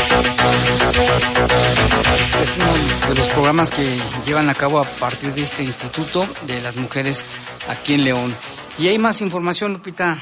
Es 2.42 2.56
uno 2.56 3.08
de 3.08 3.14
los 3.14 3.28
programas 3.28 3.70
que 3.70 3.98
llevan 4.26 4.48
a 4.48 4.54
cabo 4.54 4.80
a 4.80 4.84
partir 4.84 5.34
de 5.34 5.42
este 5.42 5.64
instituto 5.64 6.26
de 6.46 6.60
las 6.60 6.76
mujeres 6.76 7.24
aquí 7.68 7.94
en 7.94 8.04
León. 8.04 8.34
Y 8.78 8.88
hay 8.88 8.98
más 8.98 9.20
información, 9.20 9.74
Lupita. 9.74 10.18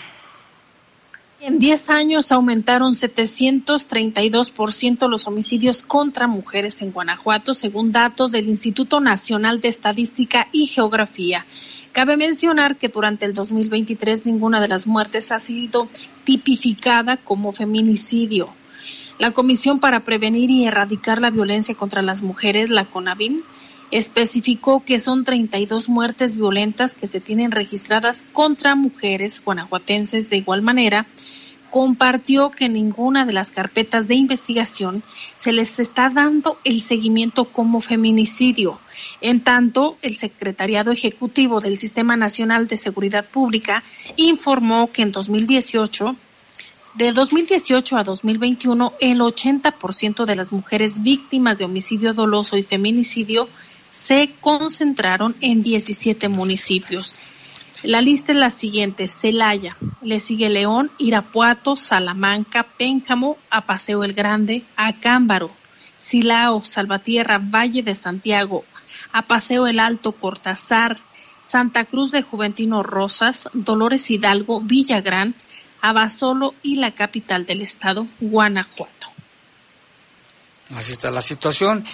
En 1.42 1.58
10 1.58 1.88
años 1.88 2.32
aumentaron 2.32 2.92
732% 2.92 5.08
los 5.08 5.26
homicidios 5.26 5.82
contra 5.82 6.26
mujeres 6.26 6.82
en 6.82 6.92
Guanajuato, 6.92 7.54
según 7.54 7.92
datos 7.92 8.30
del 8.30 8.46
Instituto 8.46 9.00
Nacional 9.00 9.62
de 9.62 9.68
Estadística 9.68 10.48
y 10.52 10.66
Geografía. 10.66 11.46
Cabe 11.92 12.18
mencionar 12.18 12.76
que 12.76 12.88
durante 12.88 13.24
el 13.24 13.32
2023 13.32 14.26
ninguna 14.26 14.60
de 14.60 14.68
las 14.68 14.86
muertes 14.86 15.32
ha 15.32 15.40
sido 15.40 15.88
tipificada 16.24 17.16
como 17.16 17.52
feminicidio. 17.52 18.52
La 19.18 19.30
Comisión 19.30 19.80
para 19.80 20.04
Prevenir 20.04 20.50
y 20.50 20.66
Erradicar 20.66 21.22
la 21.22 21.30
Violencia 21.30 21.74
contra 21.74 22.02
las 22.02 22.22
Mujeres, 22.22 22.68
la 22.68 22.84
CONAVIM, 22.84 23.40
especificó 23.90 24.84
que 24.84 24.98
son 24.98 25.24
32 25.24 25.88
muertes 25.88 26.36
violentas 26.36 26.94
que 26.94 27.06
se 27.06 27.20
tienen 27.20 27.50
registradas 27.50 28.24
contra 28.32 28.74
mujeres 28.74 29.42
guanajuatenses 29.44 30.30
de 30.30 30.36
igual 30.36 30.62
manera 30.62 31.06
compartió 31.70 32.50
que 32.50 32.68
ninguna 32.68 33.24
de 33.24 33.32
las 33.32 33.52
carpetas 33.52 34.08
de 34.08 34.16
investigación 34.16 35.02
se 35.34 35.52
les 35.52 35.78
está 35.78 36.10
dando 36.10 36.58
el 36.64 36.80
seguimiento 36.80 37.46
como 37.46 37.80
feminicidio. 37.80 38.80
En 39.20 39.40
tanto, 39.40 39.96
el 40.02 40.16
Secretariado 40.16 40.90
Ejecutivo 40.90 41.60
del 41.60 41.78
Sistema 41.78 42.16
Nacional 42.16 42.66
de 42.66 42.76
Seguridad 42.76 43.28
Pública 43.28 43.82
informó 44.16 44.90
que 44.92 45.02
en 45.02 45.12
2018 45.12 46.16
de 46.94 47.12
2018 47.12 47.98
a 47.98 48.02
2021, 48.02 48.94
el 48.98 49.20
80% 49.20 50.24
de 50.24 50.34
las 50.34 50.52
mujeres 50.52 51.04
víctimas 51.04 51.56
de 51.56 51.64
homicidio 51.64 52.14
doloso 52.14 52.56
y 52.56 52.64
feminicidio 52.64 53.48
se 53.90 54.32
concentraron 54.40 55.34
en 55.40 55.62
17 55.62 56.28
municipios. 56.28 57.16
La 57.82 58.00
lista 58.00 58.32
es 58.32 58.38
la 58.38 58.50
siguiente: 58.50 59.08
Celaya, 59.08 59.76
le 60.02 60.20
sigue 60.20 60.50
León, 60.50 60.90
Irapuato, 60.98 61.76
Salamanca, 61.76 62.64
Pénjamo, 62.64 63.38
Apaseo 63.50 64.04
el 64.04 64.12
Grande, 64.12 64.64
Acámbaro, 64.76 65.50
Silao, 65.98 66.62
Salvatierra, 66.64 67.38
Valle 67.42 67.82
de 67.82 67.94
Santiago, 67.94 68.64
Apaseo 69.12 69.66
el 69.66 69.80
Alto, 69.80 70.12
Cortázar, 70.12 70.98
Santa 71.40 71.84
Cruz 71.84 72.10
de 72.10 72.22
Juventino 72.22 72.82
Rosas, 72.82 73.48
Dolores 73.54 74.10
Hidalgo, 74.10 74.60
Villagrán, 74.60 75.34
Abasolo 75.80 76.54
y 76.62 76.76
la 76.76 76.92
capital 76.92 77.46
del 77.46 77.62
estado, 77.62 78.06
Guanajuato. 78.20 79.08
Así 80.74 80.92
está 80.92 81.10
la 81.10 81.22
situación. 81.22 81.84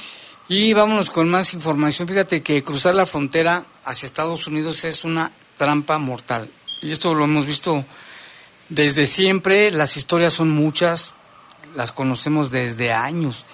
Y 0.49 0.73
vámonos 0.75 1.11
con 1.11 1.29
más 1.29 1.55
información. 1.55 2.07
Fíjate 2.07 2.41
que 2.43 2.63
cruzar 2.63 2.95
la 2.95 3.05
frontera 3.05 3.65
hacia 3.85 4.07
Estados 4.07 4.47
Unidos 4.47 4.85
es 4.85 5.05
una 5.05 5.33
trampa 5.57 5.99
mortal. 5.99 6.49
Y 6.83 6.93
esto 6.93 7.15
lo 7.15 7.25
hemos 7.25 7.47
visto 7.47 7.85
desde 8.69 9.07
siempre. 9.07 9.73
Las 9.73 9.97
historias 9.97 10.35
son 10.35 10.51
muchas, 10.51 11.15
las 11.75 11.91
conocemos 11.91 12.53
desde 12.53 12.93
años. 12.93 13.45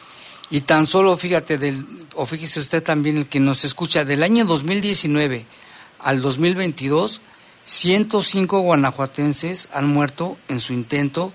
Y 0.50 0.60
tan 0.62 0.86
solo, 0.86 1.16
fíjate, 1.16 1.56
del, 1.56 1.82
o 2.14 2.26
fíjese 2.26 2.60
usted 2.60 2.82
también, 2.82 3.16
el 3.16 3.26
que 3.26 3.40
nos 3.40 3.64
escucha, 3.64 4.04
del 4.04 4.22
año 4.22 4.44
2019 4.44 5.46
al 6.00 6.20
2022, 6.20 7.22
105 7.64 8.58
guanajuatenses 8.60 9.70
han 9.72 9.86
muerto 9.86 10.36
en 10.48 10.60
su 10.60 10.74
intento 10.74 11.32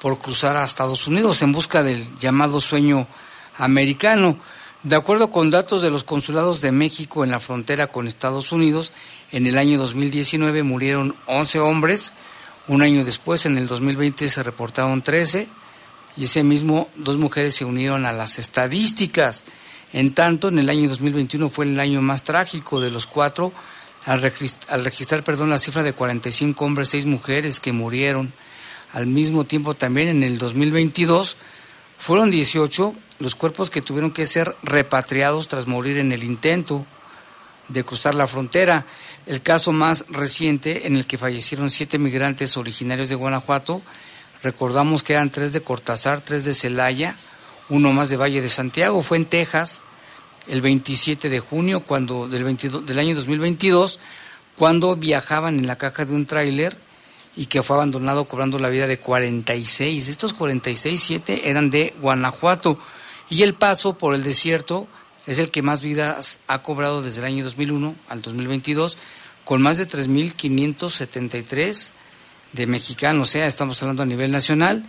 por 0.00 0.18
cruzar 0.18 0.56
a 0.56 0.64
Estados 0.64 1.06
Unidos 1.06 1.42
en 1.42 1.52
busca 1.52 1.82
del 1.82 2.18
llamado 2.18 2.62
sueño 2.62 3.06
americano. 3.58 4.38
De 4.82 4.94
acuerdo 4.94 5.30
con 5.30 5.50
datos 5.50 5.82
de 5.82 5.90
los 5.90 6.04
consulados 6.04 6.60
de 6.60 6.70
México 6.70 7.24
en 7.24 7.30
la 7.30 7.40
frontera 7.40 7.88
con 7.88 8.06
Estados 8.06 8.52
Unidos, 8.52 8.92
en 9.32 9.46
el 9.46 9.58
año 9.58 9.78
2019 9.78 10.62
murieron 10.62 11.16
11 11.26 11.58
hombres, 11.60 12.12
un 12.68 12.82
año 12.82 13.04
después, 13.04 13.46
en 13.46 13.58
el 13.58 13.68
2020, 13.68 14.28
se 14.28 14.42
reportaron 14.42 15.02
13 15.02 15.46
y 16.16 16.24
ese 16.24 16.42
mismo 16.42 16.88
dos 16.96 17.16
mujeres 17.16 17.54
se 17.54 17.64
unieron 17.64 18.06
a 18.06 18.12
las 18.12 18.38
estadísticas. 18.38 19.44
En 19.92 20.14
tanto, 20.14 20.48
en 20.48 20.58
el 20.58 20.68
año 20.68 20.88
2021 20.88 21.48
fue 21.48 21.64
el 21.66 21.78
año 21.78 22.02
más 22.02 22.24
trágico 22.24 22.80
de 22.80 22.90
los 22.90 23.06
cuatro, 23.06 23.52
al, 24.04 24.20
registrar, 24.22 25.24
perdón, 25.24 25.50
la 25.50 25.58
cifra 25.58 25.82
de 25.82 25.92
45 25.92 26.64
hombres, 26.64 26.88
6 26.90 27.06
mujeres 27.06 27.60
que 27.60 27.72
murieron. 27.72 28.32
Al 28.92 29.06
mismo 29.06 29.44
tiempo, 29.44 29.74
también 29.74 30.08
en 30.08 30.22
el 30.22 30.38
2022 30.38 31.36
fueron 31.98 32.30
18 32.30 32.94
los 33.18 33.34
cuerpos 33.34 33.70
que 33.70 33.82
tuvieron 33.82 34.10
que 34.10 34.26
ser 34.26 34.54
repatriados 34.62 35.48
tras 35.48 35.66
morir 35.66 35.98
en 35.98 36.12
el 36.12 36.24
intento 36.24 36.84
de 37.68 37.84
cruzar 37.84 38.14
la 38.14 38.26
frontera. 38.26 38.86
El 39.26 39.42
caso 39.42 39.72
más 39.72 40.04
reciente 40.08 40.86
en 40.86 40.96
el 40.96 41.06
que 41.06 41.18
fallecieron 41.18 41.70
siete 41.70 41.98
migrantes 41.98 42.56
originarios 42.56 43.08
de 43.08 43.14
Guanajuato, 43.14 43.82
recordamos 44.42 45.02
que 45.02 45.14
eran 45.14 45.30
tres 45.30 45.52
de 45.52 45.62
Cortázar, 45.62 46.20
tres 46.20 46.44
de 46.44 46.54
Celaya, 46.54 47.16
uno 47.68 47.92
más 47.92 48.08
de 48.08 48.16
Valle 48.16 48.40
de 48.40 48.48
Santiago, 48.48 49.02
fue 49.02 49.16
en 49.16 49.24
Texas 49.24 49.80
el 50.46 50.60
27 50.60 51.28
de 51.28 51.40
junio 51.40 51.80
cuando 51.80 52.28
del, 52.28 52.44
22, 52.44 52.86
del 52.86 52.98
año 52.98 53.16
2022, 53.16 53.98
cuando 54.56 54.94
viajaban 54.94 55.58
en 55.58 55.66
la 55.66 55.76
caja 55.76 56.04
de 56.04 56.14
un 56.14 56.26
tráiler 56.26 56.76
y 57.34 57.46
que 57.46 57.62
fue 57.62 57.76
abandonado 57.76 58.26
cobrando 58.26 58.58
la 58.58 58.68
vida 58.68 58.86
de 58.86 58.98
46. 58.98 60.06
De 60.06 60.12
estos 60.12 60.32
46, 60.32 61.02
siete 61.02 61.50
eran 61.50 61.70
de 61.70 61.94
Guanajuato 62.00 62.78
y 63.28 63.42
el 63.42 63.54
paso 63.54 63.98
por 63.98 64.14
el 64.14 64.22
desierto 64.22 64.86
es 65.26 65.38
el 65.38 65.50
que 65.50 65.62
más 65.62 65.80
vidas 65.80 66.40
ha 66.46 66.62
cobrado 66.62 67.02
desde 67.02 67.20
el 67.20 67.26
año 67.26 67.44
2001 67.44 67.94
al 68.08 68.22
2022, 68.22 68.96
con 69.44 69.62
más 69.62 69.78
de 69.78 69.88
3.573 69.88 71.90
de 72.52 72.66
mexicanos, 72.66 73.28
o 73.28 73.30
sea, 73.30 73.46
estamos 73.46 73.82
hablando 73.82 74.02
a 74.02 74.06
nivel 74.06 74.30
nacional. 74.30 74.84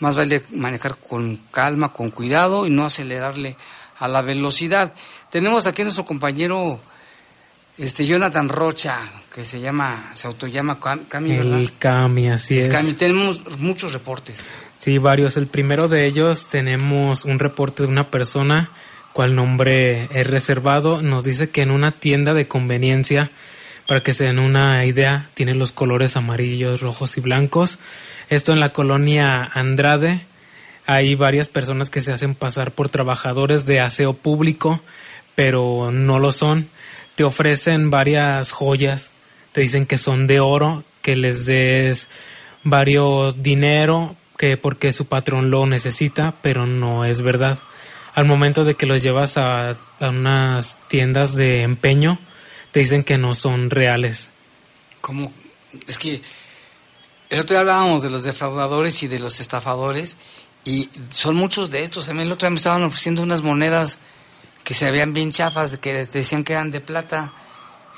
Más 0.03 0.17
vale 0.17 0.43
manejar 0.51 0.97
con 0.97 1.37
calma, 1.53 1.93
con 1.93 2.11
cuidado 2.11 2.67
y 2.67 2.71
no 2.71 2.85
acelerarle 2.85 3.57
a 3.99 4.09
la 4.09 4.21
velocidad. 4.21 4.93
Tenemos 5.31 5.69
aquí 5.69 5.83
a 5.83 5.85
nuestro 5.85 6.05
compañero 6.05 6.81
este 7.79 8.05
Jonathan 8.05 8.49
Rocha, 8.49 8.99
que 9.33 9.45
se 9.45 9.61
llama, 9.61 10.11
se 10.15 10.27
autollama 10.27 10.81
Cam- 10.81 11.07
Cami, 11.07 11.37
¿verdad? 11.39 11.61
El 11.61 11.73
Cami, 11.79 12.29
así 12.29 12.59
El 12.59 12.67
es. 12.67 12.73
Cami. 12.75 12.93
Tenemos 12.95 13.59
muchos 13.61 13.93
reportes. 13.93 14.45
Sí, 14.77 14.99
varios. 14.99 15.37
El 15.37 15.47
primero 15.47 15.87
de 15.87 16.05
ellos 16.07 16.49
tenemos 16.49 17.25
un 17.25 17.39
reporte 17.39 17.85
de 17.85 17.89
una 17.89 18.11
persona 18.11 18.71
cual 19.13 19.37
nombre 19.37 20.09
es 20.13 20.27
reservado. 20.27 21.01
Nos 21.01 21.23
dice 21.23 21.51
que 21.51 21.63
en 21.63 21.71
una 21.71 21.93
tienda 21.93 22.35
de 22.35 22.49
conveniencia, 22.49 23.31
para 23.87 24.03
que 24.03 24.13
se 24.13 24.25
den 24.25 24.41
una 24.41 24.85
idea, 24.85 25.29
tiene 25.35 25.55
los 25.55 25.71
colores 25.71 26.17
amarillos, 26.17 26.81
rojos 26.81 27.17
y 27.17 27.21
blancos. 27.21 27.79
Esto 28.29 28.53
en 28.53 28.61
la 28.61 28.73
colonia 28.73 29.51
Andrade. 29.55 30.27
Hay 30.87 31.15
varias 31.15 31.49
personas 31.49 31.91
que 31.91 32.01
se 32.01 32.13
hacen 32.13 32.35
pasar 32.35 32.73
por 32.73 32.89
trabajadores 32.89 33.67
de 33.67 33.81
aseo 33.81 34.15
público, 34.15 34.81
pero 35.35 35.91
no 35.93 36.19
lo 36.19 36.33
son. 36.33 36.69
Te 37.15 37.25
ofrecen 37.25 37.91
varias 37.91 38.53
joyas, 38.53 39.13
te 39.53 39.61
dicen 39.61 39.87
que 39.87 39.99
son 39.99 40.27
de 40.27 40.41
oro, 40.41 40.85
que 41.03 41.15
les 41.15 41.47
des 41.47 42.09
varios 42.65 43.43
dinero, 43.43 44.17
que 44.39 44.57
porque 44.57 44.93
su 44.93 45.07
patrón 45.07 45.51
lo 45.51 45.67
necesita, 45.67 46.35
pero 46.43 46.67
no 46.67 47.05
es 47.05 47.23
verdad. 47.23 47.59
Al 48.15 48.25
momento 48.25 48.65
de 48.65 48.75
que 48.75 48.87
los 48.87 49.03
llevas 49.03 49.37
a, 49.37 49.71
a 49.71 50.09
unas 50.09 50.79
tiendas 50.89 51.35
de 51.35 51.63
empeño, 51.63 52.19
te 52.73 52.81
dicen 52.81 53.05
que 53.05 53.19
no 53.19 53.35
son 53.35 53.71
reales. 53.71 54.31
como 55.01 55.33
es 55.87 55.99
que 55.99 56.23
el 57.33 57.41
otro 57.41 57.55
día 57.55 57.61
hablábamos 57.61 58.03
de 58.03 58.11
los 58.11 58.23
defraudadores 58.23 59.03
y 59.03 59.09
de 59.09 59.19
los 59.19 59.41
estafadores 59.41 60.17
y 60.65 60.89
son 61.11 61.35
muchos 61.35 61.71
de 61.71 61.83
estos. 61.83 62.09
A 62.09 62.15
mí 62.15 62.23
el 62.23 62.31
otro 62.33 62.47
día 62.47 62.51
me 62.51 62.57
estaban 62.59 62.83
ofreciendo 62.85 63.23
unas 63.23 63.43
monedas 63.43 63.99
que 64.65 64.75
se 64.75 64.91
veían 64.91 65.13
bien 65.13 65.31
chafas, 65.33 65.77
que 65.79 65.93
decían 66.07 66.45
que 66.45 66.53
eran 66.53 66.71
de 66.71 66.81
plata. 66.81 67.33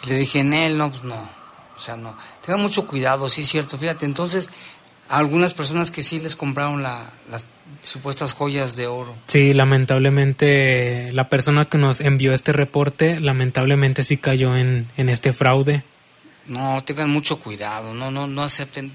Y 0.04 0.08
le 0.10 0.16
dije, 0.16 0.40
en 0.40 0.54
él, 0.54 0.78
no, 0.78 0.90
pues 0.90 1.02
no. 1.04 1.16
O 1.76 1.80
sea, 1.80 1.96
no. 1.96 2.16
Tengan 2.44 2.62
mucho 2.62 2.86
cuidado, 2.86 3.28
sí 3.28 3.42
es 3.42 3.48
cierto. 3.48 3.76
Fíjate, 3.76 4.06
entonces, 4.06 4.48
a 5.08 5.18
algunas 5.18 5.52
personas 5.52 5.90
que 5.90 6.02
sí 6.02 6.20
les 6.20 6.36
compraron 6.36 6.82
la- 6.82 7.10
las 7.30 7.46
supuestas 7.82 8.32
joyas 8.32 8.76
de 8.76 8.86
oro. 8.86 9.14
Sí, 9.26 9.52
lamentablemente 9.52 11.10
la 11.12 11.28
persona 11.28 11.64
que 11.64 11.76
nos 11.78 12.00
envió 12.00 12.32
este 12.32 12.52
reporte, 12.52 13.20
lamentablemente 13.20 14.02
sí 14.04 14.16
cayó 14.16 14.56
en, 14.56 14.88
en 14.96 15.08
este 15.08 15.32
fraude. 15.32 15.82
No, 16.46 16.82
tengan 16.84 17.10
mucho 17.10 17.38
cuidado, 17.40 17.94
no, 17.94 18.10
no, 18.10 18.26
no 18.26 18.42
acepten. 18.42 18.92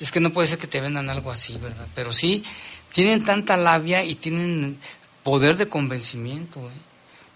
Es 0.00 0.12
que 0.12 0.20
no 0.20 0.32
puede 0.32 0.48
ser 0.48 0.58
que 0.58 0.66
te 0.66 0.80
vendan 0.80 1.08
algo 1.08 1.30
así, 1.30 1.56
¿verdad? 1.58 1.86
Pero 1.94 2.12
sí, 2.12 2.44
tienen 2.92 3.24
tanta 3.24 3.56
labia 3.56 4.04
y 4.04 4.14
tienen 4.14 4.78
poder 5.22 5.56
de 5.56 5.68
convencimiento, 5.68 6.60
¿eh? 6.60 6.80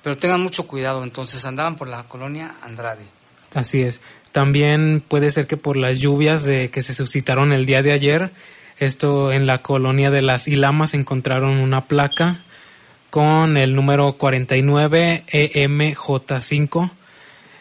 Pero 0.03 0.17
tengan 0.17 0.41
mucho 0.41 0.67
cuidado, 0.67 1.03
entonces 1.03 1.45
andaban 1.45 1.77
por 1.77 1.89
la 1.89 2.05
colonia 2.05 2.55
Andrade. 2.63 3.05
Así 3.55 3.83
es. 3.83 4.01
También 4.33 5.03
puede 5.07 5.31
ser 5.31 5.47
que 5.47 5.57
por 5.57 5.77
las 5.77 5.99
lluvias 5.99 6.45
de 6.45 6.71
que 6.71 6.83
se 6.83 6.95
suscitaron 6.95 7.53
el 7.53 7.67
día 7.67 7.83
de 7.83 7.93
ayer, 7.93 8.31
esto 8.79 9.33
en 9.33 9.47
la 9.47 9.63
colonia 9.63 10.11
de 10.11 10.23
las 10.23 10.47
Ilamas 10.47 10.95
encontraron 10.95 11.59
una 11.59 11.87
placa 11.87 12.43
con 13.11 13.57
el 13.57 13.75
número 13.75 14.11
E 14.11 14.15
49 14.15 15.25
EMJ5. 15.27 16.93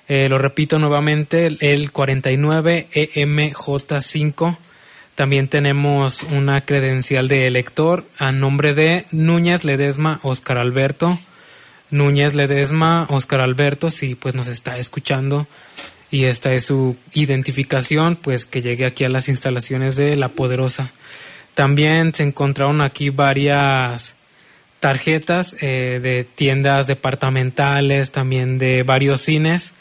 Eh, 0.10 0.30
lo 0.30 0.38
repito 0.38 0.78
nuevamente, 0.78 1.48
el 1.48 1.58
E 1.60 1.90
49 1.90 2.88
EMJ5. 2.92 4.58
También 5.18 5.48
tenemos 5.48 6.22
una 6.22 6.64
credencial 6.64 7.28
de 7.28 7.48
elector 7.48 8.06
a 8.20 8.32
nombre 8.32 8.76
de 8.76 9.08
Núñez 9.10 9.64
Ledesma 9.64 10.20
Oscar 10.22 10.60
Alberto. 10.60 11.18
Núñez 11.90 12.36
Ledesma 12.36 13.08
Oscar 13.10 13.42
Alberto, 13.42 13.90
si 13.90 14.14
pues 14.14 14.36
nos 14.36 14.48
está 14.48 14.78
escuchando 14.78 15.48
y 16.12 16.26
esta 16.26 16.54
es 16.54 16.66
su 16.66 16.98
identificación, 17.14 18.16
pues 18.16 18.46
que 18.46 18.62
llegue 18.62 18.86
aquí 18.86 19.06
a 19.06 19.10
las 19.10 19.28
instalaciones 19.28 19.96
de 19.96 20.16
La 20.18 20.30
Poderosa. 20.30 20.92
También 21.56 22.14
se 22.14 22.22
encontraron 22.22 22.82
aquí 22.82 23.10
varias 23.10 24.18
tarjetas 24.80 25.56
eh, 25.62 26.00
de 26.00 26.26
tiendas 26.26 26.86
departamentales, 26.86 28.12
también 28.12 28.60
de 28.60 28.84
varios 28.84 29.22
cines. 29.22 29.74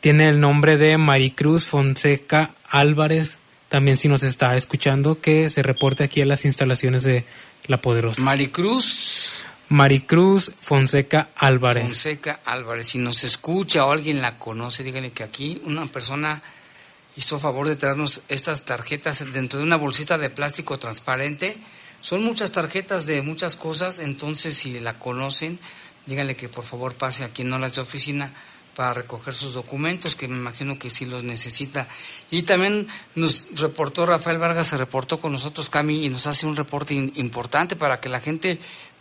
Tiene 0.00 0.28
el 0.28 0.40
nombre 0.40 0.76
de 0.76 0.98
Maricruz 0.98 1.64
Fonseca 1.64 2.50
Álvarez, 2.68 3.38
también 3.68 3.96
si 3.96 4.08
nos 4.08 4.22
está 4.22 4.56
escuchando, 4.56 5.20
que 5.20 5.48
se 5.48 5.62
reporte 5.62 6.04
aquí 6.04 6.20
a 6.22 6.26
las 6.26 6.44
instalaciones 6.44 7.02
de 7.02 7.24
La 7.66 7.78
Poderosa. 7.80 8.22
Maricruz 8.22 9.44
Maricruz 9.68 10.52
Fonseca 10.60 11.30
Álvarez. 11.36 11.84
Fonseca 11.84 12.40
Álvarez, 12.44 12.88
si 12.88 12.98
nos 12.98 13.24
escucha 13.24 13.86
o 13.86 13.92
alguien 13.92 14.20
la 14.20 14.38
conoce, 14.38 14.84
díganle 14.84 15.12
que 15.12 15.22
aquí 15.22 15.60
una 15.64 15.86
persona 15.86 16.42
hizo 17.16 17.38
favor 17.38 17.66
de 17.68 17.76
traernos 17.76 18.20
estas 18.28 18.64
tarjetas 18.64 19.24
dentro 19.32 19.58
de 19.58 19.64
una 19.64 19.76
bolsita 19.76 20.18
de 20.18 20.30
plástico 20.30 20.78
transparente. 20.78 21.56
Son 22.02 22.22
muchas 22.22 22.52
tarjetas 22.52 23.06
de 23.06 23.22
muchas 23.22 23.56
cosas, 23.56 24.00
entonces 24.00 24.56
si 24.56 24.78
la 24.80 24.98
conocen, 24.98 25.58
díganle 26.06 26.36
que 26.36 26.50
por 26.50 26.64
favor 26.64 26.94
pase 26.94 27.24
aquí 27.24 27.42
en 27.42 27.52
Olas 27.52 27.74
de 27.74 27.80
Oficina 27.80 28.32
para 28.74 28.92
recoger 28.94 29.34
sus 29.34 29.54
documentos, 29.54 30.16
que 30.16 30.28
me 30.28 30.36
imagino 30.36 30.78
que 30.78 30.90
sí 30.90 31.06
los 31.06 31.24
necesita. 31.24 31.88
Y 32.30 32.42
también 32.42 32.86
nos 33.14 33.46
reportó 33.56 34.06
Rafael 34.06 34.38
Vargas, 34.38 34.66
se 34.68 34.76
reportó 34.76 35.20
con 35.20 35.32
nosotros, 35.32 35.70
Cami, 35.70 36.04
y 36.04 36.08
nos 36.08 36.26
hace 36.26 36.46
un 36.46 36.56
reporte 36.56 36.94
importante 36.94 37.76
para 37.76 38.00
que 38.00 38.08
la 38.08 38.20
gente 38.20 38.58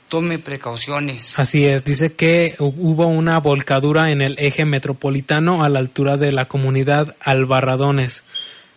tome 0.09 0.37
precauciones. 0.39 1.39
Así 1.39 1.65
es, 1.65 1.83
dice 1.85 2.13
que 2.13 2.55
hu- 2.59 2.73
hubo 2.77 3.07
una 3.07 3.39
volcadura 3.39 4.11
en 4.11 4.21
el 4.21 4.35
eje 4.37 4.63
metropolitano 4.65 5.63
a 5.63 5.69
la 5.69 5.79
altura 5.79 6.17
de 6.17 6.31
la 6.31 6.47
comunidad 6.47 7.15
Albarradones. 7.19 8.23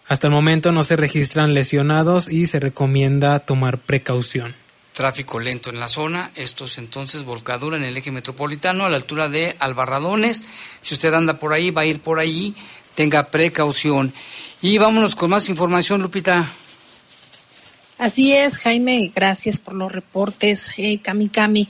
Hasta 0.09 0.29
el 0.29 0.33
momento 0.33 0.73
no 0.73 0.83
se 0.83 0.97
registran 0.97 1.53
lesionados 1.53 2.31
y 2.31 2.47
se 2.47 2.61
recomienda 2.61 3.41
tomar 3.41 3.79
precaución. 3.79 4.55
Tráfico 4.97 5.39
lento 5.39 5.69
en 5.69 5.79
la 5.79 5.89
zona, 5.89 6.31
estos 6.37 6.79
entonces 6.79 7.25
volcadura 7.25 7.77
en 7.77 7.85
el 7.85 7.95
eje 7.99 8.11
metropolitano 8.11 8.87
a 8.87 8.89
la 8.89 8.97
altura 8.97 9.29
de 9.29 9.55
Albarradones. 9.59 10.43
Si 10.81 10.95
usted 10.95 11.13
anda 11.13 11.39
por 11.39 11.53
ahí, 11.53 11.71
va 11.71 11.83
a 11.83 11.85
ir 11.85 12.01
por 12.01 12.19
ahí, 12.19 12.55
tenga 12.95 13.25
precaución. 13.25 14.15
Y 14.63 14.79
vámonos 14.79 15.15
con 15.15 15.29
más 15.29 15.51
información, 15.51 16.01
Lupita. 16.01 16.51
Así 17.99 18.33
es, 18.33 18.57
Jaime, 18.57 19.13
gracias 19.15 19.59
por 19.59 19.75
los 19.75 19.93
reportes, 19.93 20.71
eh, 20.79 20.99
Cami 21.03 21.29
Cami. 21.29 21.69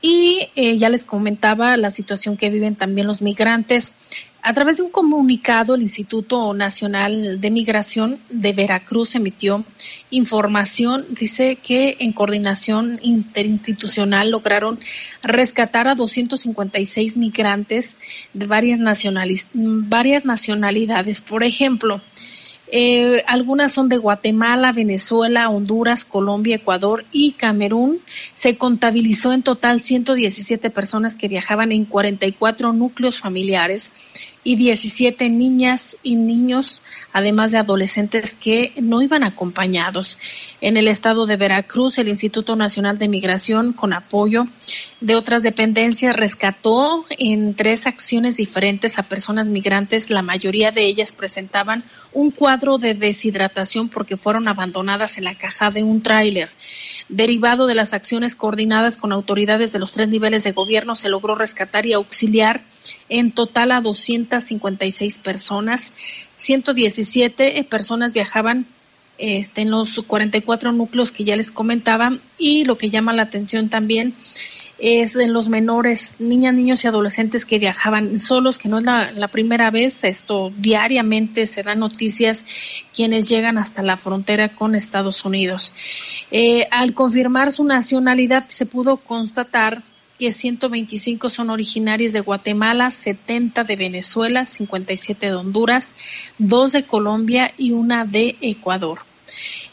Y 0.00 0.48
eh, 0.54 0.78
ya 0.78 0.88
les 0.88 1.04
comentaba 1.04 1.76
la 1.76 1.90
situación 1.90 2.36
que 2.36 2.48
viven 2.48 2.76
también 2.76 3.08
los 3.08 3.22
migrantes. 3.22 3.92
A 4.40 4.52
través 4.52 4.76
de 4.76 4.84
un 4.84 4.90
comunicado, 4.90 5.74
el 5.74 5.82
Instituto 5.82 6.54
Nacional 6.54 7.40
de 7.40 7.50
Migración 7.50 8.20
de 8.30 8.52
Veracruz 8.52 9.16
emitió 9.16 9.64
información. 10.10 11.06
Dice 11.10 11.56
que 11.56 11.96
en 12.00 12.12
coordinación 12.12 12.98
interinstitucional 13.02 14.30
lograron 14.30 14.78
rescatar 15.22 15.88
a 15.88 15.94
256 15.94 17.16
migrantes 17.16 17.98
de 18.32 18.46
varias, 18.46 18.80
varias 19.54 20.24
nacionalidades. 20.24 21.20
Por 21.20 21.44
ejemplo, 21.44 22.00
eh, 22.70 23.22
algunas 23.26 23.72
son 23.72 23.88
de 23.88 23.96
Guatemala, 23.96 24.72
Venezuela, 24.72 25.48
Honduras, 25.48 26.04
Colombia, 26.04 26.56
Ecuador 26.56 27.04
y 27.12 27.32
Camerún. 27.32 28.00
Se 28.34 28.58
contabilizó 28.58 29.32
en 29.32 29.42
total 29.42 29.80
117 29.80 30.68
personas 30.70 31.16
que 31.16 31.28
viajaban 31.28 31.72
en 31.72 31.86
44 31.86 32.72
núcleos 32.74 33.20
familiares 33.20 33.92
y 34.48 34.56
17 34.56 35.28
niñas 35.28 35.98
y 36.02 36.16
niños, 36.16 36.80
además 37.12 37.50
de 37.50 37.58
adolescentes 37.58 38.34
que 38.34 38.72
no 38.80 39.02
iban 39.02 39.22
acompañados. 39.22 40.18
En 40.62 40.78
el 40.78 40.88
estado 40.88 41.26
de 41.26 41.36
Veracruz, 41.36 41.98
el 41.98 42.08
Instituto 42.08 42.56
Nacional 42.56 42.96
de 42.96 43.08
Migración, 43.08 43.74
con 43.74 43.92
apoyo 43.92 44.46
de 45.02 45.16
otras 45.16 45.42
dependencias, 45.42 46.16
rescató 46.16 47.04
en 47.10 47.52
tres 47.52 47.86
acciones 47.86 48.38
diferentes 48.38 48.98
a 48.98 49.02
personas 49.02 49.48
migrantes. 49.48 50.08
La 50.08 50.22
mayoría 50.22 50.70
de 50.72 50.86
ellas 50.86 51.12
presentaban 51.12 51.84
un 52.14 52.30
cuadro 52.30 52.78
de 52.78 52.94
deshidratación 52.94 53.90
porque 53.90 54.16
fueron 54.16 54.48
abandonadas 54.48 55.18
en 55.18 55.24
la 55.24 55.34
caja 55.34 55.70
de 55.70 55.82
un 55.82 56.00
tráiler. 56.00 56.48
Derivado 57.08 57.66
de 57.66 57.74
las 57.74 57.94
acciones 57.94 58.36
coordinadas 58.36 58.96
con 58.96 59.12
autoridades 59.12 59.72
de 59.72 59.78
los 59.78 59.92
tres 59.92 60.08
niveles 60.08 60.44
de 60.44 60.52
gobierno, 60.52 60.94
se 60.94 61.08
logró 61.08 61.34
rescatar 61.34 61.86
y 61.86 61.94
auxiliar 61.94 62.62
en 63.08 63.32
total 63.32 63.72
a 63.72 63.80
256 63.80 65.18
personas. 65.18 65.94
117 66.36 67.64
personas 67.64 68.12
viajaban 68.12 68.66
este, 69.18 69.62
en 69.62 69.70
los 69.70 70.00
44 70.06 70.70
núcleos 70.72 71.10
que 71.10 71.24
ya 71.24 71.34
les 71.34 71.50
comentaba 71.50 72.16
y 72.38 72.64
lo 72.64 72.78
que 72.78 72.88
llama 72.88 73.12
la 73.12 73.22
atención 73.22 73.68
también 73.68 74.14
es 74.78 75.16
en 75.16 75.32
los 75.32 75.48
menores, 75.48 76.14
niñas, 76.20 76.54
niños 76.54 76.84
y 76.84 76.86
adolescentes 76.86 77.44
que 77.44 77.58
viajaban 77.58 78.20
solos, 78.20 78.58
que 78.58 78.68
no 78.68 78.78
es 78.78 78.84
la, 78.84 79.28
primera 79.28 79.70
vez, 79.70 80.04
esto 80.04 80.52
diariamente 80.56 81.46
se 81.46 81.62
dan 81.62 81.80
noticias 81.80 82.46
quienes 82.94 83.28
llegan 83.28 83.58
hasta 83.58 83.82
la 83.82 83.96
frontera 83.96 84.54
con 84.54 84.74
Estados 84.74 85.24
Unidos. 85.24 85.72
Eh, 86.30 86.68
al 86.70 86.94
confirmar 86.94 87.52
su 87.52 87.64
nacionalidad 87.64 88.46
se 88.48 88.66
pudo 88.66 88.98
constatar 88.98 89.82
que 90.18 90.32
125 90.32 91.30
son 91.30 91.50
originarios 91.50 92.12
de 92.12 92.20
Guatemala, 92.20 92.90
70 92.90 93.64
de 93.64 93.76
Venezuela, 93.76 94.46
57 94.46 95.26
de 95.26 95.34
Honduras, 95.34 95.94
2 96.38 96.72
de 96.72 96.82
Colombia 96.84 97.52
y 97.56 97.70
una 97.72 98.04
de 98.04 98.36
Ecuador. 98.40 98.98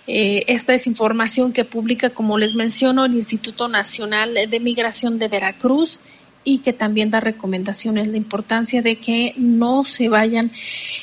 Eh, 0.08 0.44
esta 0.48 0.74
es 0.74 0.88
información 0.88 1.52
que 1.52 1.66
publica, 1.66 2.10
como 2.10 2.38
les 2.38 2.56
menciono, 2.56 3.06
el 3.06 3.16
Instituto 3.16 3.68
Nacional 3.68 4.38
de 4.50 4.60
Migración 4.60 5.18
de 5.18 5.28
Veracruz 5.28 6.02
y 6.44 6.60
que 6.60 6.74
también 6.74 7.10
da 7.10 7.20
recomendaciones, 7.20 8.08
la 8.08 8.18
importancia 8.18 8.84
de 8.84 8.98
que 8.98 9.34
no 9.36 9.84
se 9.84 10.10
vayan 10.10 10.52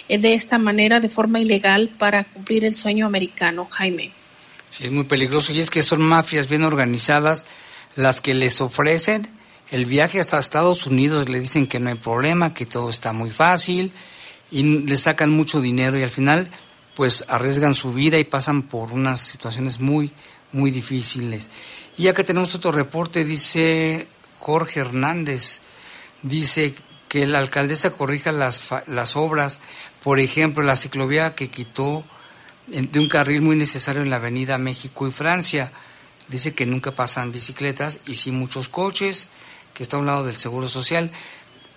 eh, 0.08 0.18
de 0.18 0.34
esta 0.34 0.56
manera, 0.58 1.00
de 1.00 1.08
forma 1.08 1.40
ilegal, 1.40 1.90
para 1.98 2.24
cumplir 2.24 2.64
el 2.64 2.76
sueño 2.76 3.06
americano, 3.06 3.66
Jaime. 3.70 4.12
Sí, 4.70 4.84
es 4.84 4.90
muy 4.92 5.04
peligroso 5.04 5.52
y 5.52 5.58
es 5.58 5.70
que 5.70 5.82
son 5.82 6.00
mafias 6.00 6.48
bien 6.48 6.62
organizadas 6.62 7.44
las 7.96 8.20
que 8.20 8.34
les 8.34 8.60
ofrecen 8.60 9.28
el 9.72 9.86
viaje 9.86 10.20
hasta 10.20 10.38
Estados 10.38 10.86
Unidos, 10.86 11.28
le 11.30 11.40
dicen 11.40 11.66
que 11.66 11.80
no 11.80 11.88
hay 11.88 11.96
problema, 11.96 12.52
que 12.52 12.66
todo 12.66 12.90
está 12.90 13.14
muy 13.14 13.30
fácil 13.30 13.90
y 14.50 14.62
les 14.62 15.00
sacan 15.00 15.30
mucho 15.30 15.62
dinero 15.62 15.98
y 15.98 16.02
al 16.02 16.10
final 16.10 16.50
pues 16.94 17.24
arriesgan 17.28 17.74
su 17.74 17.92
vida 17.92 18.18
y 18.18 18.24
pasan 18.24 18.62
por 18.62 18.92
unas 18.92 19.20
situaciones 19.20 19.80
muy, 19.80 20.12
muy 20.52 20.70
difíciles. 20.70 21.50
Y 21.96 22.08
acá 22.08 22.24
tenemos 22.24 22.54
otro 22.54 22.72
reporte, 22.72 23.24
dice 23.24 24.06
Jorge 24.38 24.80
Hernández, 24.80 25.60
dice 26.22 26.74
que 27.08 27.26
la 27.26 27.38
alcaldesa 27.38 27.90
corrija 27.92 28.32
las, 28.32 28.62
las 28.86 29.16
obras, 29.16 29.60
por 30.02 30.18
ejemplo, 30.18 30.62
la 30.62 30.76
ciclovía 30.76 31.34
que 31.34 31.48
quitó 31.48 32.04
de 32.66 32.98
un 32.98 33.08
carril 33.08 33.42
muy 33.42 33.56
necesario 33.56 34.02
en 34.02 34.10
la 34.10 34.16
avenida 34.16 34.56
México 34.58 35.06
y 35.06 35.10
Francia. 35.10 35.72
Dice 36.28 36.54
que 36.54 36.64
nunca 36.64 36.92
pasan 36.92 37.32
bicicletas 37.32 38.00
y 38.06 38.14
sí 38.14 38.30
muchos 38.30 38.68
coches, 38.68 39.28
que 39.74 39.82
está 39.82 39.96
a 39.96 40.00
un 40.00 40.06
lado 40.06 40.24
del 40.24 40.36
Seguro 40.36 40.68
Social. 40.68 41.10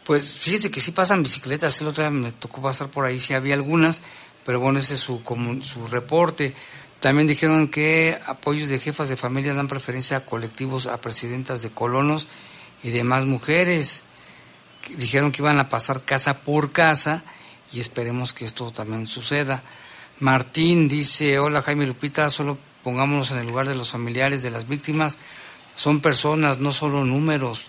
Pues 0.06 0.36
fíjese 0.36 0.72
que 0.72 0.80
sí 0.80 0.92
pasan 0.92 1.24
bicicletas, 1.24 1.82
el 1.82 1.88
otro 1.88 2.04
día 2.04 2.12
me 2.12 2.32
tocó 2.32 2.62
pasar 2.62 2.90
por 2.90 3.06
ahí, 3.06 3.20
sí 3.20 3.34
había 3.34 3.56
algunas, 3.56 4.02
pero 4.46 4.60
bueno, 4.60 4.80
ese 4.80 4.94
es 4.94 5.00
su, 5.00 5.22
su 5.62 5.88
reporte. 5.88 6.54
También 7.00 7.28
dijeron 7.28 7.68
que 7.68 8.18
apoyos 8.26 8.70
de 8.70 8.80
jefas 8.80 9.10
de 9.10 9.18
familia 9.18 9.54
dan 9.54 9.68
preferencia 9.68 10.18
a 10.18 10.26
colectivos, 10.26 10.88
a 10.88 11.02
presidentas 11.02 11.62
de 11.62 11.70
colonos 11.70 12.28
y 12.84 12.92
demás 12.92 13.26
mujeres. 13.26 14.06
Dijeron 14.98 15.32
que 15.32 15.42
iban 15.42 15.60
a 15.60 15.70
pasar 15.70 16.04
casa 16.04 16.44
por 16.44 16.72
casa 16.72 17.24
y 17.74 17.80
esperemos 17.80 18.34
que 18.34 18.46
esto 18.46 18.72
también 18.72 19.08
suceda. 19.08 19.64
Martín 20.20 20.88
dice, 20.88 21.40
hola 21.40 21.62
Jaime 21.62 21.86
Lupita, 21.86 22.30
solo 22.30 22.58
pongámonos 22.84 23.32
en 23.32 23.40
el 23.40 23.48
lugar 23.48 23.68
de 23.68 23.76
los 23.76 23.92
familiares 23.92 24.44
de 24.44 24.52
las 24.52 24.68
víctimas. 24.68 25.18
Son 25.76 26.00
personas, 26.00 26.60
no 26.60 26.72
solo 26.72 27.04
números. 27.04 27.68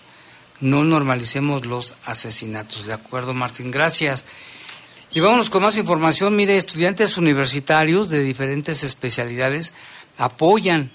No 0.59 0.83
normalicemos 0.83 1.65
los 1.65 1.95
asesinatos. 2.05 2.85
De 2.85 2.93
acuerdo, 2.93 3.33
Martín, 3.33 3.69
gracias. 3.69 4.25
Y 5.17 5.19
vámonos 5.19 5.49
con 5.49 5.63
más 5.63 5.77
información. 5.77 6.35
Mire, 6.35 6.57
estudiantes 6.57 7.17
universitarios 7.17 8.09
de 8.09 8.21
diferentes 8.21 8.83
especialidades 8.83 9.73
apoyan 10.15 10.91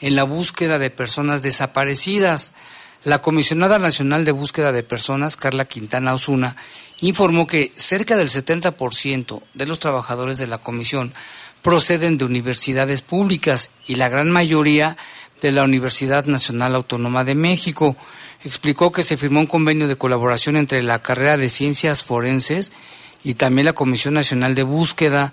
en 0.00 0.16
la 0.16 0.22
búsqueda 0.22 0.78
de 0.78 0.88
personas 0.88 1.42
desaparecidas. 1.42 2.52
La 3.04 3.20
Comisionada 3.20 3.78
Nacional 3.78 4.24
de 4.24 4.32
Búsqueda 4.32 4.72
de 4.72 4.82
Personas, 4.82 5.36
Carla 5.36 5.66
Quintana 5.66 6.14
Osuna, 6.14 6.56
informó 7.02 7.46
que 7.46 7.70
cerca 7.76 8.16
del 8.16 8.30
70% 8.30 9.42
de 9.52 9.66
los 9.66 9.78
trabajadores 9.78 10.38
de 10.38 10.46
la 10.46 10.56
comisión 10.56 11.12
proceden 11.60 12.16
de 12.16 12.24
universidades 12.24 13.02
públicas 13.02 13.68
y 13.86 13.96
la 13.96 14.08
gran 14.08 14.30
mayoría 14.30 14.96
de 15.42 15.52
la 15.52 15.64
Universidad 15.64 16.24
Nacional 16.24 16.76
Autónoma 16.76 17.24
de 17.24 17.34
México. 17.34 17.94
Explicó 18.42 18.90
que 18.90 19.02
se 19.02 19.18
firmó 19.18 19.40
un 19.40 19.46
convenio 19.46 19.86
de 19.86 19.98
colaboración 19.98 20.56
entre 20.56 20.82
la 20.82 21.02
carrera 21.02 21.36
de 21.36 21.50
Ciencias 21.50 22.02
Forenses 22.02 22.72
y 22.72 22.76
también 23.34 23.64
la 23.64 23.72
Comisión 23.72 24.14
Nacional 24.14 24.54
de 24.54 24.62
Búsqueda 24.62 25.32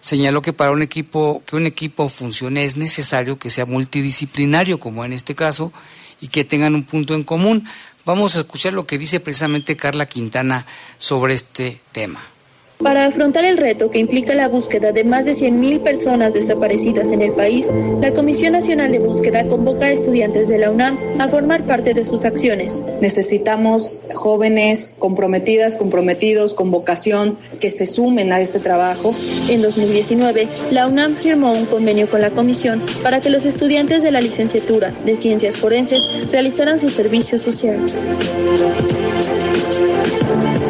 señaló 0.00 0.42
que 0.42 0.52
para 0.52 0.72
un 0.72 0.82
equipo 0.82 1.42
que 1.46 1.56
un 1.56 1.66
equipo 1.66 2.08
funcione 2.08 2.64
es 2.64 2.76
necesario 2.76 3.38
que 3.38 3.50
sea 3.50 3.66
multidisciplinario 3.66 4.80
como 4.80 5.04
en 5.04 5.12
este 5.12 5.34
caso 5.34 5.72
y 6.20 6.28
que 6.28 6.44
tengan 6.44 6.74
un 6.74 6.84
punto 6.84 7.14
en 7.14 7.24
común. 7.24 7.68
Vamos 8.04 8.36
a 8.36 8.40
escuchar 8.40 8.72
lo 8.72 8.86
que 8.86 8.98
dice 8.98 9.20
precisamente 9.20 9.76
Carla 9.76 10.06
Quintana 10.06 10.66
sobre 10.98 11.34
este 11.34 11.80
tema. 11.92 12.31
Para 12.82 13.06
afrontar 13.06 13.44
el 13.44 13.58
reto 13.58 13.90
que 13.90 14.00
implica 14.00 14.34
la 14.34 14.48
búsqueda 14.48 14.90
de 14.90 15.04
más 15.04 15.26
de 15.26 15.32
100.000 15.32 15.82
personas 15.82 16.34
desaparecidas 16.34 17.12
en 17.12 17.22
el 17.22 17.32
país, 17.32 17.70
la 18.00 18.12
Comisión 18.12 18.52
Nacional 18.52 18.90
de 18.90 18.98
Búsqueda 18.98 19.46
convoca 19.46 19.86
a 19.86 19.90
estudiantes 19.92 20.48
de 20.48 20.58
la 20.58 20.70
UNAM 20.70 20.98
a 21.18 21.28
formar 21.28 21.62
parte 21.62 21.94
de 21.94 22.04
sus 22.04 22.24
acciones. 22.24 22.84
Necesitamos 23.00 24.00
jóvenes 24.14 24.96
comprometidas, 24.98 25.76
comprometidos, 25.76 26.54
con 26.54 26.72
vocación, 26.72 27.38
que 27.60 27.70
se 27.70 27.86
sumen 27.86 28.32
a 28.32 28.40
este 28.40 28.58
trabajo. 28.58 29.14
En 29.48 29.62
2019, 29.62 30.48
la 30.72 30.88
UNAM 30.88 31.14
firmó 31.14 31.52
un 31.52 31.66
convenio 31.66 32.08
con 32.08 32.20
la 32.20 32.30
Comisión 32.30 32.82
para 33.02 33.20
que 33.20 33.30
los 33.30 33.46
estudiantes 33.46 34.02
de 34.02 34.10
la 34.10 34.20
licenciatura 34.20 34.92
de 35.04 35.14
Ciencias 35.14 35.56
Forenses 35.56 36.30
realizaran 36.32 36.80
su 36.80 36.88
servicio 36.88 37.38
social. 37.38 37.78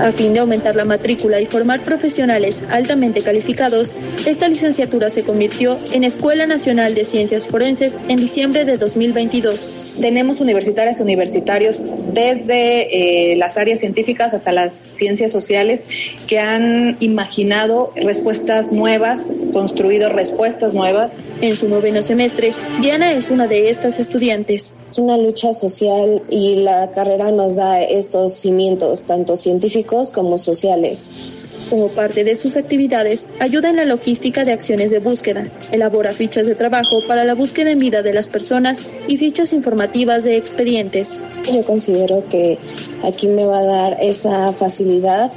A 0.03 0.11
fin 0.11 0.35
de 0.35 0.41
aumentar 0.41 0.75
la 0.75 0.85
matrícula 0.85 1.41
y 1.41 1.47
formar 1.47 1.79
profesionales 1.85 2.65
altamente 2.71 3.21
calificados, 3.21 3.95
esta 4.27 4.49
licenciatura 4.49 5.09
se 5.09 5.23
convirtió 5.23 5.79
en 5.93 6.03
Escuela 6.03 6.45
Nacional 6.45 6.97
de 6.97 7.05
Ciencias 7.05 7.47
Forenses 7.47 8.01
en 8.09 8.17
diciembre 8.17 8.65
de 8.65 8.79
2022. 8.79 9.99
Tenemos 10.01 10.41
universitarias 10.41 10.99
universitarios 10.99 11.85
desde 12.13 13.33
eh, 13.33 13.37
las 13.37 13.59
áreas 13.59 13.79
científicas 13.79 14.35
hasta 14.35 14.51
las 14.51 14.75
ciencias 14.75 15.31
sociales 15.31 15.87
que 16.27 16.41
han 16.41 16.97
imaginado 16.99 17.93
respuestas 17.95 18.73
nuevas, 18.73 19.31
construido 19.53 20.09
respuestas 20.09 20.75
nuevas. 20.75 21.19
En 21.43 21.55
su 21.55 21.69
noveno 21.69 22.03
semestre, 22.03 22.51
Diana 22.81 23.13
es 23.13 23.31
una 23.31 23.47
de 23.47 23.71
estas 23.71 24.01
estudiantes. 24.01 24.75
Es 24.91 24.99
una 24.99 25.17
lucha 25.17 25.55
social 25.55 26.21
y 26.29 26.57
la 26.57 26.91
carrera 26.91 27.31
nos 27.31 27.55
da 27.55 27.81
estos 27.81 28.33
cimientos, 28.33 29.05
tanto 29.05 29.37
científicos 29.37 29.92
como 30.11 30.39
sociales. 30.39 31.67
Como 31.69 31.89
parte 31.89 32.25
de 32.25 32.35
sus 32.35 32.57
actividades, 32.57 33.29
ayuda 33.41 33.71
en 33.71 33.77
la 33.77 33.85
logística 33.85 34.45
de 34.45 34.53
acciones 34.53 34.91
de 34.91 34.99
búsqueda, 34.99 35.47
elabora 35.71 36.13
fichas 36.13 36.47
de 36.47 36.55
trabajo 36.55 37.07
para 37.07 37.25
la 37.25 37.35
búsqueda 37.35 37.71
en 37.71 37.79
vida 37.79 38.03
de 38.03 38.13
las 38.13 38.29
personas 38.29 38.91
y 39.07 39.17
fichas 39.17 39.53
informativas 39.53 40.25
de 40.25 40.37
expedientes. 40.37 41.21
Yo 41.53 41.63
considero 41.63 42.25
que 42.29 42.59
aquí 43.05 43.29
me 43.29 43.45
va 43.45 43.59
a 43.59 43.65
dar 43.65 43.99
esa 44.01 44.53
facilidad 44.53 45.31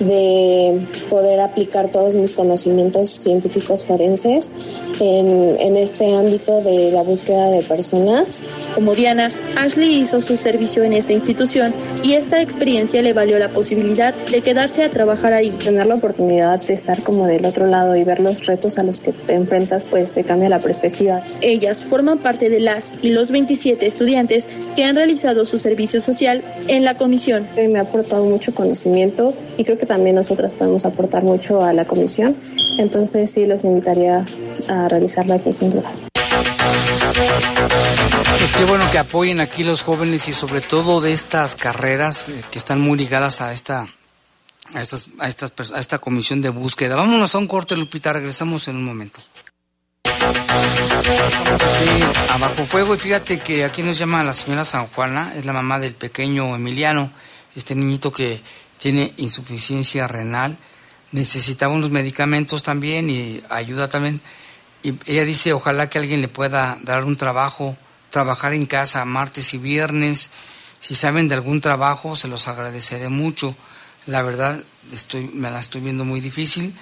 de 0.00 0.78
poder 1.10 1.40
aplicar 1.40 1.90
todos 1.90 2.14
mis 2.14 2.32
conocimientos 2.32 3.10
científicos 3.10 3.84
forenses 3.84 4.52
en, 5.00 5.56
en, 5.58 5.76
este 5.76 6.14
ámbito 6.14 6.60
de 6.62 6.92
la 6.92 7.02
búsqueda 7.02 7.50
de 7.50 7.62
personas. 7.62 8.44
Como 8.74 8.94
Diana, 8.94 9.28
Ashley 9.56 10.00
hizo 10.00 10.20
su 10.20 10.36
servicio 10.36 10.84
en 10.84 10.92
esta 10.92 11.12
institución 11.12 11.74
y 12.04 12.12
esta 12.12 12.40
experiencia 12.40 13.02
le 13.02 13.12
valió 13.12 13.38
la 13.38 13.48
posibilidad 13.48 13.97
de 13.98 14.42
quedarse 14.42 14.84
a 14.84 14.90
trabajar 14.90 15.34
ahí. 15.34 15.50
Tener 15.50 15.86
la 15.86 15.96
oportunidad 15.96 16.60
de 16.60 16.72
estar 16.72 17.02
como 17.02 17.26
del 17.26 17.44
otro 17.44 17.66
lado 17.66 17.96
y 17.96 18.04
ver 18.04 18.20
los 18.20 18.46
retos 18.46 18.78
a 18.78 18.84
los 18.84 19.00
que 19.00 19.10
te 19.12 19.34
enfrentas, 19.34 19.86
pues 19.86 20.12
te 20.12 20.22
cambia 20.22 20.48
la 20.48 20.60
perspectiva. 20.60 21.20
Ellas 21.40 21.84
forman 21.84 22.18
parte 22.18 22.48
de 22.48 22.60
las 22.60 22.94
y 23.02 23.10
los 23.10 23.32
27 23.32 23.84
estudiantes 23.84 24.48
que 24.76 24.84
han 24.84 24.94
realizado 24.94 25.44
su 25.44 25.58
servicio 25.58 26.00
social 26.00 26.42
en 26.68 26.84
la 26.84 26.94
comisión. 26.94 27.44
Me 27.56 27.78
ha 27.78 27.82
aportado 27.82 28.24
mucho 28.24 28.54
conocimiento 28.54 29.34
y 29.56 29.64
creo 29.64 29.78
que 29.78 29.86
también 29.86 30.14
nosotras 30.14 30.54
podemos 30.54 30.86
aportar 30.86 31.24
mucho 31.24 31.62
a 31.62 31.72
la 31.72 31.84
comisión. 31.84 32.36
Entonces 32.78 33.30
sí 33.30 33.46
los 33.46 33.64
invitaría 33.64 34.24
a 34.68 34.88
realizarla 34.88 35.34
aquí 35.34 35.52
sin 35.52 35.70
duda. 35.70 35.90
Pues 38.38 38.52
qué 38.52 38.64
bueno 38.64 38.88
que 38.90 38.98
apoyen 38.98 39.40
aquí 39.40 39.64
los 39.64 39.82
jóvenes 39.82 40.28
y 40.28 40.32
sobre 40.32 40.60
todo 40.60 41.00
de 41.00 41.12
estas 41.12 41.56
carreras 41.56 42.28
eh, 42.28 42.44
que 42.50 42.58
están 42.58 42.80
muy 42.80 42.96
ligadas 42.96 43.40
a 43.40 43.52
esta 43.52 43.88
a 44.72 44.80
estas, 44.80 45.08
a 45.18 45.26
estas 45.26 45.52
a 45.72 45.80
esta 45.80 45.98
comisión 45.98 46.40
de 46.40 46.50
búsqueda. 46.50 46.94
Vámonos 46.94 47.34
a 47.34 47.38
un 47.38 47.48
corte, 47.48 47.76
Lupita, 47.76 48.12
regresamos 48.12 48.68
en 48.68 48.76
un 48.76 48.84
momento. 48.84 49.20
a 52.28 52.38
Bajo 52.38 52.64
Fuego 52.66 52.94
y 52.94 52.98
fíjate 52.98 53.40
que 53.40 53.64
aquí 53.64 53.82
nos 53.82 53.98
llama 53.98 54.22
la 54.22 54.32
señora 54.32 54.64
San 54.64 54.86
Juana, 54.86 55.32
es 55.36 55.44
la 55.44 55.52
mamá 55.52 55.80
del 55.80 55.94
pequeño 55.94 56.54
Emiliano, 56.54 57.10
este 57.56 57.74
niñito 57.74 58.12
que 58.12 58.40
tiene 58.78 59.14
insuficiencia 59.16 60.06
renal, 60.06 60.56
necesitaba 61.10 61.74
unos 61.74 61.90
medicamentos 61.90 62.62
también 62.62 63.10
y 63.10 63.42
ayuda 63.48 63.88
también. 63.88 64.20
Y 64.82 64.94
ella 65.06 65.24
dice, 65.24 65.52
ojalá 65.52 65.90
que 65.90 65.98
alguien 65.98 66.20
le 66.20 66.28
pueda 66.28 66.78
dar 66.82 67.04
un 67.04 67.16
trabajo, 67.16 67.76
trabajar 68.10 68.52
en 68.52 68.66
casa 68.66 69.04
martes 69.04 69.54
y 69.54 69.58
viernes. 69.58 70.30
Si 70.78 70.94
saben 70.94 71.28
de 71.28 71.34
algún 71.34 71.60
trabajo, 71.60 72.16
se 72.16 72.28
los 72.28 72.48
agradeceré 72.48 73.08
mucho. 73.08 73.54
La 74.06 74.22
verdad, 74.22 74.62
estoy, 74.92 75.30
me 75.32 75.50
la 75.50 75.60
estoy 75.60 75.80
viendo 75.80 76.04
muy 76.04 76.20
difícil 76.20 76.74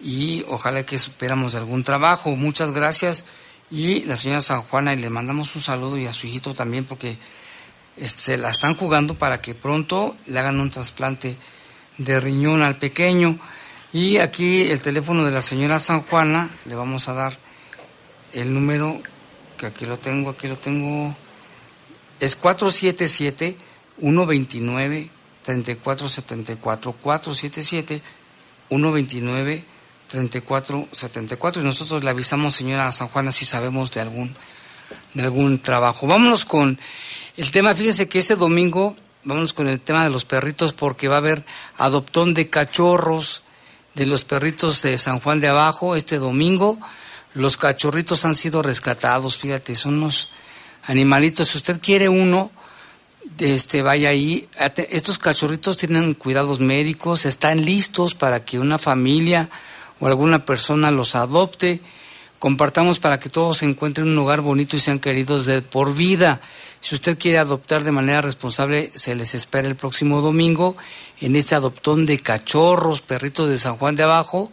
y 0.00 0.44
ojalá 0.48 0.84
que 0.84 0.98
superamos 0.98 1.54
algún 1.54 1.84
trabajo. 1.84 2.36
Muchas 2.36 2.72
gracias. 2.72 3.24
Y 3.70 4.04
la 4.04 4.16
señora 4.16 4.40
San 4.40 4.62
Juana, 4.62 4.94
y 4.94 4.96
le 4.96 5.10
mandamos 5.10 5.54
un 5.56 5.62
saludo 5.62 5.98
y 5.98 6.06
a 6.06 6.12
su 6.12 6.26
hijito 6.26 6.54
también, 6.54 6.84
porque 6.84 7.18
se 8.04 8.36
la 8.36 8.50
están 8.50 8.76
jugando 8.76 9.14
para 9.14 9.40
que 9.40 9.54
pronto 9.54 10.16
le 10.26 10.38
hagan 10.38 10.60
un 10.60 10.70
trasplante 10.70 11.36
de 11.98 12.20
riñón 12.20 12.62
al 12.62 12.76
pequeño. 12.76 13.38
Y 13.92 14.18
aquí 14.18 14.62
el 14.62 14.80
teléfono 14.80 15.24
de 15.24 15.30
la 15.30 15.42
señora 15.42 15.80
San 15.80 16.02
Juana, 16.02 16.50
le 16.66 16.74
vamos 16.74 17.08
a 17.08 17.14
dar 17.14 17.38
el 18.32 18.52
número, 18.52 19.00
que 19.56 19.66
aquí 19.66 19.86
lo 19.86 19.98
tengo, 19.98 20.30
aquí 20.30 20.48
lo 20.48 20.56
tengo, 20.56 21.14
es 22.20 22.36
477 22.36 23.56
129 24.00 25.10
3474 25.42 26.92
477 26.92 28.02
129 28.68 29.64
3474 30.08 31.62
y 31.62 31.64
nosotros 31.64 32.04
le 32.04 32.10
avisamos 32.10 32.54
señora 32.54 32.92
San 32.92 33.08
Juana 33.08 33.32
si 33.32 33.44
sabemos 33.44 33.90
de 33.90 34.00
algún 34.00 34.34
de 35.14 35.22
algún 35.22 35.58
trabajo. 35.60 36.06
Vámonos 36.06 36.44
con 36.44 36.78
el 37.36 37.50
tema, 37.50 37.74
fíjense 37.74 38.08
que 38.08 38.18
este 38.18 38.36
domingo, 38.36 38.94
vámonos 39.24 39.52
con 39.52 39.68
el 39.68 39.80
tema 39.80 40.04
de 40.04 40.10
los 40.10 40.24
perritos 40.24 40.72
porque 40.72 41.08
va 41.08 41.16
a 41.16 41.18
haber 41.18 41.44
adoptón 41.76 42.34
de 42.34 42.48
cachorros 42.48 43.42
de 43.94 44.06
los 44.06 44.24
perritos 44.24 44.82
de 44.82 44.98
San 44.98 45.20
Juan 45.20 45.40
de 45.40 45.48
Abajo 45.48 45.96
este 45.96 46.18
domingo. 46.18 46.78
Los 47.36 47.58
cachorritos 47.58 48.24
han 48.24 48.34
sido 48.34 48.62
rescatados, 48.62 49.36
fíjate, 49.36 49.74
son 49.74 49.98
unos 49.98 50.30
animalitos. 50.84 51.48
Si 51.48 51.58
usted 51.58 51.78
quiere 51.82 52.08
uno, 52.08 52.50
este 53.36 53.82
vaya 53.82 54.08
ahí. 54.08 54.48
Estos 54.88 55.18
cachorritos 55.18 55.76
tienen 55.76 56.14
cuidados 56.14 56.60
médicos, 56.60 57.26
están 57.26 57.62
listos 57.62 58.14
para 58.14 58.42
que 58.42 58.58
una 58.58 58.78
familia 58.78 59.50
o 60.00 60.06
alguna 60.06 60.46
persona 60.46 60.90
los 60.90 61.14
adopte. 61.14 61.82
Compartamos 62.38 63.00
para 63.00 63.20
que 63.20 63.28
todos 63.28 63.58
se 63.58 63.66
encuentren 63.66 64.06
en 64.06 64.12
un 64.12 64.16
lugar 64.16 64.40
bonito 64.40 64.74
y 64.74 64.80
sean 64.80 64.98
queridos 64.98 65.44
de 65.44 65.60
por 65.60 65.94
vida. 65.94 66.40
Si 66.80 66.94
usted 66.94 67.18
quiere 67.18 67.36
adoptar 67.36 67.84
de 67.84 67.92
manera 67.92 68.22
responsable, 68.22 68.92
se 68.94 69.14
les 69.14 69.34
espera 69.34 69.68
el 69.68 69.76
próximo 69.76 70.22
domingo 70.22 70.74
en 71.20 71.36
este 71.36 71.54
adoptón 71.54 72.06
de 72.06 72.18
cachorros, 72.22 73.02
perritos 73.02 73.50
de 73.50 73.58
San 73.58 73.76
Juan 73.76 73.94
de 73.94 74.04
Abajo. 74.04 74.50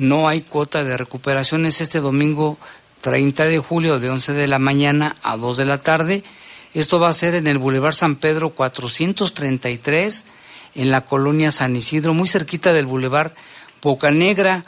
No 0.00 0.28
hay 0.28 0.40
cuota 0.40 0.82
de 0.82 0.96
recuperación, 0.96 1.66
es 1.66 1.82
este 1.82 2.00
domingo 2.00 2.56
30 3.02 3.44
de 3.44 3.58
julio 3.58 3.98
de 3.98 4.08
11 4.08 4.32
de 4.32 4.46
la 4.46 4.58
mañana 4.58 5.14
a 5.20 5.36
2 5.36 5.58
de 5.58 5.66
la 5.66 5.76
tarde. 5.76 6.24
Esto 6.72 6.98
va 6.98 7.10
a 7.10 7.12
ser 7.12 7.34
en 7.34 7.46
el 7.46 7.58
Boulevard 7.58 7.92
San 7.92 8.16
Pedro 8.16 8.48
433, 8.48 10.24
en 10.74 10.90
la 10.90 11.04
colonia 11.04 11.50
San 11.50 11.76
Isidro, 11.76 12.14
muy 12.14 12.28
cerquita 12.28 12.72
del 12.72 12.86
Boulevard 12.86 13.32
Boca 13.82 14.10
Negra. 14.10 14.64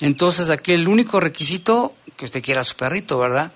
Entonces 0.00 0.50
aquí 0.50 0.72
el 0.72 0.86
único 0.86 1.18
requisito 1.18 1.94
que 2.18 2.26
usted 2.26 2.42
quiera 2.42 2.62
su 2.62 2.76
perrito, 2.76 3.18
¿verdad? 3.18 3.52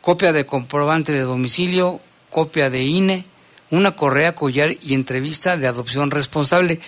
Copia 0.00 0.32
de 0.32 0.46
comprobante 0.46 1.10
de 1.10 1.22
domicilio, 1.22 2.00
copia 2.30 2.70
de 2.70 2.84
INE, 2.84 3.24
una 3.72 3.96
correa, 3.96 4.36
collar 4.36 4.76
y 4.80 4.94
entrevista 4.94 5.56
de 5.56 5.66
adopción 5.66 6.12
responsable, 6.12 6.78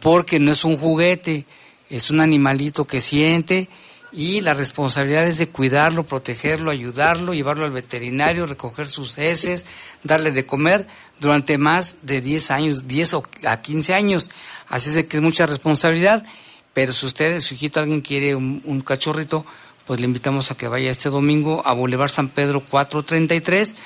porque 0.00 0.38
no 0.38 0.52
es 0.52 0.62
un 0.62 0.76
juguete, 0.76 1.46
es 1.90 2.10
un 2.10 2.20
animalito 2.20 2.86
que 2.86 3.00
siente 3.00 3.68
y 4.12 4.40
la 4.40 4.54
responsabilidad 4.54 5.26
es 5.26 5.38
de 5.38 5.48
cuidarlo, 5.48 6.04
protegerlo, 6.04 6.70
ayudarlo, 6.70 7.34
llevarlo 7.34 7.64
al 7.64 7.72
veterinario, 7.72 8.46
recoger 8.46 8.88
sus 8.88 9.18
heces, 9.18 9.66
darle 10.02 10.32
de 10.32 10.46
comer 10.46 10.86
durante 11.20 11.58
más 11.58 11.98
de 12.02 12.20
10 12.20 12.50
años, 12.50 12.88
10 12.88 13.16
a 13.44 13.60
15 13.60 13.94
años. 13.94 14.30
Así 14.68 14.88
es 14.88 14.94
de 14.94 15.06
que 15.06 15.18
es 15.18 15.22
mucha 15.22 15.46
responsabilidad, 15.46 16.24
pero 16.72 16.92
si 16.92 17.06
usted, 17.06 17.40
su 17.40 17.54
hijito, 17.54 17.80
alguien 17.80 18.00
quiere 18.00 18.34
un, 18.34 18.62
un 18.64 18.80
cachorrito, 18.80 19.44
pues 19.86 20.00
le 20.00 20.06
invitamos 20.06 20.50
a 20.50 20.56
que 20.56 20.68
vaya 20.68 20.90
este 20.90 21.08
domingo 21.08 21.62
a 21.64 21.72
Boulevard 21.72 22.10
San 22.10 22.28
Pedro 22.28 22.60
433 22.60 23.76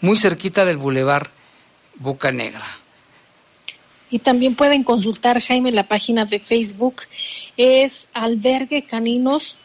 muy 0.00 0.18
cerquita 0.18 0.64
del 0.64 0.76
Boulevard 0.76 1.28
Boca 1.96 2.30
Negra. 2.30 2.66
Y 4.10 4.20
también 4.20 4.54
pueden 4.54 4.84
consultar, 4.84 5.40
Jaime, 5.40 5.72
la 5.72 5.88
página 5.88 6.24
de 6.24 6.38
Facebook. 6.38 7.02
Es 7.56 8.08
Albergue 8.14 8.84
Caninos, 8.84 9.56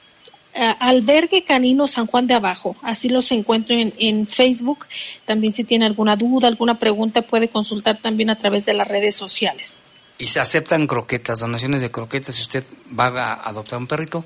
uh, 0.56 0.74
Albergue 0.80 1.44
Canino 1.44 1.88
San 1.88 2.08
Juan 2.08 2.28
de 2.28 2.34
Abajo. 2.34 2.76
Así 2.82 3.10
los 3.10 3.32
encuentro 3.32 3.76
en, 3.76 3.94
en, 4.00 4.26
Facebook. 4.26 4.88
También 5.26 5.54
si 5.54 5.64
tiene 5.64 5.86
alguna 5.86 6.16
duda, 6.16 6.48
alguna 6.48 6.80
pregunta, 6.80 7.22
puede 7.22 7.50
consultar 7.50 7.98
también 7.98 8.30
a 8.30 8.38
través 8.38 8.66
de 8.66 8.74
las 8.74 8.88
redes 8.88 9.16
sociales. 9.16 9.84
Y 10.18 10.28
se 10.28 10.40
aceptan 10.40 10.88
croquetas, 10.88 11.40
donaciones 11.40 11.82
de 11.82 11.92
croquetas. 11.92 12.36
Si 12.36 12.42
usted 12.42 12.64
va 12.98 13.08
a 13.08 13.50
adoptar 13.50 13.80
un 13.80 13.88
perrito 13.88 14.26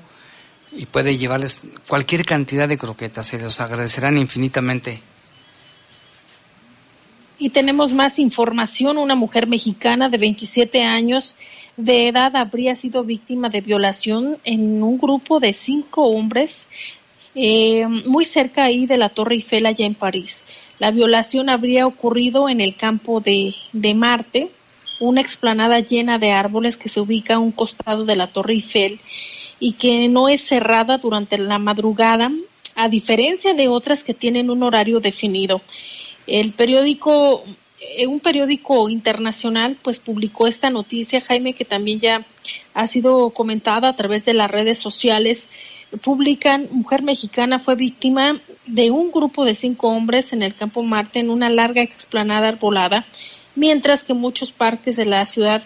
y 0.72 0.86
puede 0.86 1.16
llevarles 1.16 1.62
cualquier 1.86 2.24
cantidad 2.24 2.68
de 2.68 2.78
croquetas, 2.78 3.26
se 3.26 3.38
los 3.38 3.60
agradecerán 3.60 4.16
infinitamente. 4.18 5.02
Y 7.38 7.50
tenemos 7.50 7.92
más 7.92 8.18
información. 8.18 8.98
Una 8.98 9.14
mujer 9.14 9.46
mexicana 9.46 10.08
de 10.08 10.18
27 10.18 10.82
años 10.84 11.34
de 11.76 12.08
edad 12.08 12.34
habría 12.36 12.74
sido 12.74 13.04
víctima 13.04 13.48
de 13.48 13.60
violación 13.60 14.38
en 14.44 14.82
un 14.82 14.98
grupo 14.98 15.40
de 15.40 15.52
cinco 15.52 16.04
hombres 16.04 16.68
eh, 17.34 17.86
muy 17.86 18.24
cerca 18.24 18.64
ahí 18.64 18.86
de 18.86 18.96
la 18.96 19.10
Torre 19.10 19.34
Eiffel 19.34 19.66
allá 19.66 19.84
en 19.84 19.94
París. 19.94 20.46
La 20.78 20.90
violación 20.90 21.50
habría 21.50 21.86
ocurrido 21.86 22.48
en 22.48 22.62
el 22.62 22.74
campo 22.76 23.20
de, 23.20 23.54
de 23.74 23.94
Marte, 23.94 24.48
una 25.00 25.20
explanada 25.20 25.80
llena 25.80 26.18
de 26.18 26.32
árboles 26.32 26.78
que 26.78 26.88
se 26.88 27.00
ubica 27.00 27.34
a 27.34 27.38
un 27.38 27.52
costado 27.52 28.06
de 28.06 28.16
la 28.16 28.28
Torre 28.28 28.54
Eiffel 28.54 28.98
y 29.60 29.72
que 29.72 30.08
no 30.08 30.30
es 30.30 30.40
cerrada 30.40 30.96
durante 30.96 31.36
la 31.36 31.58
madrugada, 31.58 32.32
a 32.74 32.88
diferencia 32.88 33.52
de 33.52 33.68
otras 33.68 34.02
que 34.02 34.14
tienen 34.14 34.48
un 34.48 34.62
horario 34.62 35.00
definido. 35.00 35.60
El 36.26 36.52
periódico, 36.52 37.44
eh, 37.80 38.06
un 38.06 38.20
periódico 38.20 38.88
internacional, 38.88 39.76
pues 39.80 39.98
publicó 39.98 40.46
esta 40.46 40.70
noticia, 40.70 41.20
Jaime, 41.20 41.54
que 41.54 41.64
también 41.64 42.00
ya 42.00 42.26
ha 42.74 42.86
sido 42.86 43.30
comentada 43.30 43.88
a 43.88 43.96
través 43.96 44.24
de 44.24 44.34
las 44.34 44.50
redes 44.50 44.78
sociales. 44.78 45.48
Publican, 46.02 46.68
mujer 46.72 47.02
mexicana 47.02 47.58
fue 47.58 47.76
víctima 47.76 48.40
de 48.66 48.90
un 48.90 49.12
grupo 49.12 49.44
de 49.44 49.54
cinco 49.54 49.88
hombres 49.88 50.32
en 50.32 50.42
el 50.42 50.54
campo 50.54 50.82
Marte 50.82 51.20
en 51.20 51.30
una 51.30 51.48
larga 51.48 51.82
explanada 51.82 52.48
arbolada, 52.48 53.06
mientras 53.54 54.02
que 54.02 54.14
muchos 54.14 54.50
parques 54.50 54.96
de 54.96 55.04
la 55.04 55.24
ciudad 55.26 55.62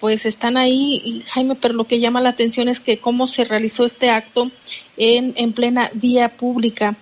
pues 0.00 0.24
están 0.26 0.56
ahí, 0.56 1.02
y 1.04 1.22
Jaime, 1.26 1.54
pero 1.54 1.74
lo 1.74 1.84
que 1.84 2.00
llama 2.00 2.20
la 2.20 2.30
atención 2.30 2.68
es 2.68 2.80
que 2.80 2.98
cómo 2.98 3.26
se 3.26 3.44
realizó 3.44 3.84
este 3.84 4.10
acto 4.10 4.50
en, 4.96 5.34
en 5.36 5.52
plena 5.52 5.90
vía 5.92 6.28
pública. 6.30 6.96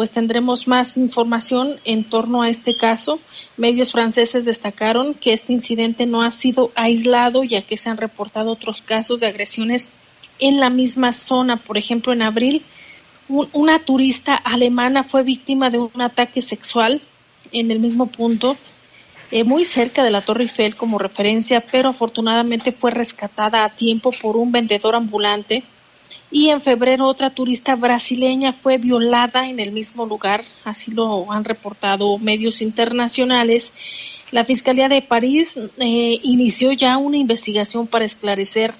Pues 0.00 0.12
tendremos 0.12 0.66
más 0.66 0.96
información 0.96 1.78
en 1.84 2.04
torno 2.04 2.40
a 2.40 2.48
este 2.48 2.74
caso. 2.74 3.20
Medios 3.58 3.92
franceses 3.92 4.46
destacaron 4.46 5.12
que 5.12 5.34
este 5.34 5.52
incidente 5.52 6.06
no 6.06 6.22
ha 6.22 6.32
sido 6.32 6.72
aislado, 6.74 7.44
ya 7.44 7.60
que 7.60 7.76
se 7.76 7.90
han 7.90 7.98
reportado 7.98 8.50
otros 8.50 8.80
casos 8.80 9.20
de 9.20 9.26
agresiones 9.26 9.90
en 10.38 10.58
la 10.58 10.70
misma 10.70 11.12
zona. 11.12 11.58
Por 11.58 11.76
ejemplo, 11.76 12.14
en 12.14 12.22
abril, 12.22 12.62
una 13.28 13.78
turista 13.78 14.36
alemana 14.36 15.04
fue 15.04 15.22
víctima 15.22 15.68
de 15.68 15.80
un 15.80 16.00
ataque 16.00 16.40
sexual 16.40 17.02
en 17.52 17.70
el 17.70 17.78
mismo 17.78 18.06
punto 18.06 18.56
eh, 19.30 19.44
muy 19.44 19.66
cerca 19.66 20.02
de 20.02 20.10
la 20.10 20.22
Torre 20.22 20.44
Eiffel 20.44 20.76
como 20.76 20.96
referencia, 20.96 21.60
pero 21.60 21.90
afortunadamente 21.90 22.72
fue 22.72 22.90
rescatada 22.90 23.66
a 23.66 23.68
tiempo 23.68 24.12
por 24.12 24.38
un 24.38 24.50
vendedor 24.50 24.94
ambulante. 24.94 25.62
Y 26.30 26.50
en 26.50 26.60
febrero 26.60 27.06
otra 27.06 27.30
turista 27.30 27.74
brasileña 27.74 28.52
fue 28.52 28.78
violada 28.78 29.48
en 29.48 29.58
el 29.58 29.72
mismo 29.72 30.06
lugar, 30.06 30.44
así 30.64 30.92
lo 30.92 31.32
han 31.32 31.44
reportado 31.44 32.18
medios 32.18 32.62
internacionales. 32.62 33.72
La 34.30 34.44
Fiscalía 34.44 34.88
de 34.88 35.02
París 35.02 35.56
eh, 35.56 36.20
inició 36.22 36.70
ya 36.72 36.98
una 36.98 37.16
investigación 37.16 37.88
para 37.88 38.04
esclarecer 38.04 38.72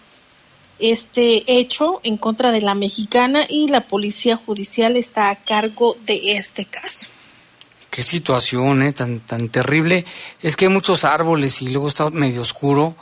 este 0.79 1.43
hecho 1.59 2.01
en 2.05 2.17
contra 2.17 2.53
de 2.53 2.63
la 2.63 2.75
mexicana 2.75 3.47
y 3.49 3.67
la 3.67 3.83
Policía 3.83 4.37
Judicial 4.37 4.97
está 4.97 5.31
a 5.31 5.37
cargo 5.37 5.97
de 6.07 6.37
este 6.37 6.65
caso 6.65 7.11
qué 7.91 8.03
situación 8.03 8.83
¿eh? 8.83 8.93
tan, 8.93 9.21
tan 9.21 9.49
terrible. 9.49 10.05
Es 10.41 10.57
que 10.57 10.67
hay 10.67 10.71
muchos 10.71 11.05
árboles 11.05 11.61
y 11.61 11.69
luego 11.69 11.89
está 11.89 12.09
medio 12.11 12.41
oscuro, 12.41 12.95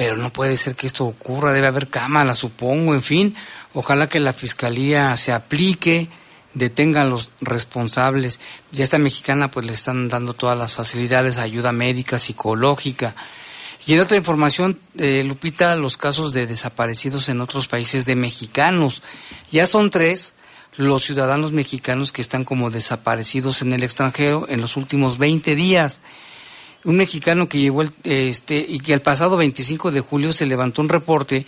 pero 0.00 0.16
no 0.16 0.32
puede 0.32 0.56
ser 0.56 0.76
que 0.76 0.86
esto 0.86 1.04
ocurra, 1.04 1.52
debe 1.52 1.66
haber 1.66 1.88
cámaras, 1.88 2.38
supongo, 2.38 2.94
en 2.94 3.02
fin. 3.02 3.34
Ojalá 3.74 4.08
que 4.08 4.18
la 4.18 4.32
fiscalía 4.32 5.14
se 5.18 5.30
aplique, 5.30 6.08
detengan 6.54 7.02
a 7.02 7.10
los 7.10 7.28
responsables. 7.42 8.40
Ya 8.72 8.82
esta 8.82 8.96
mexicana 8.96 9.50
pues 9.50 9.66
le 9.66 9.72
están 9.72 10.08
dando 10.08 10.32
todas 10.32 10.56
las 10.56 10.72
facilidades, 10.72 11.36
ayuda 11.36 11.72
médica, 11.72 12.18
psicológica. 12.18 13.14
Y 13.86 13.92
en 13.92 14.00
otra 14.00 14.16
información, 14.16 14.80
eh, 14.96 15.22
Lupita, 15.22 15.76
los 15.76 15.98
casos 15.98 16.32
de 16.32 16.46
desaparecidos 16.46 17.28
en 17.28 17.42
otros 17.42 17.68
países 17.68 18.06
de 18.06 18.16
mexicanos. 18.16 19.02
Ya 19.52 19.66
son 19.66 19.90
tres, 19.90 20.32
los 20.78 21.04
ciudadanos 21.04 21.52
mexicanos 21.52 22.10
que 22.10 22.22
están 22.22 22.44
como 22.44 22.70
desaparecidos 22.70 23.60
en 23.60 23.74
el 23.74 23.82
extranjero 23.82 24.48
en 24.48 24.62
los 24.62 24.78
últimos 24.78 25.18
20 25.18 25.54
días. 25.56 26.00
Un 26.84 26.96
mexicano 26.96 27.48
que 27.48 27.58
llegó 27.58 27.82
este 28.04 28.64
y 28.66 28.80
que 28.80 28.94
el 28.94 29.02
pasado 29.02 29.36
25 29.36 29.90
de 29.90 30.00
julio 30.00 30.32
se 30.32 30.46
levantó 30.46 30.80
un 30.80 30.88
reporte 30.88 31.46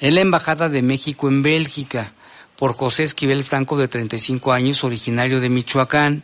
en 0.00 0.14
la 0.14 0.20
embajada 0.20 0.68
de 0.68 0.82
México 0.82 1.28
en 1.28 1.42
Bélgica 1.42 2.12
por 2.56 2.74
José 2.74 3.04
Esquivel 3.04 3.44
Franco 3.44 3.76
de 3.76 3.88
35 3.88 4.52
años, 4.52 4.82
originario 4.84 5.40
de 5.40 5.48
Michoacán, 5.48 6.22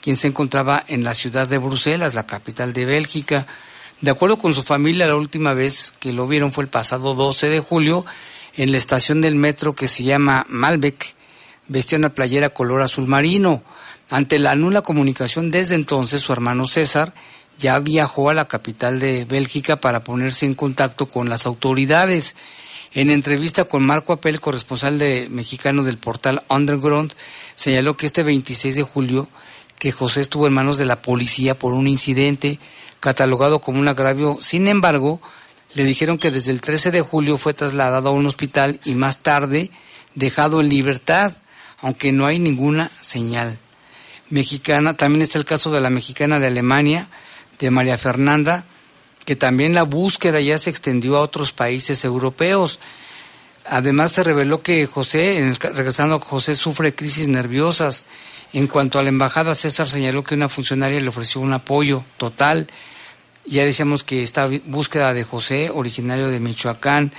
quien 0.00 0.16
se 0.16 0.28
encontraba 0.28 0.84
en 0.88 1.04
la 1.04 1.14
ciudad 1.14 1.48
de 1.48 1.58
Bruselas, 1.58 2.14
la 2.14 2.26
capital 2.26 2.72
de 2.72 2.84
Bélgica. 2.84 3.46
De 4.00 4.10
acuerdo 4.10 4.36
con 4.36 4.52
su 4.52 4.62
familia, 4.62 5.06
la 5.06 5.16
última 5.16 5.54
vez 5.54 5.94
que 5.98 6.12
lo 6.12 6.26
vieron 6.26 6.52
fue 6.52 6.64
el 6.64 6.70
pasado 6.70 7.14
12 7.14 7.48
de 7.48 7.60
julio 7.60 8.04
en 8.56 8.72
la 8.72 8.78
estación 8.78 9.20
del 9.20 9.36
metro 9.36 9.74
que 9.74 9.88
se 9.88 10.04
llama 10.04 10.46
Malbec 10.48 11.16
vestía 11.68 11.98
una 11.98 12.14
playera 12.14 12.50
color 12.50 12.82
azul 12.82 13.06
marino. 13.06 13.62
Ante 14.10 14.38
la 14.38 14.54
nula 14.54 14.82
comunicación 14.82 15.50
desde 15.50 15.74
entonces, 15.74 16.22
su 16.22 16.32
hermano 16.32 16.66
César 16.66 17.12
ya 17.58 17.78
viajó 17.78 18.30
a 18.30 18.34
la 18.34 18.46
capital 18.46 18.98
de 19.00 19.24
Bélgica 19.24 19.76
para 19.76 20.04
ponerse 20.04 20.46
en 20.46 20.54
contacto 20.54 21.06
con 21.06 21.28
las 21.28 21.46
autoridades. 21.46 22.36
En 22.92 23.10
entrevista 23.10 23.64
con 23.64 23.84
Marco 23.84 24.12
Apel, 24.12 24.40
corresponsal 24.40 24.98
de, 24.98 25.28
mexicano 25.30 25.82
del 25.82 25.98
portal 25.98 26.42
Underground, 26.48 27.14
señaló 27.54 27.96
que 27.96 28.06
este 28.06 28.22
26 28.22 28.76
de 28.76 28.82
julio 28.82 29.28
que 29.78 29.92
José 29.92 30.22
estuvo 30.22 30.46
en 30.46 30.54
manos 30.54 30.78
de 30.78 30.86
la 30.86 31.02
policía 31.02 31.58
por 31.58 31.74
un 31.74 31.86
incidente 31.88 32.58
catalogado 33.00 33.60
como 33.60 33.78
un 33.78 33.88
agravio. 33.88 34.38
Sin 34.40 34.68
embargo, 34.68 35.20
le 35.74 35.84
dijeron 35.84 36.18
que 36.18 36.30
desde 36.30 36.52
el 36.52 36.62
13 36.62 36.90
de 36.90 37.02
julio 37.02 37.36
fue 37.36 37.52
trasladado 37.52 38.08
a 38.08 38.12
un 38.12 38.26
hospital 38.26 38.80
y 38.84 38.94
más 38.94 39.18
tarde 39.18 39.70
dejado 40.14 40.60
en 40.60 40.70
libertad 40.70 41.34
aunque 41.80 42.12
no 42.12 42.26
hay 42.26 42.38
ninguna 42.38 42.90
señal. 43.00 43.58
Mexicana, 44.28 44.96
también 44.96 45.22
está 45.22 45.38
el 45.38 45.44
caso 45.44 45.70
de 45.70 45.80
la 45.80 45.90
mexicana 45.90 46.40
de 46.40 46.48
Alemania, 46.48 47.08
de 47.58 47.70
María 47.70 47.98
Fernanda, 47.98 48.64
que 49.24 49.36
también 49.36 49.74
la 49.74 49.82
búsqueda 49.82 50.40
ya 50.40 50.58
se 50.58 50.70
extendió 50.70 51.16
a 51.16 51.20
otros 51.20 51.52
países 51.52 52.04
europeos. 52.04 52.78
Además 53.64 54.12
se 54.12 54.22
reveló 54.22 54.62
que 54.62 54.86
José, 54.86 55.54
regresando 55.74 56.20
José, 56.20 56.54
sufre 56.54 56.94
crisis 56.94 57.28
nerviosas. 57.28 58.04
En 58.52 58.68
cuanto 58.68 58.98
a 58.98 59.02
la 59.02 59.08
embajada, 59.08 59.54
César 59.54 59.88
señaló 59.88 60.22
que 60.22 60.34
una 60.34 60.48
funcionaria 60.48 61.00
le 61.00 61.08
ofreció 61.08 61.40
un 61.40 61.52
apoyo 61.52 62.04
total. 62.16 62.68
Ya 63.44 63.64
decíamos 63.64 64.04
que 64.04 64.22
esta 64.22 64.48
búsqueda 64.66 65.12
de 65.12 65.24
José, 65.24 65.70
originario 65.70 66.28
de 66.28 66.40
Michoacán, 66.40 67.12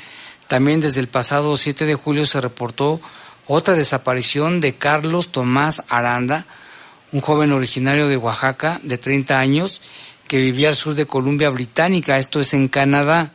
también 0.47 0.79
desde 0.79 1.01
el 1.01 1.07
pasado 1.07 1.57
7 1.57 1.85
de 1.85 1.95
julio 1.95 2.25
se 2.25 2.39
reportó 2.39 3.01
otra 3.47 3.75
desaparición 3.75 4.61
de 4.61 4.75
Carlos 4.75 5.29
Tomás 5.29 5.83
Aranda, 5.89 6.45
un 7.11 7.21
joven 7.21 7.51
originario 7.51 8.07
de 8.07 8.17
Oaxaca 8.17 8.79
de 8.83 8.97
30 8.97 9.39
años 9.39 9.81
que 10.28 10.41
vivía 10.41 10.69
al 10.69 10.75
sur 10.75 10.93
de 10.93 11.05
Columbia 11.05 11.49
Británica, 11.49 12.17
esto 12.17 12.39
es 12.39 12.53
en 12.53 12.67
Canadá. 12.67 13.32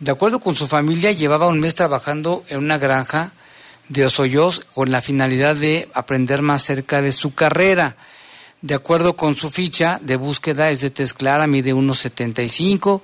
De 0.00 0.10
acuerdo 0.10 0.40
con 0.40 0.54
su 0.54 0.66
familia, 0.66 1.12
llevaba 1.12 1.46
un 1.46 1.60
mes 1.60 1.74
trabajando 1.74 2.44
en 2.48 2.58
una 2.58 2.78
granja 2.78 3.32
de 3.88 4.06
Osoyos 4.06 4.64
con 4.74 4.90
la 4.90 5.02
finalidad 5.02 5.54
de 5.54 5.88
aprender 5.94 6.42
más 6.42 6.62
cerca 6.62 7.02
de 7.02 7.12
su 7.12 7.34
carrera. 7.34 7.96
De 8.62 8.74
acuerdo 8.74 9.16
con 9.16 9.34
su 9.34 9.50
ficha 9.50 10.00
de 10.02 10.16
búsqueda 10.16 10.70
es 10.70 10.80
de 10.80 10.90
tez 10.90 11.14
clara, 11.14 11.46
mide 11.46 11.74
1,75, 11.74 13.02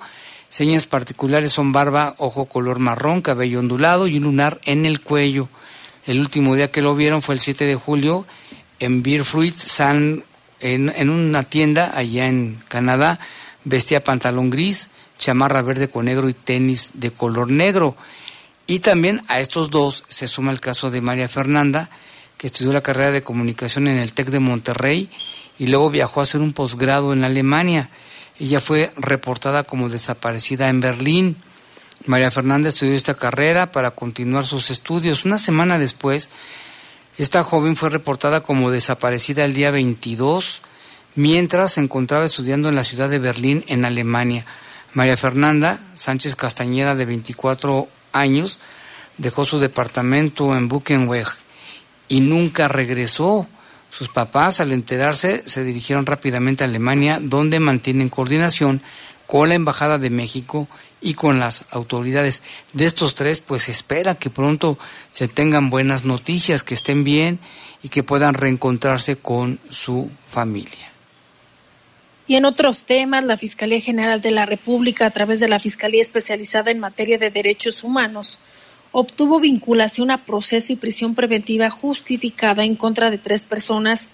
señas 0.49 0.87
particulares 0.87 1.51
son 1.51 1.71
barba, 1.71 2.15
ojo 2.17 2.45
color 2.45 2.79
marrón, 2.79 3.21
cabello 3.21 3.59
ondulado 3.59 4.07
y 4.07 4.17
un 4.17 4.23
lunar 4.23 4.59
en 4.65 4.85
el 4.85 5.01
cuello. 5.01 5.49
El 6.05 6.19
último 6.19 6.55
día 6.55 6.71
que 6.71 6.81
lo 6.81 6.95
vieron 6.95 7.21
fue 7.21 7.35
el 7.35 7.41
7 7.41 7.65
de 7.65 7.75
julio 7.75 8.25
en 8.79 9.03
Beer 9.03 9.25
Fruit 9.25 9.55
San, 9.55 10.23
en, 10.59 11.09
una 11.09 11.43
tienda 11.43 11.91
allá 11.95 12.27
en 12.27 12.59
Canadá. 12.67 13.19
Vestía 13.63 14.03
pantalón 14.03 14.49
gris, 14.49 14.89
chamarra 15.17 15.61
verde 15.61 15.89
con 15.89 16.05
negro 16.05 16.29
y 16.29 16.33
tenis 16.33 16.91
de 16.95 17.11
color 17.11 17.49
negro. 17.49 17.95
Y 18.67 18.79
también 18.79 19.21
a 19.27 19.39
estos 19.39 19.69
dos 19.69 20.03
se 20.07 20.27
suma 20.27 20.51
el 20.51 20.59
caso 20.59 20.91
de 20.91 21.01
María 21.01 21.27
Fernanda, 21.27 21.89
que 22.37 22.47
estudió 22.47 22.71
la 22.71 22.81
carrera 22.81 23.11
de 23.11 23.23
comunicación 23.23 23.87
en 23.87 23.97
el 23.97 24.13
TEC 24.13 24.27
de 24.27 24.39
Monterrey 24.39 25.09
y 25.57 25.67
luego 25.67 25.89
viajó 25.89 26.21
a 26.21 26.23
hacer 26.23 26.41
un 26.41 26.53
posgrado 26.53 27.11
en 27.11 27.23
Alemania. 27.23 27.89
Ella 28.39 28.61
fue 28.61 28.93
reportada 28.95 29.63
como 29.63 29.89
desaparecida 29.89 30.69
en 30.69 30.79
Berlín. 30.79 31.35
María 32.05 32.31
Fernanda 32.31 32.69
estudió 32.69 32.93
esta 32.93 33.15
carrera 33.15 33.71
para 33.71 33.91
continuar 33.91 34.45
sus 34.45 34.71
estudios. 34.71 35.25
Una 35.25 35.37
semana 35.37 35.77
después, 35.77 36.29
esta 37.19 37.43
joven 37.43 37.75
fue 37.75 37.89
reportada 37.89 38.43
como 38.43 38.71
desaparecida 38.71 39.43
el 39.43 39.53
día 39.53 39.71
22, 39.71 40.61
mientras 41.15 41.73
se 41.73 41.81
encontraba 41.81 42.23
estudiando 42.23 42.69
en 42.69 42.75
la 42.75 42.85
ciudad 42.85 43.09
de 43.09 43.19
Berlín, 43.19 43.65
en 43.67 43.83
Alemania. 43.83 44.45
María 44.93 45.17
Fernanda 45.17 45.81
Sánchez 45.95 46.37
Castañeda, 46.37 46.95
de 46.95 47.03
24 47.03 47.89
años, 48.13 48.59
dejó 49.17 49.43
su 49.43 49.59
departamento 49.59 50.55
en 50.55 50.69
Buchenweg 50.69 51.27
y 52.07 52.21
nunca 52.21 52.69
regresó. 52.69 53.47
Sus 53.91 54.07
papás, 54.07 54.61
al 54.61 54.71
enterarse, 54.71 55.43
se 55.45 55.65
dirigieron 55.65 56.05
rápidamente 56.05 56.63
a 56.63 56.67
Alemania, 56.67 57.19
donde 57.21 57.59
mantienen 57.59 58.07
coordinación 58.07 58.81
con 59.27 59.49
la 59.49 59.55
Embajada 59.55 59.97
de 59.97 60.09
México 60.09 60.69
y 61.01 61.13
con 61.13 61.39
las 61.39 61.65
autoridades. 61.71 62.43
De 62.73 62.85
estos 62.85 63.15
tres, 63.15 63.41
pues 63.41 63.69
espera 63.69 64.15
que 64.15 64.29
pronto 64.29 64.77
se 65.11 65.27
tengan 65.27 65.69
buenas 65.69 66.05
noticias, 66.05 66.63
que 66.63 66.73
estén 66.73 67.03
bien 67.03 67.39
y 67.83 67.89
que 67.89 68.03
puedan 68.03 68.33
reencontrarse 68.33 69.15
con 69.15 69.59
su 69.69 70.09
familia. 70.27 70.91
Y 72.27 72.35
en 72.35 72.45
otros 72.45 72.85
temas, 72.85 73.23
la 73.23 73.37
Fiscalía 73.37 73.79
General 73.79 74.21
de 74.21 74.31
la 74.31 74.45
República, 74.45 75.07
a 75.07 75.11
través 75.11 75.39
de 75.39 75.47
la 75.47 75.57
Fiscalía 75.57 76.01
Especializada 76.01 76.69
en 76.69 76.79
Materia 76.79 77.17
de 77.17 77.31
Derechos 77.31 77.83
Humanos, 77.83 78.37
obtuvo 78.91 79.39
vinculación 79.39 80.11
a 80.11 80.25
proceso 80.25 80.73
y 80.73 80.75
prisión 80.75 81.15
preventiva 81.15 81.69
justificada 81.69 82.63
en 82.63 82.75
contra 82.75 83.09
de 83.09 83.17
tres 83.17 83.43
personas 83.43 84.09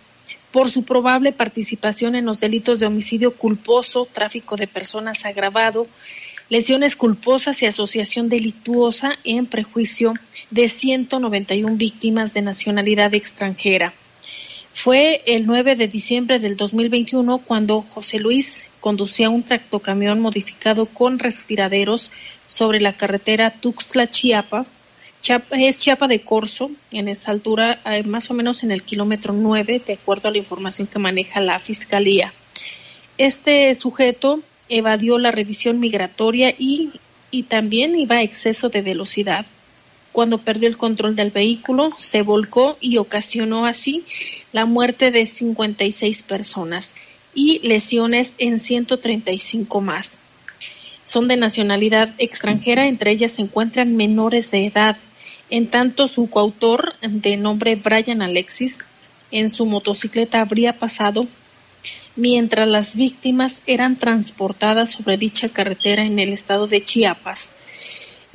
por 0.52 0.70
su 0.70 0.86
probable 0.86 1.34
participación 1.34 2.16
en 2.16 2.26
los 2.26 2.40
delitos 2.40 2.80
de 2.80 2.86
homicidio 2.86 3.36
culposo, 3.36 4.08
tráfico 4.10 4.56
de 4.56 4.68
personas 4.68 5.26
agravado 5.26 5.86
lesiones 6.50 6.96
culposas 6.96 7.62
y 7.62 7.66
asociación 7.66 8.30
delictuosa 8.30 9.18
en 9.24 9.46
prejuicio 9.46 10.14
de 10.52 10.68
191 10.68 11.76
víctimas 11.76 12.34
de 12.34 12.42
nacionalidad 12.42 13.14
extranjera. 13.14 13.94
Fue 14.72 15.24
el 15.26 15.48
9 15.48 15.76
de 15.78 15.88
diciembre 15.88 16.38
del 16.38 16.58
2021 16.58 17.38
cuando 17.40 17.82
José 17.82 18.20
Luis 18.20 18.66
conducía 18.82 19.30
un 19.30 19.44
tractocamión 19.44 20.20
modificado 20.20 20.86
con 20.86 21.18
respiraderos 21.18 22.12
sobre 22.46 22.82
la 22.82 22.94
carretera 22.94 23.54
Tuxtla-Chiapa. 23.62 24.66
es 25.52 25.80
Chiapa 25.80 26.08
de 26.10 26.22
Corzo, 26.22 26.72
en 26.92 27.08
esa 27.08 27.32
altura, 27.32 27.80
eh, 27.86 28.04
más 28.04 28.30
o 28.30 28.34
menos 28.34 28.64
en 28.64 28.72
el 28.72 28.84
kilómetro 28.84 29.34
9, 29.34 29.82
de 29.88 29.94
acuerdo 29.94 30.28
a 30.28 30.32
la 30.32 30.40
información 30.40 30.88
que 30.88 31.00
maneja 31.00 31.40
la 31.40 31.58
Fiscalía. 31.58 32.34
Este 33.18 33.74
sujeto 33.76 34.42
evadió 34.70 35.20
la 35.20 35.32
revisión 35.32 35.80
migratoria 35.80 36.54
y, 36.58 36.92
y 37.32 37.44
también 37.44 37.98
iba 38.00 38.18
a 38.18 38.24
exceso 38.24 38.70
de 38.70 38.82
velocidad 38.82 39.46
cuando 40.16 40.38
perdió 40.38 40.70
el 40.70 40.78
control 40.78 41.18
del 41.18 41.30
vehículo, 41.30 41.92
se 41.98 42.22
volcó 42.22 42.78
y 42.80 42.96
ocasionó 42.96 43.66
así 43.66 44.06
la 44.54 44.66
muerte 44.66 45.12
de 45.12 45.26
56 45.26 46.24
personas 46.24 46.96
y 47.34 47.60
lesiones 47.68 48.36
en 48.38 48.58
135 48.58 49.82
más. 49.82 50.20
Son 51.04 51.28
de 51.28 51.36
nacionalidad 51.36 52.14
extranjera, 52.18 52.88
entre 52.88 53.12
ellas 53.12 53.34
se 53.34 53.42
encuentran 53.42 53.98
menores 53.98 54.52
de 54.52 54.68
edad. 54.68 54.96
En 55.50 55.68
tanto, 55.68 56.08
su 56.08 56.30
coautor, 56.30 56.94
de 57.02 57.36
nombre 57.36 57.76
Brian 57.76 58.22
Alexis, 58.22 58.86
en 59.32 59.50
su 59.50 59.66
motocicleta 59.66 60.40
habría 60.40 60.80
pasado 60.80 61.28
mientras 62.16 62.68
las 62.68 62.96
víctimas 62.96 63.62
eran 63.66 63.98
transportadas 63.98 64.92
sobre 64.92 65.18
dicha 65.18 65.50
carretera 65.50 66.06
en 66.06 66.20
el 66.20 66.34
estado 66.34 66.68
de 66.68 66.84
Chiapas. 66.84 67.56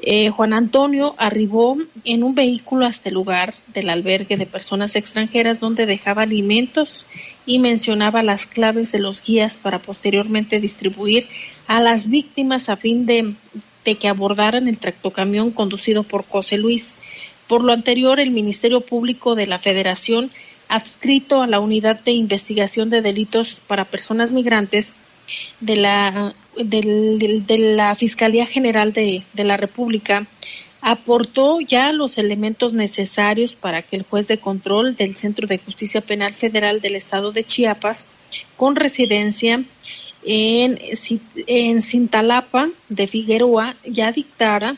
Eh, 0.03 0.31
Juan 0.31 0.55
Antonio 0.55 1.15
arribó 1.19 1.77
en 2.05 2.23
un 2.23 2.35
vehículo 2.35 2.87
hasta 2.87 3.11
el 3.11 3.17
lugar 3.17 3.53
del 3.75 3.91
albergue 3.91 4.39
de 4.39 4.47
personas 4.47 4.97
extranjeras 4.97 5.61
donde 5.61 5.85
dejaba 5.85 6.23
alimentos 6.23 7.07
y 7.45 7.59
mencionaba 7.59 8.23
las 8.23 8.47
claves 8.47 8.93
de 8.93 8.99
los 8.99 9.23
guías 9.23 9.59
para 9.59 9.83
posteriormente 9.83 10.59
distribuir 10.59 11.29
a 11.67 11.81
las 11.81 12.09
víctimas 12.09 12.71
a 12.71 12.77
fin 12.77 13.05
de, 13.05 13.35
de 13.85 13.95
que 13.97 14.09
abordaran 14.09 14.69
el 14.69 14.79
tractocamión 14.79 15.51
conducido 15.51 16.03
por 16.03 16.27
José 16.27 16.57
Luis. 16.57 16.97
Por 17.47 17.63
lo 17.63 17.73
anterior, 17.73 18.21
el 18.21 18.31
Ministerio 18.31 18.81
Público 18.81 19.35
de 19.35 19.47
la 19.47 19.59
Federación, 19.59 20.31
adscrito 20.71 21.43
a 21.43 21.47
la 21.47 21.61
Unidad 21.61 22.01
de 22.01 22.13
Investigación 22.13 22.89
de 22.89 23.03
Delitos 23.03 23.61
para 23.67 23.85
Personas 23.85 24.33
Migrantes, 24.33 24.95
de 25.61 25.77
la, 25.77 26.35
de 26.57 27.59
la 27.59 27.95
Fiscalía 27.95 28.47
General 28.47 28.93
de, 28.93 29.25
la 29.35 29.57
República 29.57 30.27
aportó 30.81 31.61
ya 31.61 31.93
los 31.93 32.19
elementos 32.19 32.73
necesarios 32.73 33.55
para 33.55 33.83
que 33.83 33.97
el 33.97 34.03
juez 34.03 34.29
de 34.29 34.39
control 34.39 34.97
del 34.97 35.15
Centro 35.15 35.47
de 35.47 35.59
Justicia 35.59 36.01
Penal 36.01 36.33
Federal 36.33 36.81
del 36.81 36.97
Estado 36.97 37.33
de 37.33 37.45
Chiapas, 37.45 38.07
con 38.57 38.77
residencia 38.77 39.63
en, 40.25 40.79
en 41.47 41.83
Cintalapa 41.83 42.71
de 42.89 43.07
Figueroa, 43.07 43.77
ya 43.85 44.11
dictara 44.11 44.77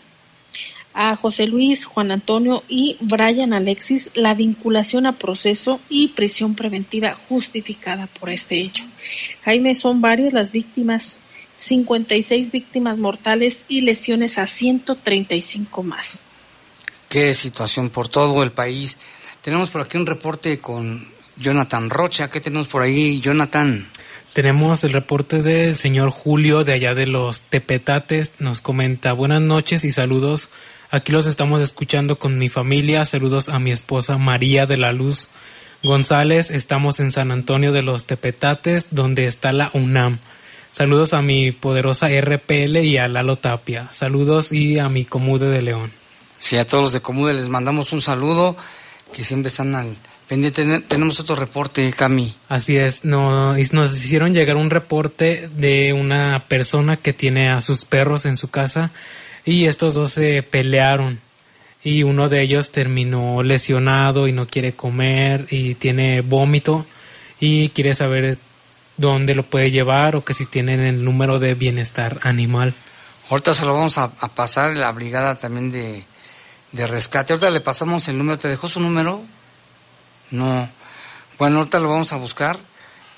a 0.95 1.16
José 1.16 1.47
Luis, 1.47 1.84
Juan 1.84 2.11
Antonio 2.11 2.62
y 2.68 2.97
Brian 3.01 3.53
Alexis 3.53 4.11
la 4.14 4.34
vinculación 4.34 5.07
a 5.07 5.12
proceso 5.12 5.80
y 5.88 6.09
prisión 6.09 6.55
preventiva 6.55 7.14
justificada 7.14 8.07
por 8.07 8.30
este 8.30 8.61
hecho. 8.61 8.84
Jaime, 9.45 9.74
son 9.74 10.01
varias 10.01 10.32
las 10.32 10.53
víctimas, 10.53 11.18
56 11.57 12.53
víctimas 12.53 12.99
mortales 12.99 13.64
y 13.68 13.82
lesiones 13.82 14.38
a 14.38 14.47
135 14.47 15.82
más. 15.82 16.24
Qué 17.09 17.34
situación 17.34 17.90
por 17.90 18.09
todo 18.09 18.43
el 18.43 18.53
país. 18.53 18.99
Tenemos 19.43 19.70
por 19.70 19.82
aquí 19.82 19.97
un 19.97 20.07
reporte 20.07 20.59
con 20.59 21.07
Jonathan 21.36 21.90
Rocha. 21.90 22.30
¿Qué 22.30 22.40
tenemos 22.40 22.68
por 22.68 22.82
ahí, 22.82 23.20
Jonathan? 23.20 23.88
Tenemos 24.32 24.82
el 24.84 24.93
reporte 24.93 25.43
del 25.43 25.74
señor 25.74 26.09
Julio 26.09 26.64
de 26.64 26.72
allá 26.72 26.95
de 26.95 27.07
los 27.07 27.43
Tepetates. 27.43 28.32
Nos 28.38 28.62
comenta 28.62 29.12
buenas 29.12 29.43
noches 29.43 29.84
y 29.84 29.93
saludos 29.93 30.49
Aquí 30.95 31.11
los 31.11 31.26
estamos 31.26 31.62
escuchando 31.62 32.18
con 32.18 32.36
mi 32.36 32.51
familia. 32.51 33.07
Saludos 33.07 33.49
a 33.49 33.59
mi 33.59 33.70
esposa 33.70 34.18
María 34.18 34.66
de 34.66 34.76
la 34.76 34.93
Luz 34.93 35.30
González. 35.82 36.51
Estamos 36.51 37.01
en 37.01 37.11
San 37.11 37.30
Antonio 37.30 37.72
de 37.72 37.80
los 37.80 38.05
Tepetates, 38.05 38.88
donde 38.90 39.24
está 39.24 39.55
la 39.55 39.70
UNAM. 39.72 40.18
Saludos 40.70 41.14
a 41.14 41.22
mi 41.22 41.51
poderosa 41.51 42.09
RPL 42.11 42.76
y 42.76 42.99
a 42.99 43.09
Lalo 43.09 43.36
Tapia. 43.36 43.88
Saludos 43.90 44.53
y 44.53 44.78
a 44.78 44.90
mi 44.90 45.07
Comude 45.07 45.49
de 45.49 45.62
León. 45.62 45.90
Sí, 46.38 46.59
a 46.59 46.66
todos 46.66 46.84
los 46.84 46.93
de 46.93 47.01
Comude 47.01 47.32
les 47.32 47.49
mandamos 47.49 47.95
un 47.95 48.03
saludo, 48.03 48.59
que 49.14 49.24
siempre 49.24 49.49
están 49.49 49.74
al 49.74 49.97
pendiente. 50.28 50.80
Tenemos 50.80 51.18
otro 51.18 51.36
reporte, 51.36 51.90
Cami. 51.95 52.36
Así 52.51 52.76
es, 52.76 53.03
nos 53.07 53.57
hicieron 53.59 54.34
llegar 54.34 54.57
un 54.57 54.68
reporte 54.68 55.49
de 55.57 55.95
una 55.95 56.45
persona 56.49 56.99
que 56.99 57.14
tiene 57.14 57.49
a 57.49 57.62
sus 57.62 57.86
perros 57.86 58.26
en 58.26 58.36
su 58.36 58.49
casa 58.49 58.93
y 59.45 59.66
estos 59.66 59.95
dos 59.95 60.12
se 60.12 60.43
pelearon 60.43 61.20
y 61.82 62.05
uno 62.05 62.28
de 62.28 62.43
ellos 62.43 62.70
terminó 62.70 63.43
lesionado 63.43 64.28
y 64.28 64.32
no 64.32 64.47
quiere 64.47 64.74
comer 64.74 65.47
y 65.51 65.74
tiene 65.74 66.20
vómito 66.20 66.86
y 67.40 67.70
quiere 67.70 67.95
saber 67.95 68.38
dónde 68.97 69.34
lo 69.34 69.43
puede 69.43 69.70
llevar 69.70 70.14
o 70.14 70.24
que 70.24 70.34
si 70.34 70.47
tienen 70.47 70.80
el 70.80 71.05
número 71.05 71.38
de 71.38 71.55
bienestar 71.55 72.20
animal. 72.22 72.74
Ahorita 73.30 73.55
se 73.55 73.64
lo 73.64 73.72
vamos 73.72 73.99
a, 73.99 74.11
pasar 74.11 74.76
la 74.76 74.93
brigada 74.93 75.36
también 75.36 75.72
de, 75.72 76.05
de, 76.70 76.86
rescate. 76.86 77.32
Ahorita 77.32 77.51
le 77.51 77.61
pasamos 77.61 78.07
el 78.09 78.18
número. 78.18 78.38
¿Te 78.38 78.49
dejó 78.49 78.68
su 78.68 78.78
número? 78.78 79.22
No. 80.30 80.68
Bueno, 81.38 81.59
ahorita 81.59 81.80
lo 81.80 81.88
vamos 81.88 82.12
a 82.12 82.16
buscar, 82.16 82.59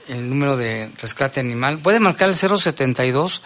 el 0.09 0.29
número 0.29 0.57
de 0.57 0.91
rescate 1.03 1.41
animal. 1.41 1.79
Puede 1.79 2.01
marcar 2.01 2.29
el 2.29 2.37
072 2.37 3.43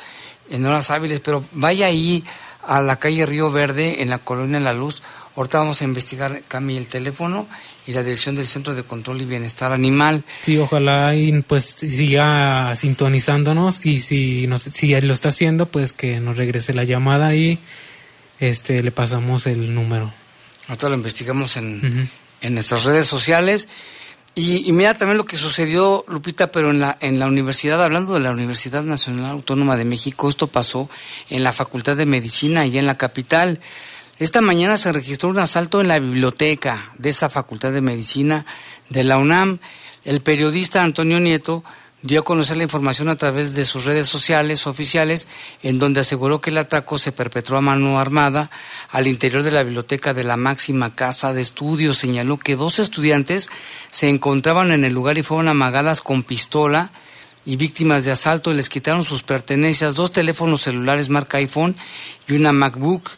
en 0.51 0.67
horas 0.67 0.91
hábiles, 0.91 1.21
pero 1.21 1.45
vaya 1.53 1.87
ahí 1.87 2.25
a 2.69 2.83
la 2.83 2.97
calle 2.97 3.25
Río 3.25 3.51
Verde, 3.51 4.03
en 4.03 4.11
la 4.11 4.19
colonia 4.19 4.61
La 4.61 4.75
Luz. 4.75 5.03
Ahorita 5.35 5.59
vamos 5.59 5.81
a 5.81 5.85
investigar, 5.85 6.43
Cami, 6.49 6.77
el 6.77 6.87
teléfono 6.87 7.49
y 7.87 7.93
la 7.93 8.03
dirección 8.03 8.37
del 8.37 8.47
Centro 8.47 8.75
de 8.75 8.83
Control 8.83 9.23
y 9.23 9.25
Bienestar 9.25 9.73
Animal. 9.73 10.25
Sí, 10.43 10.59
ojalá 10.59 11.15
y 11.15 11.41
pues 11.43 11.65
siga 11.65 12.75
sintonizándonos 12.77 13.85
y 13.87 14.01
si, 14.01 14.47
nos, 14.47 14.63
si 14.63 15.01
lo 15.01 15.15
está 15.15 15.31
haciendo, 15.31 15.67
pues 15.67 15.95
que 15.95 16.21
nos 16.21 16.37
regrese 16.37 16.75
la 16.75 16.85
llamada 16.85 17.35
y 17.35 17.59
este 18.39 18.83
le 18.83 18.91
pasamos 18.91 19.47
el 19.47 19.75
número. 19.75 20.13
Ahorita 20.69 20.91
lo 20.91 20.97
investigamos 20.97 21.57
en, 21.57 22.11
en 22.43 22.55
nuestras 22.55 22.85
redes 22.85 23.07
sociales 23.07 23.69
y, 24.39 24.73
mira 24.73 24.95
también 24.95 25.19
lo 25.19 25.25
que 25.25 25.37
sucedió, 25.37 26.05
Lupita, 26.07 26.53
pero 26.53 26.71
en 26.71 26.79
la, 26.79 26.97
en 27.01 27.19
la 27.19 27.27
universidad, 27.27 27.83
hablando 27.83 28.15
de 28.15 28.21
la 28.21 28.31
Universidad 28.31 28.85
Nacional 28.85 29.33
Autónoma 29.33 29.77
de 29.77 29.85
México, 29.85 30.29
esto 30.29 30.47
pasó 30.47 30.89
en 31.29 31.43
la 31.43 31.53
Facultad 31.53 31.97
de 31.97 32.07
Medicina 32.07 32.65
y 32.65 32.79
en 32.79 32.87
la 32.87 32.97
capital. 32.97 33.61
Esta 34.21 34.41
mañana 34.41 34.77
se 34.77 34.93
registró 34.93 35.29
un 35.29 35.41
asalto 35.41 35.81
en 35.81 35.89
la 35.89 35.99
biblioteca 35.99 36.93
de 36.99 37.09
esa 37.09 37.29
Facultad 37.29 37.73
de 37.73 37.81
Medicina 37.81 38.47
de 38.89 39.03
la 39.03 39.19
UNAM. 39.19 39.59
El 40.05 40.21
periodista 40.21 40.85
Antonio 40.85 41.19
Nieto 41.19 41.65
dio 42.09 42.21
a 42.21 42.25
conocer 42.25 42.57
la 42.57 42.63
información 42.63 43.11
a 43.11 43.17
través 43.17 43.55
de 43.55 43.67
sus 43.67 43.85
redes 43.85 44.09
sociales 44.09 44.67
oficiales, 44.67 45.29
en 45.63 45.79
donde 45.79 46.01
aseguró 46.01 46.41
que 46.41 46.49
el 46.49 46.57
atraco 46.57 46.97
se 46.97 47.13
perpetró 47.13 47.59
a 47.59 47.61
mano 47.61 48.01
armada 48.01 48.51
al 48.89 49.07
interior 49.07 49.43
de 49.43 49.51
la 49.51 49.63
biblioteca 49.63 50.15
de 50.15 50.25
la 50.25 50.39
máxima 50.39 50.95
casa 50.95 51.35
de 51.35 51.43
estudios. 51.43 51.99
Señaló 51.99 52.39
que 52.39 52.57
dos 52.57 52.79
estudiantes 52.79 53.51
se 53.91 54.09
encontraban 54.09 54.73
en 54.73 54.85
el 54.85 54.95
lugar 54.95 55.19
y 55.19 55.23
fueron 55.23 55.49
amagadas 55.49 56.01
con 56.01 56.23
pistola 56.23 56.91
y 57.45 57.57
víctimas 57.57 58.07
de 58.07 58.13
asalto 58.13 58.51
y 58.51 58.55
les 58.55 58.71
quitaron 58.71 59.05
sus 59.05 59.23
pertenencias, 59.23 59.95
dos 59.95 60.11
teléfonos 60.11 60.63
celulares 60.63 61.11
marca 61.11 61.37
iPhone 61.37 61.77
y 62.27 62.37
una 62.37 62.53
MacBook. 62.53 63.11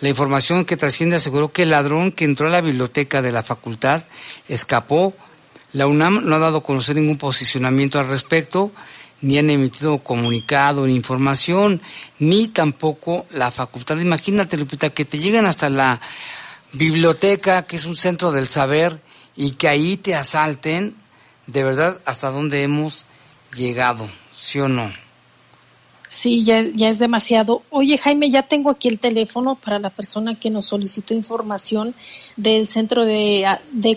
La 0.00 0.10
información 0.10 0.64
que 0.64 0.76
trasciende 0.76 1.16
aseguró 1.16 1.50
que 1.50 1.64
el 1.64 1.70
ladrón 1.70 2.12
que 2.12 2.24
entró 2.24 2.46
a 2.46 2.50
la 2.50 2.60
biblioteca 2.60 3.20
de 3.20 3.32
la 3.32 3.42
facultad 3.42 4.04
escapó 4.48 5.12
la 5.72 5.86
UNAM 5.86 6.24
no 6.24 6.36
ha 6.36 6.38
dado 6.38 6.58
a 6.58 6.62
conocer 6.62 6.96
ningún 6.96 7.18
posicionamiento 7.18 7.98
al 7.98 8.08
respecto, 8.08 8.72
ni 9.20 9.38
han 9.38 9.50
emitido 9.50 9.98
comunicado 9.98 10.86
ni 10.86 10.94
información, 10.94 11.82
ni 12.18 12.48
tampoco 12.48 13.26
la 13.30 13.50
facultad. 13.50 13.98
Imagínate, 13.98 14.56
Lupita, 14.56 14.90
que 14.90 15.04
te 15.04 15.18
llegan 15.18 15.46
hasta 15.46 15.68
la 15.68 16.00
biblioteca, 16.72 17.62
que 17.62 17.76
es 17.76 17.84
un 17.84 17.96
centro 17.96 18.32
del 18.32 18.48
saber, 18.48 19.00
y 19.36 19.52
que 19.52 19.68
ahí 19.68 19.96
te 19.96 20.14
asalten, 20.14 20.94
de 21.46 21.64
verdad, 21.64 22.00
hasta 22.04 22.30
dónde 22.30 22.62
hemos 22.62 23.06
llegado, 23.54 24.08
¿sí 24.36 24.60
o 24.60 24.68
no? 24.68 24.90
Sí, 26.08 26.42
ya, 26.42 26.62
ya 26.62 26.88
es 26.88 26.98
demasiado. 26.98 27.62
Oye, 27.68 27.98
Jaime, 27.98 28.30
ya 28.30 28.42
tengo 28.42 28.70
aquí 28.70 28.88
el 28.88 28.98
teléfono 28.98 29.56
para 29.56 29.78
la 29.78 29.90
persona 29.90 30.34
que 30.34 30.48
nos 30.48 30.64
solicitó 30.64 31.12
información 31.12 31.94
del 32.36 32.66
Centro 32.66 33.04
de, 33.04 33.46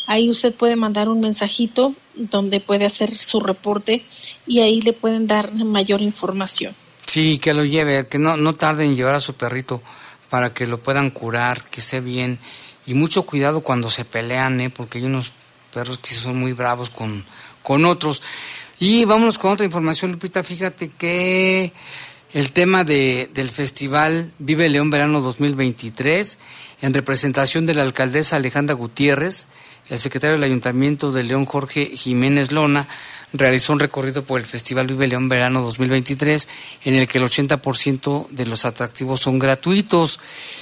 Ahí 0.07 0.29
usted 0.29 0.53
puede 0.53 0.75
mandar 0.75 1.09
un 1.09 1.21
mensajito 1.21 1.93
donde 2.15 2.59
puede 2.59 2.85
hacer 2.85 3.15
su 3.15 3.39
reporte 3.39 4.03
y 4.47 4.59
ahí 4.59 4.81
le 4.81 4.93
pueden 4.93 5.27
dar 5.27 5.53
mayor 5.53 6.01
información. 6.01 6.75
Sí, 7.05 7.39
que 7.39 7.53
lo 7.53 7.65
lleve, 7.65 8.07
que 8.07 8.17
no, 8.17 8.37
no 8.37 8.55
tarde 8.55 8.85
en 8.85 8.95
llevar 8.95 9.15
a 9.15 9.19
su 9.19 9.33
perrito 9.33 9.81
para 10.29 10.53
que 10.53 10.65
lo 10.65 10.79
puedan 10.79 11.11
curar, 11.11 11.63
que 11.69 11.81
esté 11.81 11.99
bien. 11.99 12.39
Y 12.85 12.93
mucho 12.93 13.23
cuidado 13.23 13.61
cuando 13.61 13.89
se 13.89 14.05
pelean, 14.05 14.59
¿eh? 14.61 14.69
porque 14.69 14.97
hay 14.97 15.05
unos 15.05 15.31
perros 15.73 15.97
que 15.97 16.11
son 16.11 16.37
muy 16.37 16.53
bravos 16.53 16.89
con, 16.89 17.25
con 17.61 17.85
otros. 17.85 18.21
Y 18.79 19.05
vámonos 19.05 19.37
con 19.37 19.51
otra 19.51 19.65
información, 19.65 20.11
Lupita. 20.11 20.43
Fíjate 20.43 20.91
que 20.97 21.73
el 22.33 22.51
tema 22.51 22.83
de, 22.83 23.29
del 23.33 23.49
festival 23.49 24.31
Vive 24.39 24.69
León 24.69 24.89
Verano 24.89 25.21
2023, 25.21 26.39
en 26.81 26.93
representación 26.93 27.65
de 27.65 27.73
la 27.73 27.83
alcaldesa 27.83 28.37
Alejandra 28.37 28.75
Gutiérrez, 28.75 29.47
el 29.89 29.99
secretario 29.99 30.35
del 30.35 30.43
Ayuntamiento 30.43 31.11
de 31.11 31.23
León 31.23 31.45
Jorge 31.45 31.91
Jiménez 31.95 32.51
Lona, 32.51 32.87
realizó 33.33 33.73
un 33.73 33.79
recorrido 33.79 34.23
por 34.23 34.39
el 34.39 34.45
Festival 34.45 34.87
Vive 34.87 35.07
León 35.07 35.29
Verano 35.29 35.61
2023, 35.61 36.47
en 36.85 36.95
el 36.95 37.07
que 37.07 37.17
el 37.17 37.25
80% 37.25 38.27
de 38.29 38.45
los 38.45 38.65
atractivos 38.65 39.21
son 39.21 39.39
gratuitos. 39.39 40.19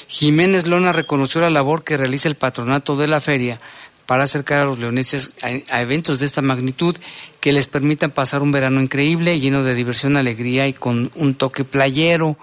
Jiménez 0.08 0.68
Lona 0.68 0.92
reconoció 0.92 1.42
la 1.42 1.50
labor 1.50 1.84
que 1.84 1.98
realiza 1.98 2.30
el 2.30 2.36
patronato 2.36 2.96
de 2.96 3.08
la 3.08 3.22
feria 3.22 3.60
para 4.06 4.24
acercar 4.24 4.62
a 4.62 4.66
los 4.66 4.80
leoneses 4.80 5.36
a, 5.44 5.82
eventos 5.82 6.20
de 6.20 6.26
esta 6.26 6.42
magnitud 6.42 6.98
que 7.40 7.54
les 7.54 7.68
permitan 7.68 8.10
pasar 8.10 8.42
un 8.42 8.52
verano 8.52 8.82
increíble, 8.82 9.40
lleno 9.40 9.64
de 9.64 9.76
diversión, 9.76 10.18
alegría 10.18 10.68
y 10.68 10.74
con 10.74 11.12
un 11.14 11.36
toque 11.36 11.64
playero. 11.64 12.36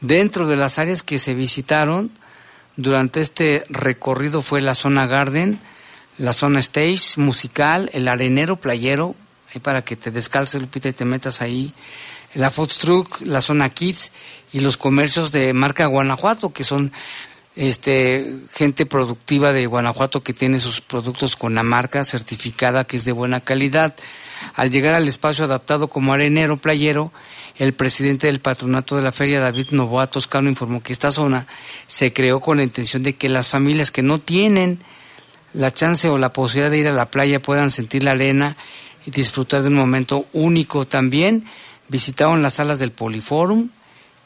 Dentro 0.00 0.48
de 0.48 0.56
las 0.56 0.78
áreas 0.78 1.02
que 1.02 1.18
se 1.18 1.34
visitaron 1.34 2.10
durante 2.76 3.20
este 3.20 3.64
recorrido 3.68 4.40
fue 4.40 4.62
la 4.62 4.74
zona 4.74 5.06
Garden, 5.06 5.60
la 6.18 6.32
zona 6.32 6.60
Stage 6.60 7.16
musical, 7.16 7.90
el 7.92 8.08
arenero 8.08 8.56
playero, 8.56 9.14
ahí 9.52 9.60
para 9.60 9.82
que 9.82 9.96
te 9.96 10.10
descalces, 10.10 10.60
Lupita, 10.60 10.88
y 10.88 10.92
te 10.92 11.04
metas 11.04 11.42
ahí, 11.42 11.72
la 12.34 12.50
food 12.50 12.70
truck, 12.78 13.20
la 13.22 13.40
zona 13.40 13.68
Kids 13.68 14.12
y 14.52 14.60
los 14.60 14.76
comercios 14.76 15.32
de 15.32 15.52
marca 15.52 15.86
Guanajuato, 15.86 16.52
que 16.52 16.64
son 16.64 16.92
este 17.54 18.34
gente 18.54 18.86
productiva 18.86 19.52
de 19.52 19.66
Guanajuato 19.66 20.22
que 20.22 20.32
tiene 20.32 20.58
sus 20.58 20.80
productos 20.80 21.36
con 21.36 21.54
la 21.54 21.62
marca 21.62 22.02
certificada 22.04 22.84
que 22.84 22.96
es 22.96 23.04
de 23.04 23.12
buena 23.12 23.40
calidad. 23.40 23.94
Al 24.54 24.70
llegar 24.70 24.94
al 24.94 25.06
espacio 25.06 25.44
adaptado 25.44 25.88
como 25.88 26.12
arenero 26.12 26.56
playero, 26.56 27.12
el 27.56 27.74
presidente 27.74 28.26
del 28.26 28.40
patronato 28.40 28.96
de 28.96 29.02
la 29.02 29.12
feria, 29.12 29.40
David 29.40 29.68
Novoa 29.70 30.06
Toscano, 30.06 30.48
informó 30.48 30.82
que 30.82 30.92
esta 30.92 31.12
zona 31.12 31.46
se 31.86 32.12
creó 32.12 32.40
con 32.40 32.56
la 32.56 32.62
intención 32.62 33.02
de 33.02 33.14
que 33.14 33.28
las 33.28 33.48
familias 33.48 33.90
que 33.90 34.02
no 34.02 34.18
tienen 34.18 34.80
la 35.54 35.72
chance 35.72 36.08
o 36.08 36.18
la 36.18 36.32
posibilidad 36.32 36.70
de 36.70 36.78
ir 36.78 36.88
a 36.88 36.92
la 36.92 37.10
playa 37.10 37.40
puedan 37.40 37.70
sentir 37.70 38.04
la 38.04 38.12
arena 38.12 38.56
y 39.06 39.10
disfrutar 39.10 39.62
de 39.62 39.68
un 39.68 39.74
momento 39.74 40.26
único. 40.32 40.86
También 40.86 41.44
visitaron 41.88 42.42
las 42.42 42.54
salas 42.54 42.78
del 42.78 42.92
Poliforum, 42.92 43.68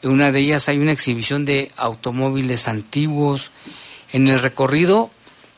en 0.01 0.11
una 0.11 0.31
de 0.31 0.39
ellas 0.39 0.69
hay 0.69 0.77
una 0.77 0.91
exhibición 0.91 1.45
de 1.45 1.71
automóviles 1.75 2.67
antiguos. 2.67 3.51
En 4.13 4.27
el 4.27 4.39
recorrido, 4.39 5.09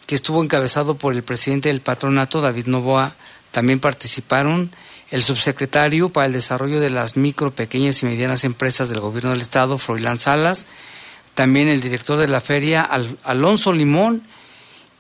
que 0.07 0.15
estuvo 0.15 0.43
encabezado 0.43 0.95
por 0.95 1.13
el 1.13 1.23
presidente 1.23 1.69
del 1.69 1.81
patronato, 1.81 2.41
David 2.41 2.67
Novoa, 2.67 3.15
también 3.51 3.79
participaron 3.79 4.71
el 5.11 5.23
subsecretario 5.23 6.09
para 6.09 6.27
el 6.27 6.33
desarrollo 6.33 6.79
de 6.79 6.89
las 6.89 7.17
micro, 7.17 7.51
pequeñas 7.51 8.01
y 8.01 8.05
medianas 8.05 8.43
empresas 8.43 8.89
del 8.89 9.01
gobierno 9.01 9.31
del 9.31 9.41
estado, 9.41 9.77
Froilán 9.77 10.19
Salas, 10.19 10.65
también 11.33 11.67
el 11.67 11.81
director 11.81 12.17
de 12.17 12.27
la 12.27 12.41
feria, 12.41 12.87
Alonso 13.23 13.73
Limón, 13.73 14.23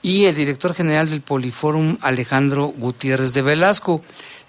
y 0.01 0.25
el 0.25 0.35
director 0.35 0.73
general 0.73 1.09
del 1.09 1.21
Poliforum, 1.21 1.97
Alejandro 2.01 2.67
Gutiérrez 2.67 3.33
de 3.33 3.41
Velasco. 3.41 4.01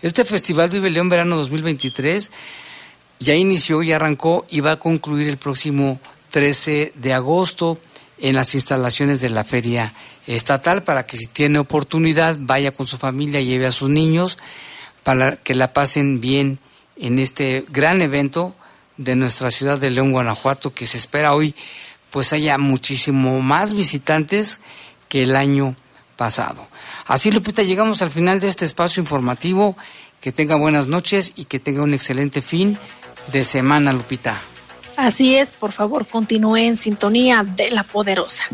Este 0.03 0.25
festival 0.25 0.71
Vive 0.71 0.91
León 0.91 1.09
Verano 1.09 1.37
2023 1.37 2.31
ya 3.19 3.35
inició 3.35 3.83
y 3.83 3.93
arrancó 3.93 4.47
y 4.49 4.61
va 4.61 4.73
a 4.73 4.79
concluir 4.79 5.29
el 5.29 5.37
próximo 5.37 6.01
13 6.31 6.93
de 6.95 7.13
agosto 7.13 7.79
en 8.19 8.35
las 8.35 8.55
instalaciones 8.55 9.21
de 9.21 9.31
la 9.31 9.45
feria 9.45 9.93
estatal 10.27 10.83
para 10.83 11.07
que 11.07 11.17
si 11.17 11.27
tiene 11.27 11.59
oportunidad 11.59 12.37
vaya 12.39 12.73
con 12.73 12.87
su 12.87 12.99
familia, 12.99 13.41
lleve 13.41 13.67
a 13.67 13.73
sus 13.73 13.91
niños 13.91 14.39
para 15.03 15.37
que 15.37 15.55
la 15.55 15.73
pasen 15.73 16.21
bien 16.21 16.59
en 16.97 17.19
este 17.19 17.65
gran 17.69 18.03
evento 18.03 18.55
de 18.97 19.17
nuestra 19.17 19.51
ciudad 19.51 19.79
de 19.79 19.91
León, 19.91 20.13
Guanajuato, 20.13 20.75
que 20.75 20.87
se 20.87 20.99
espera 20.99 21.35
hoy 21.35 21.55
pues 22.11 22.33
haya 22.33 22.59
muchísimo 22.59 23.41
más 23.41 23.73
visitantes 23.73 24.61
que 25.11 25.25
el 25.25 25.37
año 25.37 25.77
pasado. 26.17 26.67
Así, 27.07 27.31
Lupita, 27.31 27.63
llegamos 27.63 28.01
al 28.01 28.11
final 28.11 28.41
de 28.41 28.49
este 28.49 28.65
espacio 28.65 29.03
informativo. 29.03 29.77
Que 30.21 30.33
tenga 30.33 30.57
buenas 30.57 30.87
noches 30.87 31.33
y 31.35 31.47
que 31.47 31.59
tenga 31.59 31.83
un 31.83 31.95
excelente 31.95 32.43
fin 32.43 32.79
de 33.33 33.43
semana, 33.43 33.93
Lupita. 33.93 34.39
Así 34.97 35.35
es, 35.35 35.55
por 35.55 35.73
favor, 35.73 36.07
continúe 36.07 36.57
en 36.57 36.77
sintonía 36.77 37.43
de 37.43 37.71
la 37.71 37.85
poderosa. 37.85 38.45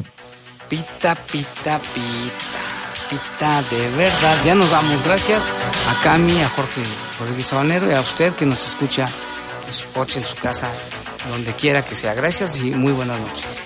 Pita, 0.68 1.16
pita, 1.16 1.80
pita, 1.92 3.10
pita, 3.10 3.62
de 3.64 3.88
verdad. 3.96 4.38
Ya 4.44 4.54
nos 4.54 4.70
vamos, 4.70 5.02
gracias 5.02 5.42
a 5.88 6.02
Cami, 6.04 6.40
a 6.40 6.48
Jorge 6.50 6.82
Rodríguez 7.18 7.46
Sabanero 7.46 7.90
y 7.90 7.94
a 7.94 8.00
usted 8.00 8.32
que 8.34 8.46
nos 8.46 8.64
escucha 8.64 9.08
en 9.66 9.72
su 9.72 9.88
coche, 9.88 10.20
en 10.20 10.24
su 10.24 10.36
casa, 10.36 10.70
donde 11.28 11.52
quiera 11.54 11.82
que 11.82 11.96
sea. 11.96 12.14
Gracias 12.14 12.58
y 12.62 12.70
muy 12.70 12.92
buenas 12.92 13.18
noches. 13.18 13.65